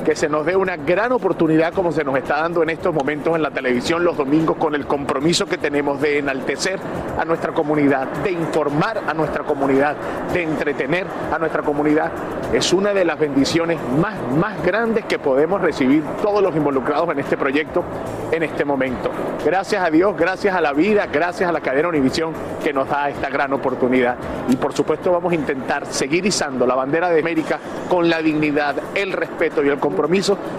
que 0.08 0.16
se 0.16 0.26
nos 0.26 0.46
dé 0.46 0.56
una 0.56 0.78
gran 0.78 1.12
oportunidad 1.12 1.74
como 1.74 1.92
se 1.92 2.02
nos 2.02 2.16
está 2.16 2.40
dando 2.40 2.62
en 2.62 2.70
estos 2.70 2.94
momentos 2.94 3.36
en 3.36 3.42
la 3.42 3.50
televisión 3.50 4.02
los 4.02 4.16
domingos 4.16 4.56
con 4.56 4.74
el 4.74 4.86
compromiso 4.86 5.44
que 5.44 5.58
tenemos 5.58 6.00
de 6.00 6.16
enaltecer 6.16 6.80
a 7.18 7.26
nuestra 7.26 7.52
comunidad, 7.52 8.06
de 8.24 8.30
informar 8.32 9.02
a 9.06 9.12
nuestra 9.12 9.44
comunidad, 9.44 9.96
de 10.32 10.44
entretener 10.44 11.06
a 11.30 11.38
nuestra 11.38 11.60
comunidad. 11.60 12.10
Es 12.54 12.72
una 12.72 12.94
de 12.94 13.04
las 13.04 13.18
bendiciones 13.18 13.78
más, 14.00 14.14
más 14.34 14.64
grandes 14.64 15.04
que 15.04 15.18
podemos 15.18 15.60
recibir 15.60 16.02
todos 16.22 16.42
los 16.42 16.56
involucrados 16.56 17.10
en 17.10 17.18
este 17.18 17.36
proyecto 17.36 17.84
en 18.32 18.42
este 18.42 18.64
momento. 18.64 19.10
Gracias 19.44 19.84
a 19.84 19.90
Dios, 19.90 20.16
gracias 20.16 20.56
a 20.56 20.62
la 20.62 20.72
vida, 20.72 21.06
gracias 21.12 21.50
a 21.50 21.52
la 21.52 21.60
cadena 21.60 21.88
Univisión 21.88 22.32
que 22.64 22.72
nos 22.72 22.88
da 22.88 23.10
esta 23.10 23.28
gran 23.28 23.52
oportunidad. 23.52 24.16
Y 24.48 24.56
por 24.56 24.72
supuesto 24.72 25.12
vamos 25.12 25.32
a 25.32 25.34
intentar 25.34 25.84
seguir 25.84 26.24
izando 26.24 26.66
la 26.66 26.74
bandera 26.74 27.10
de 27.10 27.20
América 27.20 27.58
con 27.90 28.08
la 28.08 28.22
dignidad, 28.22 28.74
el 28.94 29.12
respeto 29.12 29.62
y 29.62 29.68
el 29.68 29.78
compromiso 29.78 29.97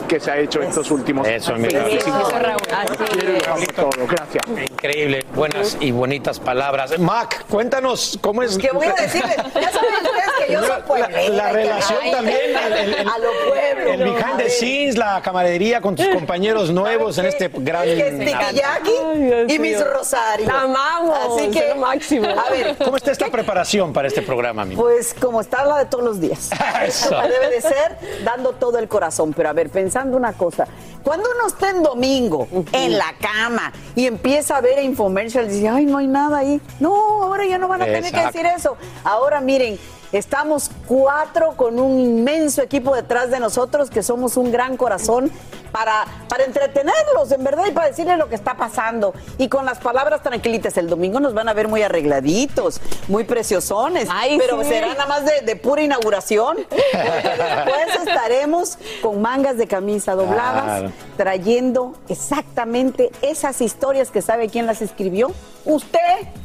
que 0.07 0.19
se 0.19 0.31
ha 0.31 0.37
hecho 0.37 0.61
estos 0.61 0.91
últimos 0.91 1.25
Eso, 1.27 1.53
mi 1.55 1.67
25 1.67 2.29
Raúl. 2.29 2.59
años. 2.75 3.67
Todo, 3.75 3.89
gracias. 4.07 4.43
Increíble, 4.71 5.25
buenas 5.33 5.77
y 5.79 5.91
bonitas 5.91 6.39
palabras. 6.39 6.97
Mac, 6.99 7.45
cuéntanos 7.49 8.17
cómo 8.21 8.43
es. 8.43 8.57
¿Qué 8.57 8.69
voy 8.71 8.87
a 8.87 8.93
decirles? 8.93 9.35
Ya 9.37 9.71
saben 9.71 9.93
ustedes 9.95 10.45
que 10.45 10.53
yo 10.53 10.59
soy 10.59 10.69
La- 10.69 10.85
pueblera. 10.85 11.29
La, 11.29 11.47
que- 11.47 11.53
relación 11.53 11.99
también, 12.11 12.37
el, 12.49 12.73
el- 12.73 12.93
el- 12.95 13.07
a 13.07 13.17
lo 13.17 13.29
pueblo. 13.47 13.93
el 13.93 14.03
behind 14.03 14.37
the 14.37 14.49
scenes, 14.49 14.97
la 14.97 15.21
camaradería 15.21 15.79
con 15.81 15.95
tus 15.95 16.07
compañeros 16.13 16.69
nuevos 16.71 17.17
en 17.17 17.25
este 17.27 17.49
gran. 17.53 17.87
Es 17.87 17.95
que 18.03 18.07
es 18.09 18.19
Tiquiyaki 18.19 19.53
y 19.53 19.59
mis 19.59 19.79
Rosario. 19.85 20.47
La 20.47 20.61
amamos, 20.63 21.17
Así 21.39 21.49
que, 21.49 21.73
máximo. 21.75 22.27
a 22.27 22.49
ver, 22.51 22.75
¿Cómo 22.77 22.97
está 22.97 23.11
esta 23.11 23.27
preparación 23.29 23.93
para 23.93 24.07
este 24.09 24.21
programa, 24.21 24.65
mi? 24.65 24.75
Pues 24.75 25.13
como 25.19 25.39
está 25.41 25.63
la 25.65 25.77
de 25.79 25.85
todos 25.85 26.03
los 26.03 26.19
días. 26.19 26.49
Eso. 26.85 27.09
Debe 27.21 27.49
de 27.49 27.61
ser, 27.61 27.97
dando 28.23 28.51
todo 28.53 28.77
el 28.79 28.87
corazón. 28.87 29.28
Pero 29.33 29.49
a 29.49 29.53
ver, 29.53 29.69
pensando 29.69 30.17
una 30.17 30.33
cosa. 30.33 30.67
Cuando 31.03 31.29
uno 31.35 31.47
está 31.47 31.69
en 31.69 31.83
domingo, 31.83 32.47
en 32.71 32.97
la 32.97 33.15
cama, 33.19 33.71
y 33.95 34.05
empieza 34.05 34.57
a 34.57 34.61
ver 34.61 34.83
infomercials, 34.83 35.49
dice, 35.51 35.69
ay, 35.69 35.85
no 35.85 35.97
hay 35.97 36.07
nada 36.07 36.39
ahí. 36.39 36.61
No, 36.79 37.23
ahora 37.23 37.45
ya 37.45 37.57
no 37.57 37.67
van 37.67 37.81
a 37.81 37.85
tener 37.85 38.11
que 38.11 38.21
decir 38.21 38.45
eso. 38.45 38.77
Ahora 39.03 39.41
miren, 39.41 39.79
estamos 40.11 40.69
cuatro 40.87 41.53
con 41.55 41.79
un 41.79 41.99
inmenso 41.99 42.61
equipo 42.61 42.95
detrás 42.95 43.29
de 43.31 43.39
nosotros, 43.39 43.89
que 43.89 44.03
somos 44.03 44.37
un 44.37 44.51
gran 44.51 44.77
corazón. 44.77 45.31
Para, 45.71 46.03
para 46.27 46.45
entretenerlos, 46.45 47.31
en 47.31 47.43
verdad, 47.43 47.65
y 47.67 47.71
para 47.71 47.89
decirles 47.89 48.17
lo 48.17 48.27
que 48.27 48.33
está 48.33 48.57
pasando. 48.57 49.13
Y 49.37 49.49
con 49.49 49.67
las 49.67 49.77
palabras 49.77 50.23
tranquilitas, 50.23 50.75
el 50.77 50.87
domingo 50.89 51.19
nos 51.19 51.35
van 51.35 51.47
a 51.47 51.53
ver 51.53 51.67
muy 51.67 51.83
arregladitos, 51.83 52.81
muy 53.07 53.23
preciosones. 53.23 54.09
Ay, 54.11 54.39
pero 54.39 54.63
sí. 54.63 54.69
será 54.69 54.87
nada 54.87 55.05
más 55.05 55.25
de, 55.25 55.41
de 55.41 55.55
pura 55.55 55.83
inauguración. 55.83 56.57
Después 56.71 58.07
estaremos 58.07 58.79
con 59.03 59.21
mangas 59.21 59.57
de 59.57 59.67
camisa 59.67 60.15
dobladas, 60.15 60.63
Claro. 60.63 60.91
trayendo 61.17 61.93
exactamente 62.07 63.11
esas 63.21 63.61
historias 63.61 64.09
que 64.09 64.23
sabe 64.23 64.49
quién 64.49 64.65
las 64.65 64.81
escribió. 64.81 65.31
Usted, 65.65 65.99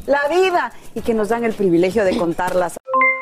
la 0.04 0.28
vida, 0.28 0.72
y 0.94 1.00
que 1.00 1.14
nos 1.14 1.30
dan 1.30 1.44
el 1.44 1.54
privilegio 1.54 2.04
de 2.04 2.14
contarlas. 2.18 2.76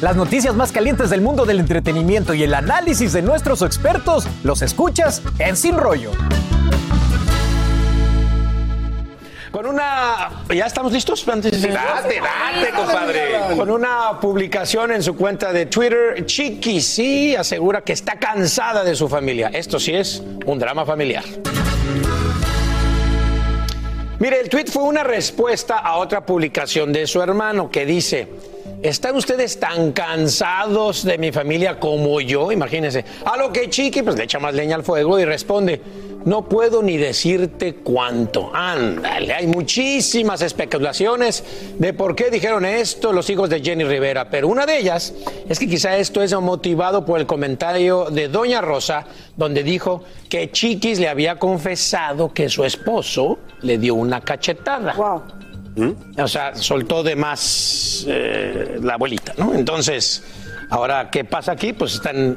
Las 0.00 0.14
noticias 0.14 0.54
más 0.54 0.72
calientes 0.72 1.08
del 1.10 1.22
mundo 1.22 1.46
del 1.46 1.58
entretenimiento 1.58 2.34
y 2.34 2.42
el 2.42 2.52
análisis 2.54 3.12
de 3.14 3.22
nuestros 3.22 3.62
expertos 3.62 4.26
los 4.44 4.60
escuchas 4.62 5.22
en 5.38 5.56
Sin 5.56 5.76
Rollo. 5.78 6.10
Con 9.50 9.64
una. 9.66 10.42
¿Ya 10.54 10.66
estamos 10.66 10.92
listos? 10.92 11.26
Antes 11.26 11.62
de- 11.62 11.68
Date, 11.70 12.20
date, 12.20 12.72
compadre. 12.76 13.56
Con 13.56 13.70
una 13.70 14.20
publicación 14.20 14.92
en 14.92 15.02
su 15.02 15.16
cuenta 15.16 15.50
de 15.50 15.64
Twitter, 15.64 16.26
Chiqui 16.26 16.82
sí 16.82 17.34
asegura 17.34 17.80
que 17.80 17.94
está 17.94 18.18
cansada 18.18 18.84
de 18.84 18.94
su 18.94 19.08
familia. 19.08 19.48
Esto 19.50 19.80
sí 19.80 19.94
es 19.94 20.22
un 20.44 20.58
drama 20.58 20.84
familiar. 20.84 21.24
Mire, 24.18 24.40
el 24.40 24.50
tweet 24.50 24.66
fue 24.66 24.82
una 24.82 25.02
respuesta 25.04 25.78
a 25.78 25.96
otra 25.96 26.26
publicación 26.26 26.92
de 26.92 27.06
su 27.06 27.22
hermano 27.22 27.70
que 27.70 27.86
dice, 27.86 28.28
¿están 28.88 29.16
ustedes 29.16 29.58
tan 29.58 29.92
cansados 29.92 31.04
de 31.04 31.18
mi 31.18 31.32
familia 31.32 31.78
como 31.80 32.20
yo? 32.20 32.52
Imagínense. 32.52 33.04
A 33.24 33.36
lo 33.36 33.52
que 33.52 33.68
Chiqui 33.68 34.02
pues 34.02 34.16
le 34.16 34.24
echa 34.24 34.38
más 34.38 34.54
leña 34.54 34.76
al 34.76 34.84
fuego 34.84 35.18
y 35.18 35.24
responde, 35.24 35.80
no 36.26 36.48
puedo 36.48 36.82
ni 36.82 36.96
decirte 36.96 37.76
cuánto. 37.76 38.50
Ándale, 38.52 39.32
hay 39.32 39.46
muchísimas 39.46 40.42
especulaciones 40.42 41.44
de 41.78 41.92
por 41.94 42.16
qué 42.16 42.30
dijeron 42.30 42.64
esto 42.64 43.12
los 43.12 43.30
hijos 43.30 43.48
de 43.48 43.60
Jenny 43.60 43.84
Rivera, 43.84 44.28
pero 44.28 44.48
una 44.48 44.66
de 44.66 44.78
ellas 44.78 45.14
es 45.48 45.58
que 45.58 45.68
quizá 45.68 45.96
esto 45.96 46.22
es 46.22 46.34
motivado 46.34 47.04
por 47.04 47.20
el 47.20 47.26
comentario 47.26 48.06
de 48.10 48.28
Doña 48.28 48.60
Rosa, 48.60 49.06
donde 49.36 49.62
dijo 49.62 50.02
que 50.28 50.50
Chiquis 50.50 50.98
le 50.98 51.08
había 51.08 51.38
confesado 51.38 52.32
que 52.32 52.48
su 52.48 52.64
esposo 52.64 53.38
le 53.62 53.78
dio 53.78 53.94
una 53.94 54.20
cachetada. 54.20 54.94
¿Mm? 55.76 56.20
O 56.20 56.28
sea, 56.28 56.54
soltó 56.54 57.02
de 57.02 57.14
más 57.16 58.04
eh, 58.08 58.78
la 58.82 58.94
abuelita, 58.94 59.34
¿no? 59.36 59.54
Entonces, 59.54 60.22
ahora, 60.70 61.10
¿qué 61.10 61.24
pasa 61.24 61.52
aquí? 61.52 61.72
Pues 61.74 61.94
están 61.94 62.36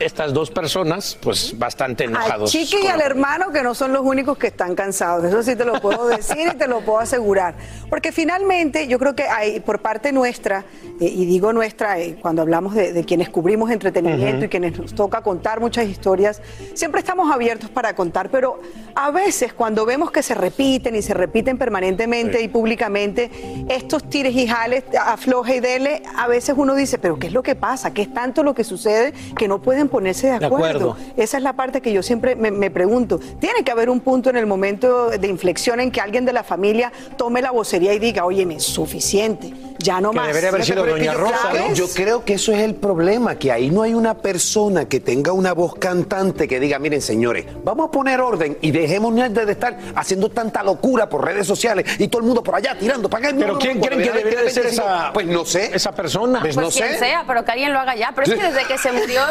estas 0.00 0.32
dos 0.34 0.50
personas, 0.50 1.16
pues 1.22 1.56
bastante 1.56 2.02
Al 2.04 2.10
enojados. 2.10 2.50
chiqui 2.50 2.76
y 2.76 2.80
con- 2.82 2.90
al 2.90 3.00
hermano 3.02 3.52
que 3.52 3.62
no 3.62 3.72
son 3.72 3.92
los 3.92 4.02
únicos 4.02 4.36
que 4.36 4.48
están 4.48 4.74
cansados. 4.74 5.22
Eso 5.24 5.44
sí 5.44 5.54
te 5.54 5.64
lo 5.64 5.80
puedo 5.80 6.08
decir 6.08 6.50
y 6.52 6.56
te 6.56 6.66
lo 6.66 6.80
puedo 6.80 6.98
asegurar. 6.98 7.54
Porque 7.88 8.10
finalmente 8.10 8.88
yo 8.88 8.98
creo 8.98 9.14
que 9.14 9.22
hay 9.28 9.60
por 9.60 9.80
parte 9.80 10.10
nuestra, 10.10 10.64
eh, 11.00 11.06
y 11.06 11.24
digo 11.24 11.52
nuestra 11.52 11.98
eh, 11.98 12.16
cuando 12.20 12.42
hablamos 12.42 12.74
de, 12.74 12.92
de 12.92 13.04
quienes 13.04 13.28
cubrimos 13.28 13.70
entretenimiento 13.70 14.44
y 14.44 14.48
quienes 14.48 14.78
nos 14.78 14.94
toca 14.94 15.22
contar 15.22 15.60
muchas 15.60 15.86
historias, 15.88 16.40
siempre 16.74 17.00
estamos 17.00 17.32
abiertos 17.32 17.70
para 17.70 17.94
contar, 17.94 18.30
pero 18.30 18.60
a 18.94 19.10
veces 19.10 19.52
cuando 19.52 19.84
vemos 19.84 20.10
que 20.10 20.22
se 20.22 20.34
repiten 20.34 20.94
y 20.94 21.02
se 21.02 21.14
repiten 21.14 21.58
permanentemente 21.58 22.42
y 22.42 22.48
públicamente 22.48 23.30
estos 23.68 24.08
tires 24.08 24.34
y 24.34 24.46
jales, 24.46 24.84
afloje 25.00 25.56
y 25.56 25.60
dele, 25.60 26.02
a 26.16 26.28
veces 26.28 26.54
uno 26.56 26.74
dice, 26.74 26.98
pero 26.98 27.18
¿qué 27.18 27.28
es 27.28 27.32
lo 27.32 27.42
que 27.42 27.54
pasa? 27.54 27.92
¿Qué 27.92 28.02
es 28.02 28.12
tanto 28.12 28.42
lo 28.42 28.54
que 28.54 28.64
sucede 28.64 29.12
que 29.36 29.48
no 29.48 29.60
pueden 29.60 29.88
ponerse 29.88 30.28
de 30.28 30.38
De 30.38 30.46
acuerdo? 30.46 30.96
Esa 31.16 31.36
es 31.36 31.42
la 31.42 31.54
parte 31.54 31.80
que 31.80 31.92
yo 31.92 32.02
siempre 32.02 32.36
me, 32.36 32.50
me 32.50 32.70
pregunto. 32.70 33.18
Tiene 33.40 33.64
que 33.64 33.72
haber 33.72 33.90
un 33.90 34.00
punto 34.00 34.30
en 34.30 34.36
el 34.36 34.46
momento 34.46 35.10
de 35.10 35.28
inflexión 35.28 35.80
en 35.80 35.90
que 35.90 36.00
alguien 36.00 36.24
de 36.24 36.32
la 36.32 36.42
familia 36.42 36.92
tome 37.16 37.42
la 37.42 37.50
vocería 37.50 37.94
y 37.94 37.98
diga, 37.98 38.24
oye, 38.24 38.46
es 38.50 38.64
suficiente, 38.64 39.52
ya 39.82 40.00
no 40.00 40.12
más. 40.12 40.28
Pero 40.32 40.56
es 40.56 40.66
que 40.68 40.74
yo 40.74 40.82
creo- 40.82 41.74
Yo 41.74 41.88
creo 41.88 42.24
que 42.24 42.34
eso 42.34 42.52
es 42.52 42.60
el 42.60 42.74
problema, 42.74 43.36
que 43.36 43.50
ahí 43.52 43.70
no 43.70 43.82
hay 43.82 43.94
una 43.94 44.14
persona 44.14 44.86
que 44.86 45.00
tenga 45.00 45.32
una 45.32 45.52
voz 45.52 45.74
cantante 45.76 46.46
que 46.48 46.60
diga, 46.60 46.78
miren 46.78 47.02
señores, 47.02 47.46
vamos 47.64 47.88
a 47.88 47.90
poner 47.90 48.20
orden 48.20 48.58
y 48.60 48.70
dejemos 48.70 49.14
de 49.14 49.50
estar 49.52 49.76
haciendo 49.94 50.28
tanta 50.30 50.62
locura 50.62 51.08
por 51.08 51.24
redes 51.24 51.46
sociales 51.46 51.86
y 51.98 52.08
todo 52.08 52.20
el 52.20 52.26
mundo 52.26 52.42
por 52.42 52.54
allá 52.54 52.76
tirando 52.78 53.08
para 53.08 53.28
acá. 53.28 53.36
Pero 53.38 53.58
¿quién 53.58 53.80
creen 53.80 54.02
que 54.02 54.10
debería 54.12 54.42
de 54.42 54.50
ser 54.50 54.66
esa, 54.66 55.12
Pues 55.12 55.26
no 55.26 55.44
sé. 55.44 55.70
Esa 55.74 55.92
persona. 55.92 56.40
Pues 56.40 56.54
Pues 56.54 56.66
no 56.66 56.72
quien 56.72 56.92
sé. 56.94 56.98
sea, 56.98 57.24
pero 57.26 57.44
que 57.44 57.52
alguien 57.52 57.72
lo 57.72 57.78
haga 57.78 57.96
ya. 57.96 58.12
Pero 58.14 58.32
es 58.32 58.38
que 58.38 58.46
desde 58.52 58.64
que 58.66 58.78
se 58.78 58.92
murió, 58.92 59.22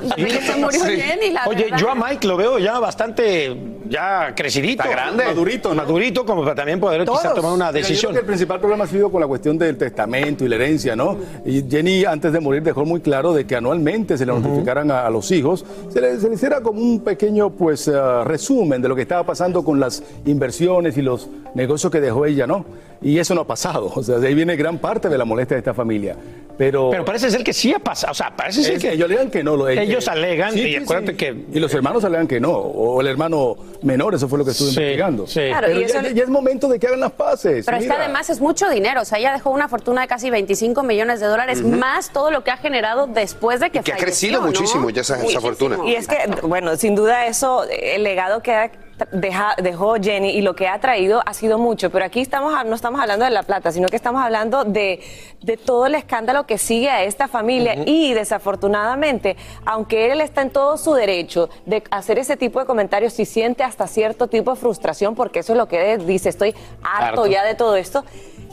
desde 0.16 0.38
que 0.38 0.46
se 0.46 0.56
murió 0.56 0.80
Sí. 0.84 0.96
Jenny, 1.00 1.30
la 1.30 1.44
Oye, 1.46 1.64
verdad. 1.64 1.76
yo 1.78 1.90
a 1.90 1.94
Mike 1.94 2.26
lo 2.26 2.36
veo 2.36 2.58
ya 2.58 2.78
bastante, 2.78 3.56
ya 3.90 4.32
crecidito. 4.34 4.82
Está 4.82 4.94
grande. 4.94 5.24
Madurito. 5.24 5.74
Madurito 5.74 6.24
como 6.24 6.42
para 6.42 6.54
también 6.54 6.80
poder 6.80 7.04
quizá 7.04 7.34
tomar 7.34 7.52
una 7.52 7.66
Mira, 7.72 7.80
yo 7.80 7.88
decisión. 7.88 8.12
creo 8.12 8.20
que 8.20 8.20
el 8.20 8.26
principal 8.26 8.60
problema 8.60 8.84
ha 8.84 8.86
sido 8.86 9.10
con 9.10 9.20
la 9.20 9.26
cuestión 9.26 9.58
del 9.58 9.76
testamento 9.76 10.44
y 10.44 10.48
la 10.48 10.54
herencia, 10.54 10.94
¿no? 10.96 11.16
Y 11.44 11.64
Jenny, 11.68 12.04
antes 12.04 12.32
de 12.32 12.40
morir, 12.40 12.62
dejó 12.62 12.84
muy 12.84 13.00
claro 13.00 13.34
de 13.34 13.44
que 13.46 13.56
anualmente 13.56 14.16
se 14.16 14.24
le 14.24 14.32
notificaran 14.32 14.90
a, 14.90 15.06
a 15.06 15.10
los 15.10 15.30
hijos, 15.32 15.64
se 15.92 16.00
le, 16.00 16.18
se 16.20 16.28
le 16.28 16.36
hiciera 16.36 16.60
como 16.60 16.80
un 16.80 17.00
pequeño, 17.00 17.50
pues, 17.50 17.88
eh, 17.88 18.24
resumen 18.24 18.80
de 18.80 18.88
lo 18.88 18.94
que 18.96 19.02
estaba 19.02 19.24
pasando 19.24 19.64
con 19.64 19.80
las 19.80 20.02
inversiones 20.24 20.96
y 20.96 21.02
los 21.02 21.28
negocios 21.54 21.90
que 21.90 22.00
dejó 22.00 22.24
ella, 22.26 22.46
¿no? 22.46 22.64
Y 23.02 23.18
eso 23.18 23.34
no 23.34 23.42
ha 23.42 23.46
pasado. 23.46 23.90
O 23.94 24.02
sea, 24.02 24.18
de 24.18 24.28
ahí 24.28 24.34
viene 24.34 24.56
gran 24.56 24.78
parte 24.78 25.08
de 25.08 25.16
la 25.16 25.24
molestia 25.24 25.54
de 25.54 25.60
esta 25.60 25.72
familia. 25.74 26.16
Pero, 26.58 26.90
Pero 26.90 27.02
parece 27.06 27.30
ser 27.30 27.42
que 27.42 27.54
sí 27.54 27.72
ha 27.72 27.78
pasado. 27.78 28.10
O 28.10 28.14
sea, 28.14 28.36
parece 28.36 28.62
ser 28.62 28.74
Es- 28.74 28.82
que 28.82 28.92
ellos 28.92 29.06
alegan 29.06 29.30
que 29.30 29.42
no. 29.42 29.56
Lo, 29.56 29.66
Ellos 29.66 30.06
alegan, 30.08 30.52
Sí, 30.52 30.60
y 30.60 30.74
sí, 30.76 30.76
acuérdate 30.82 31.12
sí. 31.12 31.16
que. 31.16 31.44
Y 31.54 31.58
los 31.58 31.72
hermanos 31.72 32.04
alegan 32.04 32.26
que 32.28 32.38
no, 32.38 32.50
o 32.52 33.00
el 33.00 33.06
hermano 33.06 33.56
menor, 33.82 34.14
eso 34.14 34.28
fue 34.28 34.38
lo 34.38 34.44
que 34.44 34.50
estuve 34.50 34.68
Sí, 34.72 34.76
investigando. 34.80 35.26
sí. 35.26 35.40
Claro, 35.48 35.68
Pero 35.68 35.80
y 35.80 35.86
ya, 35.86 36.00
eso- 36.00 36.10
ya 36.10 36.22
es 36.24 36.28
momento 36.28 36.68
de 36.68 36.78
que 36.78 36.86
hagan 36.88 37.00
las 37.00 37.12
paces. 37.12 37.64
Pero 37.64 37.78
es 37.78 37.84
que 37.84 37.88
mira. 37.88 38.04
además 38.04 38.28
es 38.28 38.40
mucho 38.40 38.68
dinero. 38.68 39.00
O 39.00 39.04
sea, 39.06 39.18
ella 39.18 39.32
dejó 39.32 39.48
una 39.48 39.68
fortuna 39.68 40.02
de 40.02 40.08
casi 40.08 40.28
25 40.28 40.82
millones 40.82 41.20
de 41.20 41.26
dólares, 41.26 41.62
más 41.62 42.12
todo 42.12 42.30
lo 42.30 42.44
que 42.44 42.50
ha 42.50 42.58
generado 42.58 43.06
después 43.06 43.60
de 43.60 43.70
que 43.70 43.80
que 43.80 43.94
ha 43.94 43.96
crecido 43.96 44.40
¿no? 44.42 44.48
muchísimo 44.48 44.90
ya 44.90 45.00
esa, 45.00 45.24
esa 45.24 45.40
fortuna. 45.40 45.78
Y 45.86 45.94
es 45.94 46.06
que, 46.06 46.18
bueno, 46.42 46.76
sin 46.76 46.94
duda 46.94 47.24
eso, 47.24 47.64
el 47.70 48.02
legado 48.02 48.42
que 48.42 48.52
ha- 48.52 48.70
deja- 49.12 49.54
dejó 49.62 49.94
Jenny 50.00 50.30
y 50.30 50.42
lo 50.42 50.54
que 50.54 50.68
ha 50.68 50.78
traído 50.80 51.22
ha 51.24 51.34
sido 51.34 51.58
mucho, 51.58 51.90
pero 51.90 52.04
aquí 52.04 52.20
estamos, 52.20 52.52
no 52.66 52.74
estamos 52.74 53.00
hablando 53.00 53.24
de 53.24 53.30
la 53.30 53.42
plata, 53.42 53.72
sino 53.72 53.88
que 53.88 53.96
estamos 53.96 54.22
hablando 54.22 54.64
de, 54.64 55.00
de 55.42 55.56
todo 55.56 55.86
el 55.86 55.94
escándalo 55.94 56.46
que 56.46 56.58
sigue 56.58 56.90
a 56.90 57.02
esta 57.04 57.28
familia 57.28 57.74
y 57.86 58.12
desafortunadamente, 58.14 59.36
aunque 59.64 60.10
él 60.12 60.20
está 60.20 60.42
en 60.42 60.50
todo 60.50 60.76
su 60.76 60.94
derecho 60.94 61.48
de 61.66 61.82
hacer 61.90 62.18
ese 62.18 62.36
tipo 62.36 62.60
de 62.60 62.66
comentarios, 62.66 63.12
si 63.12 63.24
siente 63.24 63.62
hasta 63.64 63.86
cierto 63.86 64.26
tipo 64.28 64.50
de 64.52 64.56
frustración, 64.56 65.14
porque 65.14 65.40
eso 65.40 65.52
es 65.52 65.58
lo 65.58 65.66
que 65.68 65.98
dice, 65.98 66.28
estoy 66.28 66.54
harto 66.82 67.22
Harto. 67.22 67.26
ya 67.26 67.44
de 67.44 67.54
todo 67.54 67.76
esto. 67.76 68.04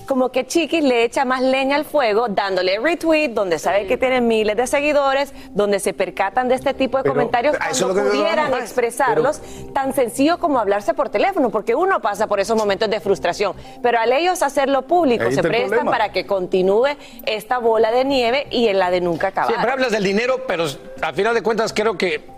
Como 0.07 0.29
que 0.29 0.47
Chiquis 0.47 0.83
le 0.83 1.03
echa 1.03 1.25
más 1.25 1.41
leña 1.41 1.75
al 1.75 1.83
fuego, 1.83 2.27
dándole 2.29 2.79
retweet, 2.79 3.29
donde 3.29 3.59
sabe 3.59 3.87
que 3.87 3.97
tiene 3.97 4.21
miles 4.21 4.55
de 4.55 4.65
seguidores, 4.65 5.33
donde 5.51 5.79
se 5.79 5.93
percatan 5.93 6.47
de 6.47 6.55
este 6.55 6.73
tipo 6.73 6.97
de 6.97 7.03
Pero, 7.03 7.13
comentarios 7.13 7.57
cuando 7.57 8.03
pudieran 8.03 8.53
expresarlos 8.53 9.41
tan 9.73 9.93
sencillo 9.93 10.39
como 10.39 10.59
hablarse 10.59 10.93
por 10.93 11.09
teléfono, 11.09 11.49
porque 11.49 11.75
uno 11.75 12.01
pasa 12.01 12.27
por 12.27 12.39
esos 12.39 12.55
momentos 12.55 12.89
de 12.89 13.01
frustración. 13.01 13.53
Pero 13.83 13.99
al 13.99 14.13
ellos 14.13 14.41
hacerlo 14.43 14.83
público, 14.83 15.29
se 15.31 15.43
prestan 15.43 15.85
para 15.85 16.11
que 16.13 16.25
continúe 16.25 16.87
esta 17.25 17.57
bola 17.57 17.91
de 17.91 18.05
nieve 18.05 18.47
y 18.49 18.67
en 18.69 18.79
la 18.79 18.89
de 18.91 19.01
nunca 19.01 19.27
acabar. 19.27 19.49
Siempre 19.49 19.71
hablas 19.71 19.91
del 19.91 20.03
dinero, 20.03 20.45
pero 20.47 20.65
al 21.01 21.15
final 21.15 21.33
de 21.33 21.43
cuentas 21.43 21.73
creo 21.73 21.97
que 21.97 22.36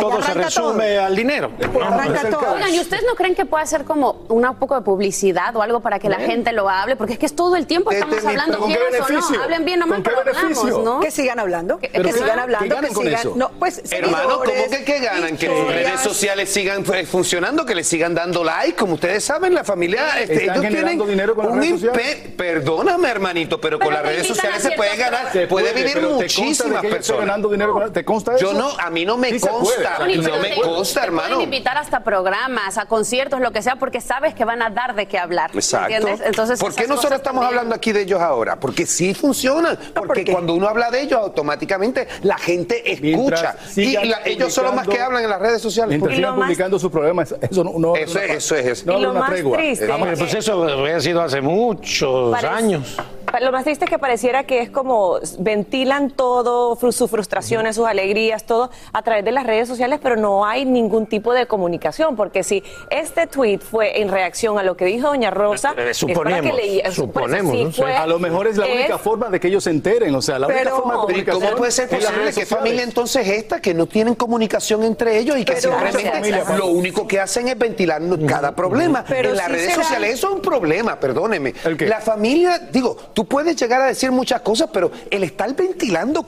Todo 0.00 0.22
se 0.22 0.30
arranca 0.30 0.44
resume 0.46 0.98
al 0.98 1.14
dinero. 1.14 1.50
¿no? 1.72 2.52
Oigan, 2.54 2.74
¿y 2.74 2.80
ustedes 2.80 3.04
no 3.06 3.14
creen 3.14 3.34
que 3.34 3.44
puede 3.44 3.66
ser 3.66 3.84
como 3.84 4.24
una- 4.28 4.50
un 4.52 4.56
poco 4.56 4.74
de 4.74 4.80
publicidad 4.80 5.54
o 5.54 5.60
algo 5.62 5.80
para 5.80 5.98
que 5.98 6.08
la 6.08 6.18
gente 6.18 6.52
lo 6.52 6.68
hable? 6.68 6.96
Porque 6.96 7.14
es 7.14 7.18
que 7.18 7.26
es 7.26 7.36
todo 7.36 7.56
el 7.56 7.66
tiempo 7.66 7.90
estamos 7.90 8.16
Este, 8.16 8.28
hablando, 8.28 8.58
¿con 8.58 8.70
qué 8.70 8.78
quieras 8.78 9.10
o 9.28 9.32
no. 9.32 9.42
Hablen 9.42 9.64
bien 9.66 9.82
o 9.82 9.86
mal, 9.86 10.02
¿Con 10.02 10.04
qué 10.04 10.18
pero 10.24 10.38
hablamos? 10.38 10.78
¿no? 10.84 11.00
Que 11.00 11.10
sigan 11.10 11.38
hablando, 11.38 11.78
que, 11.78 11.88
sigan 12.12 12.38
hablando, 12.38 12.64
que 12.64 12.68
que, 12.70 12.74
ganen 12.74 12.92
con 12.94 13.04
sigan. 13.04 13.20
eso. 13.20 13.32
No, 13.36 13.50
pues, 13.58 13.82
Hermano, 13.92 14.38
¿cómo 14.44 14.70
que, 14.70 14.84
que 14.84 14.98
ganan? 15.00 15.36
Que 15.36 15.46
sus 15.48 15.66
redes 15.66 16.00
sociales 16.00 16.48
sigan 16.50 16.84
eh, 16.94 17.04
funcionando, 17.04 17.66
que 17.66 17.74
le 17.74 17.84
sigan 17.84 18.14
dando 18.14 18.44
like. 18.44 18.74
Como 18.76 18.94
ustedes 18.94 19.22
saben, 19.24 19.54
la 19.54 19.64
familia, 19.64 20.20
este, 20.20 20.46
Están 20.46 20.64
ellos 20.64 20.72
tienen 20.72 21.06
dinero 21.06 21.34
con 21.34 21.44
las 21.46 21.54
un 21.54 21.60
redes 21.60 21.80
sociales. 21.80 22.18
impe- 22.24 22.36
Perdóname, 22.36 23.08
hermanito, 23.08 23.60
pero, 23.60 23.78
con 23.78 23.92
las 23.92 24.02
redes 24.02 24.26
sociales 24.26 24.62
se 24.62 24.70
puede 24.72 24.96
ganar, 24.96 25.30
Se 25.32 25.46
puede 25.46 25.72
vivir 25.72 25.92
pero 25.94 26.16
¿te 26.16 26.24
consta 26.26 26.64
de 26.64 26.70
muchísimas 26.70 26.86
personas. 26.86 27.26
ganando 27.26 27.48
dinero 27.50 27.72
con- 27.74 27.92
¿Te 27.92 28.04
consta 28.04 28.36
Yo 28.36 28.50
eso? 28.52 28.58
no, 28.58 28.70
a 28.78 28.88
mí 28.90 29.04
no 29.04 29.16
me 29.18 29.38
consta. 29.38 29.81
No 29.82 30.38
me 30.38 30.54
consta, 30.60 31.04
hermano. 31.04 31.28
Pueden 31.36 31.42
invitar 31.42 31.76
hasta 31.78 32.00
programas, 32.00 32.78
a 32.78 32.86
conciertos, 32.86 33.40
lo 33.40 33.50
que 33.52 33.62
sea, 33.62 33.76
porque 33.76 34.00
sabes 34.00 34.34
que 34.34 34.44
van 34.44 34.62
a 34.62 34.70
dar 34.70 34.94
de 34.94 35.06
qué 35.06 35.18
hablar. 35.18 35.50
¿me 35.52 35.60
Exacto. 35.60 35.94
¿Entiendes? 35.94 36.26
Entonces, 36.26 36.60
¿Por 36.60 36.74
qué 36.74 36.86
nosotros 36.86 37.18
estamos 37.20 37.40
también- 37.42 37.58
hablando 37.58 37.74
aquí 37.74 37.92
de 37.92 38.02
ellos 38.02 38.20
ahora? 38.20 38.56
Porque 38.58 38.86
sí 38.86 39.14
funcionan. 39.14 39.78
Porque 39.94 40.24
cuando 40.24 40.54
uno 40.54 40.68
habla 40.68 40.90
de 40.90 41.02
ellos, 41.02 41.20
automáticamente 41.20 42.08
la 42.22 42.38
gente 42.38 42.92
escucha. 42.92 43.56
Y 43.76 43.92
la- 44.06 44.20
ellos 44.24 44.52
son 44.52 44.64
los 44.64 44.74
más 44.74 44.86
que 44.88 45.00
hablan 45.00 45.24
en 45.24 45.30
las 45.30 45.40
redes 45.40 45.60
sociales. 45.62 45.90
Mientras 45.90 46.14
sigan 46.16 46.34
publicando 46.36 46.78
sus 46.78 46.90
problemas, 46.90 47.34
eso 47.40 47.64
no, 47.64 47.72
no 47.78 47.96
Eso 47.96 48.18
es, 48.18 48.30
eso 48.30 48.56
es. 48.56 48.86
No 48.86 48.98
Y 48.98 49.02
lo 49.02 49.10
una 49.10 49.20
más 49.20 49.30
tregua. 49.30 49.58
triste 49.58 49.86
Vamos, 49.86 50.08
es 50.08 50.18
Pues 50.18 50.34
eso 50.34 50.62
había 50.64 51.00
sido 51.00 51.22
hace 51.22 51.40
muchos 51.40 52.30
Parece- 52.32 52.48
años. 52.54 52.96
Lo 53.40 53.50
más 53.50 53.64
triste 53.64 53.86
es 53.86 53.90
que 53.90 53.98
pareciera 53.98 54.44
que 54.44 54.60
es 54.60 54.68
como 54.70 55.16
ventilan 55.38 56.10
todo, 56.10 56.76
sus 56.92 57.10
frustraciones, 57.10 57.76
sus 57.76 57.86
alegrías, 57.86 58.44
todo 58.44 58.70
a 58.92 59.00
través 59.02 59.24
de 59.24 59.32
las 59.32 59.46
redes 59.46 59.66
sociales, 59.72 60.00
pero 60.02 60.16
no 60.16 60.44
hay 60.44 60.64
ningún 60.64 61.06
tipo 61.06 61.32
de 61.32 61.46
comunicación, 61.46 62.16
porque 62.16 62.42
si 62.42 62.62
este 62.90 63.26
tweet 63.26 63.58
fue 63.58 64.00
en 64.00 64.08
reacción 64.08 64.58
a 64.58 64.62
lo 64.62 64.76
que 64.76 64.84
dijo 64.84 65.08
Doña 65.08 65.30
Rosa, 65.30 65.74
Eh, 65.76 65.92
para 66.14 66.40
que 66.40 66.52
leía- 66.52 66.84
pues, 67.12 67.32
sí, 67.50 67.68
fue- 67.74 67.94
a 67.96 68.06
lo 68.06 68.18
mejor 68.18 68.46
es 68.46 68.56
la 68.56 68.66
única 68.66 68.98
forma 68.98 69.28
de 69.30 69.40
que 69.40 69.48
ellos 69.48 69.64
se 69.64 69.70
enteren. 69.70 70.14
O 70.14 70.22
sea, 70.22 70.38
la 70.38 70.46
única 70.46 70.70
forma 70.70 70.72
de 70.72 70.82
Pero 70.82 70.90
¿y 70.90 71.02
comunicación. 71.02 71.42
¿Cómo 71.44 71.56
puede 71.56 71.72
ser 71.72 71.88
posible 71.88 72.32
que 72.32 72.46
familia 72.46 72.82
entonces 72.82 73.26
esta 73.28 73.60
que 73.60 73.74
no 73.74 73.86
tienen 73.86 74.14
comunicación 74.14 74.82
entre 74.84 75.18
ellos 75.18 75.36
y 75.38 75.44
que 75.44 75.54
Pero- 75.54 75.72
simplemente 75.78 76.56
lo 76.56 76.66
único 76.68 77.06
que 77.06 77.20
hacen 77.20 77.48
es 77.48 77.58
ventilar 77.58 78.00
cada 78.28 78.54
problema? 78.54 79.04
Pero 79.08 79.30
en 79.30 79.36
las 79.36 79.46
sí 79.46 79.52
redes 79.52 79.70
será- 79.72 79.82
sociales 79.82 80.14
eso 80.14 80.28
es 80.28 80.34
un 80.34 80.40
problema, 80.42 80.98
perdóneme. 80.98 81.54
La 81.80 82.00
familia, 82.00 82.58
digo, 82.70 82.96
tú 83.14 83.26
puedes 83.26 83.56
llegar 83.56 83.80
a 83.82 83.86
decir 83.86 84.10
muchas 84.10 84.40
cosas, 84.42 84.68
pero 84.72 84.90
el 85.10 85.24
estar 85.24 85.54
ventilando 85.54 86.24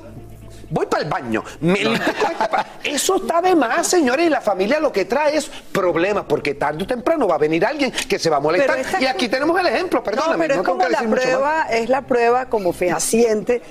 Voy 0.71 0.87
para 0.87 1.03
el 1.05 1.09
baño. 1.09 1.43
me 1.61 1.79
limpio 1.79 2.13
con 2.21 2.33
esta 2.33 2.49
pa- 2.51 2.67
Eso 2.83 3.17
está 3.17 3.41
de 3.41 3.55
más, 3.55 3.87
señores. 3.87 4.27
Y 4.27 4.31
la 4.31 4.41
familia 4.41 4.79
lo 4.81 4.93
que 4.93 5.05
trae 5.05 5.37
es 5.37 5.47
problemas, 5.73 6.25
porque 6.29 6.55
tarde 6.55 6.85
o 6.85 6.87
temprano 6.87 7.27
va 7.27 7.37
a 7.37 7.39
venir 7.39 7.65
alguien 7.65 7.91
que 8.09 8.19
se 8.19 8.29
va 8.31 8.37
a 8.37 8.41
molestar. 8.41 8.79
Esta- 8.79 9.01
Y 9.01 9.07
aquí 9.07 9.29
tenemos 9.29 9.59
el 9.61 9.67
ejemplo, 9.67 10.03
perdóname. 10.03 10.33
No, 10.35 10.39
pero 10.39 10.55
es 10.55 10.61
tengo 10.61 10.79
como 10.79 10.89
la 10.89 10.99
prueba, 11.03 11.63
es 11.71 11.89
la 11.89 12.03
prueba 12.03 12.47
como 12.49 12.73
fehaciente 12.73 13.63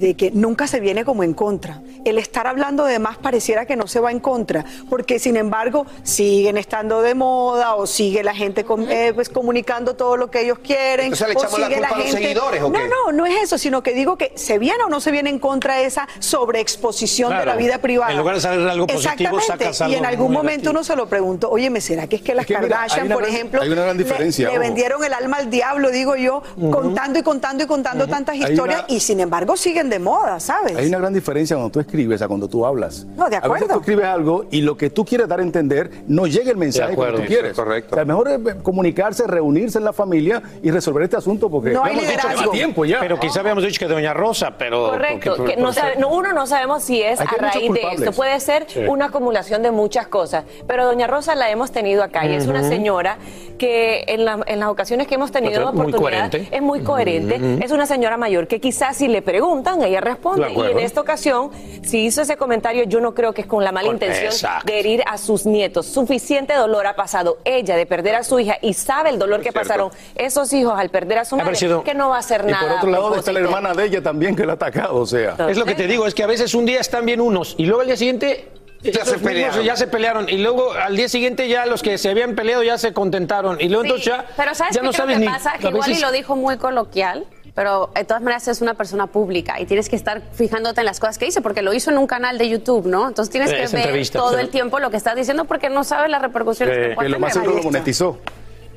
de 0.00 0.14
que 0.16 0.30
nunca 0.30 0.66
se 0.66 0.80
viene 0.80 1.04
como 1.04 1.22
en 1.22 1.34
contra. 1.34 1.82
El 2.06 2.16
estar 2.16 2.46
hablando 2.46 2.86
de 2.86 2.98
más 2.98 3.18
pareciera 3.18 3.66
que 3.66 3.76
no 3.76 3.86
se 3.86 4.00
va 4.00 4.10
en 4.10 4.18
contra, 4.18 4.64
porque 4.88 5.18
sin 5.18 5.36
embargo 5.36 5.84
siguen 6.02 6.56
estando 6.56 7.02
de 7.02 7.14
moda 7.14 7.74
o 7.74 7.86
sigue 7.86 8.22
la 8.24 8.34
gente 8.34 8.64
eh, 8.88 9.12
pues, 9.14 9.28
comunicando 9.28 9.96
todo 9.96 10.16
lo 10.16 10.30
que 10.30 10.40
ellos 10.40 10.58
quieren. 10.60 11.12
Entonces, 11.12 11.28
¿le 11.28 11.34
o 11.34 11.58
la 11.58 11.68
culpa 11.68 11.88
a 11.94 11.98
los 11.98 12.10
seguidores, 12.10 12.62
o 12.62 12.70
no, 12.70 12.78
qué? 12.78 12.88
no, 12.88 13.12
no 13.12 13.26
es 13.26 13.42
eso, 13.42 13.58
sino 13.58 13.82
que 13.82 13.92
digo 13.92 14.16
que 14.16 14.32
se 14.36 14.58
viene 14.58 14.82
o 14.84 14.88
no 14.88 15.00
se 15.00 15.10
viene 15.10 15.28
en 15.28 15.38
contra 15.38 15.80
esa 15.82 16.08
sobreexposición 16.18 17.36
de 17.36 17.44
la 17.46 17.56
vida 17.56 17.78
privada. 17.78 18.10
En 18.12 18.18
lugar 18.18 18.36
de 18.36 18.40
salir 18.40 18.66
algo 18.66 18.86
positivo, 18.86 19.36
Exactamente. 19.38 19.46
sacas 19.74 19.80
algo 19.82 19.94
Y 19.94 19.98
en 19.98 20.06
algún 20.06 20.32
momento 20.32 20.70
uno 20.70 20.82
se 20.82 20.96
lo 20.96 21.08
preguntó, 21.08 21.50
oye, 21.50 21.68
¿me 21.68 21.82
será 21.82 22.06
que 22.06 22.16
es 22.16 22.22
que 22.22 22.34
las 22.34 22.44
Es 22.44 22.48
que 22.48 22.58
mira, 22.58 22.68
Kardashian, 22.76 23.00
hay 23.00 23.06
una 23.06 23.14
por 23.14 23.24
gran- 23.24 23.34
ejemplo, 23.34 23.62
hay 23.62 23.68
una 23.68 23.82
gran 23.82 23.96
le- 23.98 24.02
diferencia, 24.04 24.46
le, 24.48 24.52
ojo. 24.52 24.60
vendieron 24.60 25.04
el 25.04 25.12
alma 25.12 25.36
al 25.36 25.50
diablo, 25.50 25.90
digo 25.90 26.16
yo, 26.16 26.42
contando 26.70 27.18
y 27.18 27.22
contando 27.22 27.64
y 27.64 27.66
contando 27.66 28.06
tantas 28.08 28.36
historias 28.36 28.84
una- 28.88 28.94
y 28.96 29.00
sin 29.00 29.20
embargo 29.20 29.56
siguen 29.58 29.89
de 29.90 29.98
moda, 29.98 30.40
¿sabes? 30.40 30.76
Hay 30.76 30.86
una 30.88 30.98
gran 30.98 31.12
diferencia 31.12 31.56
cuando 31.56 31.70
tú 31.72 31.80
escribes 31.80 32.22
a 32.22 32.28
cuando 32.28 32.48
tú 32.48 32.64
hablas. 32.64 33.04
No, 33.16 33.28
de 33.28 33.36
A 33.36 33.40
veces 33.40 33.44
acuerdo. 33.44 33.66
tú 33.74 33.80
escribes 33.80 34.06
algo 34.06 34.44
y 34.50 34.62
lo 34.62 34.76
que 34.76 34.88
tú 34.90 35.04
quieres 35.04 35.28
dar 35.28 35.40
a 35.40 35.42
entender 35.42 35.90
no 36.08 36.26
llega 36.26 36.50
el 36.50 36.56
mensaje 36.56 36.96
De 36.96 37.12
tú 37.12 37.22
quieres. 37.26 37.54
Correcto. 37.56 37.94
O 37.94 37.94
sea, 37.96 38.04
mejor 38.04 38.28
es 38.28 38.54
comunicarse, 38.62 39.26
reunirse 39.26 39.78
en 39.78 39.84
la 39.84 39.92
familia 39.92 40.42
y 40.62 40.70
resolver 40.70 41.02
este 41.02 41.16
asunto 41.16 41.50
porque 41.50 41.70
No 41.70 41.84
hay 41.84 41.92
hemos 41.92 42.04
dicho 42.06 42.16
que 42.20 42.26
liderazgo. 42.28 42.52
tiempo 42.52 42.84
ya. 42.84 43.00
Pero 43.00 43.18
quizá 43.18 43.40
habíamos 43.40 43.64
dicho 43.64 43.78
que 43.78 43.86
Doña 43.92 44.14
Rosa, 44.14 44.54
pero. 44.56 44.90
Correcto, 44.90 45.34
porque- 45.36 45.54
que 45.54 45.60
no 45.60 45.66
por- 45.66 45.74
sabe- 45.74 45.96
no, 45.98 46.08
uno 46.08 46.32
no 46.32 46.46
sabemos 46.46 46.82
si 46.84 47.02
es 47.02 47.20
a 47.20 47.24
raíz 47.24 47.72
de 47.72 47.80
esto, 47.94 48.12
puede 48.12 48.38
ser 48.40 48.66
Sí. 48.68 48.80
una 48.88 49.06
acumulación 49.06 49.62
de 49.62 49.70
muchas 49.70 50.06
cosas, 50.06 50.44
pero 50.66 50.86
Doña 50.86 51.06
Rosa 51.06 51.34
la 51.34 51.50
hemos 51.50 51.72
tenido 51.72 52.02
acá 52.02 52.24
y 52.26 52.34
es 52.34 52.46
una 52.46 52.62
señora 52.62 53.18
que 53.58 54.04
en, 54.06 54.24
la- 54.24 54.40
en 54.46 54.60
las 54.60 54.68
ocasiones 54.68 55.06
que 55.06 55.16
hemos 55.16 55.32
tenido 55.32 55.60
la 55.60 55.68
es 55.68 55.74
muy 55.74 55.86
oportunidad 55.88 56.30
coherente. 56.30 56.56
es 56.56 56.62
muy 56.62 56.80
coherente, 56.82 57.40
es 57.64 57.70
una 57.72 57.86
señora 57.86 58.16
mayor 58.16 58.46
que 58.46 58.60
quizás 58.60 58.96
si 58.96 59.08
le 59.08 59.22
preguntan 59.70 59.88
ella 59.88 60.00
responde 60.00 60.46
De 60.46 60.52
y 60.52 60.70
en 60.72 60.78
esta 60.80 61.00
ocasión 61.00 61.50
si 61.82 62.04
hizo 62.06 62.22
ese 62.22 62.36
comentario 62.36 62.84
yo 62.84 63.00
no 63.00 63.14
creo 63.14 63.32
que 63.32 63.42
es 63.42 63.46
con 63.46 63.64
la 63.64 63.72
mala 63.72 63.86
Con- 63.86 63.96
intención 63.96 64.26
Exacto. 64.26 64.66
de 64.66 64.78
herir 64.80 65.02
a 65.06 65.16
sus 65.18 65.46
nietos, 65.46 65.86
suficiente 65.86 66.54
dolor 66.54 66.86
ha 66.86 66.94
pasado 66.96 67.38
ella 67.44 67.76
de 67.76 67.86
perder 67.86 68.14
a 68.16 68.24
su 68.24 68.38
hija 68.38 68.56
y 68.60 68.74
sabe 68.74 69.10
el 69.10 69.18
dolor 69.18 69.38
que 69.38 69.50
cierto. 69.50 69.60
pasaron 69.60 69.90
esos 70.14 70.52
hijos 70.52 70.74
al 70.78 70.90
perder 70.90 71.18
a 71.18 71.24
su 71.24 71.36
madre 71.36 71.54
sido- 71.56 71.82
que 71.84 71.94
no 71.94 72.08
va 72.10 72.16
a 72.16 72.20
hacer 72.20 72.44
Y 72.46 72.50
nada. 72.50 72.68
por 72.68 72.76
otro 72.78 72.90
lado 72.90 73.14
está 73.16 73.32
la 73.32 73.40
hermana 73.40 73.72
de 73.74 73.84
ella 73.86 74.02
también 74.02 74.36
que 74.36 74.44
la 74.46 74.52
ha 74.52 74.56
atacado, 74.56 74.96
o 74.96 75.06
sea. 75.06 75.36
Es 75.48 75.56
lo 75.56 75.64
que 75.64 75.74
te 75.74 75.86
digo, 75.86 76.06
es 76.06 76.14
que 76.14 76.22
a 76.22 76.26
veces 76.26 76.54
un 76.54 76.66
día 76.66 76.80
están 76.80 77.06
bien 77.06 77.20
unos 77.20 77.54
y 77.58 77.64
luego 77.66 77.80
al 77.82 77.86
día 77.86 77.96
siguiente. 77.96 78.48
Ya 78.82 79.04
se 79.04 79.12
mismos 79.12 79.20
pelearon. 79.30 79.62
Ya 79.62 79.76
se 79.76 79.86
pelearon 79.88 80.28
y 80.30 80.38
luego 80.38 80.72
al 80.72 80.96
día 80.96 81.06
siguiente 81.06 81.46
ya 81.48 81.66
los 81.66 81.82
que 81.82 81.98
se 81.98 82.08
habían 82.08 82.34
peleado 82.34 82.62
ya 82.62 82.78
se 82.78 82.94
contentaron 82.94 83.60
y 83.60 83.68
luego 83.68 83.82
entonces 83.84 84.06
ya, 84.06 84.24
Pero 84.38 84.54
¿sabes 84.54 84.74
ya 84.74 84.80
qué 84.80 84.86
no 84.86 84.92
creo 84.92 85.02
sabes 85.02 85.18
que 85.18 85.20
ni 85.20 85.26
pasa? 85.30 85.52
Que 85.60 85.66
a 85.66 85.70
igual 85.70 85.88
y 85.88 85.92
veces- 85.92 86.02
lo 86.02 86.12
dijo 86.12 86.34
muy 86.34 86.56
coloquial, 86.56 87.26
pero 87.54 87.90
de 87.94 88.04
todas 88.04 88.22
maneras 88.22 88.46
es 88.48 88.60
una 88.60 88.74
persona 88.74 89.06
pública 89.06 89.60
y 89.60 89.66
tienes 89.66 89.88
que 89.88 89.96
estar 89.96 90.22
fijándote 90.32 90.80
en 90.80 90.86
las 90.86 91.00
cosas 91.00 91.18
que 91.18 91.24
dice, 91.26 91.40
porque 91.40 91.62
lo 91.62 91.72
hizo 91.72 91.90
en 91.90 91.98
un 91.98 92.06
canal 92.06 92.38
de 92.38 92.48
YouTube, 92.48 92.86
¿no? 92.86 93.08
Entonces 93.08 93.30
tienes 93.30 93.50
Sí, 93.50 93.76
que 93.76 93.86
ver 93.92 94.08
todo 94.10 94.30
sí. 94.34 94.40
el 94.40 94.48
tiempo 94.50 94.78
lo 94.78 94.90
que 94.90 94.96
estás 94.96 95.16
diciendo 95.16 95.44
porque 95.44 95.68
no 95.70 95.84
sabes 95.84 96.10
las 96.10 96.22
repercusiones 96.22 96.76
que, 96.76 96.88
que 96.90 96.94
puede 96.94 97.08
lo 97.08 97.18
más 97.18 97.32
tener. 97.32 97.46
seguro 97.48 97.62
lo 97.64 97.70
monetizó. 97.70 98.18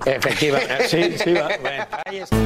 Efectivamente, 0.06 0.88
sí, 0.88 1.16
sí, 1.24 1.34
va. 1.34 1.50
Bueno, 1.62 1.86
ahí 2.06 2.18
está. 2.20 2.38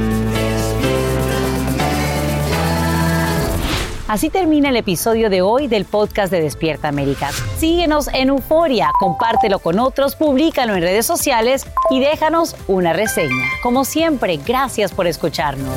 Así 4.06 4.30
termina 4.30 4.70
el 4.70 4.76
episodio 4.76 5.28
de 5.28 5.42
hoy 5.42 5.66
del 5.68 5.84
podcast 5.84 6.32
de 6.32 6.40
Despierta 6.40 6.88
América. 6.88 7.30
Síguenos 7.58 8.08
en 8.14 8.30
Euforia, 8.30 8.88
compártelo 8.98 9.58
con 9.58 9.78
otros, 9.78 10.16
públicalo 10.16 10.74
en 10.74 10.80
redes 10.80 11.04
sociales 11.04 11.66
y 11.90 12.00
déjanos 12.00 12.56
una 12.68 12.94
reseña. 12.94 13.44
Como 13.62 13.84
siempre, 13.84 14.38
gracias 14.46 14.92
por 14.92 15.06
escucharnos. 15.06 15.76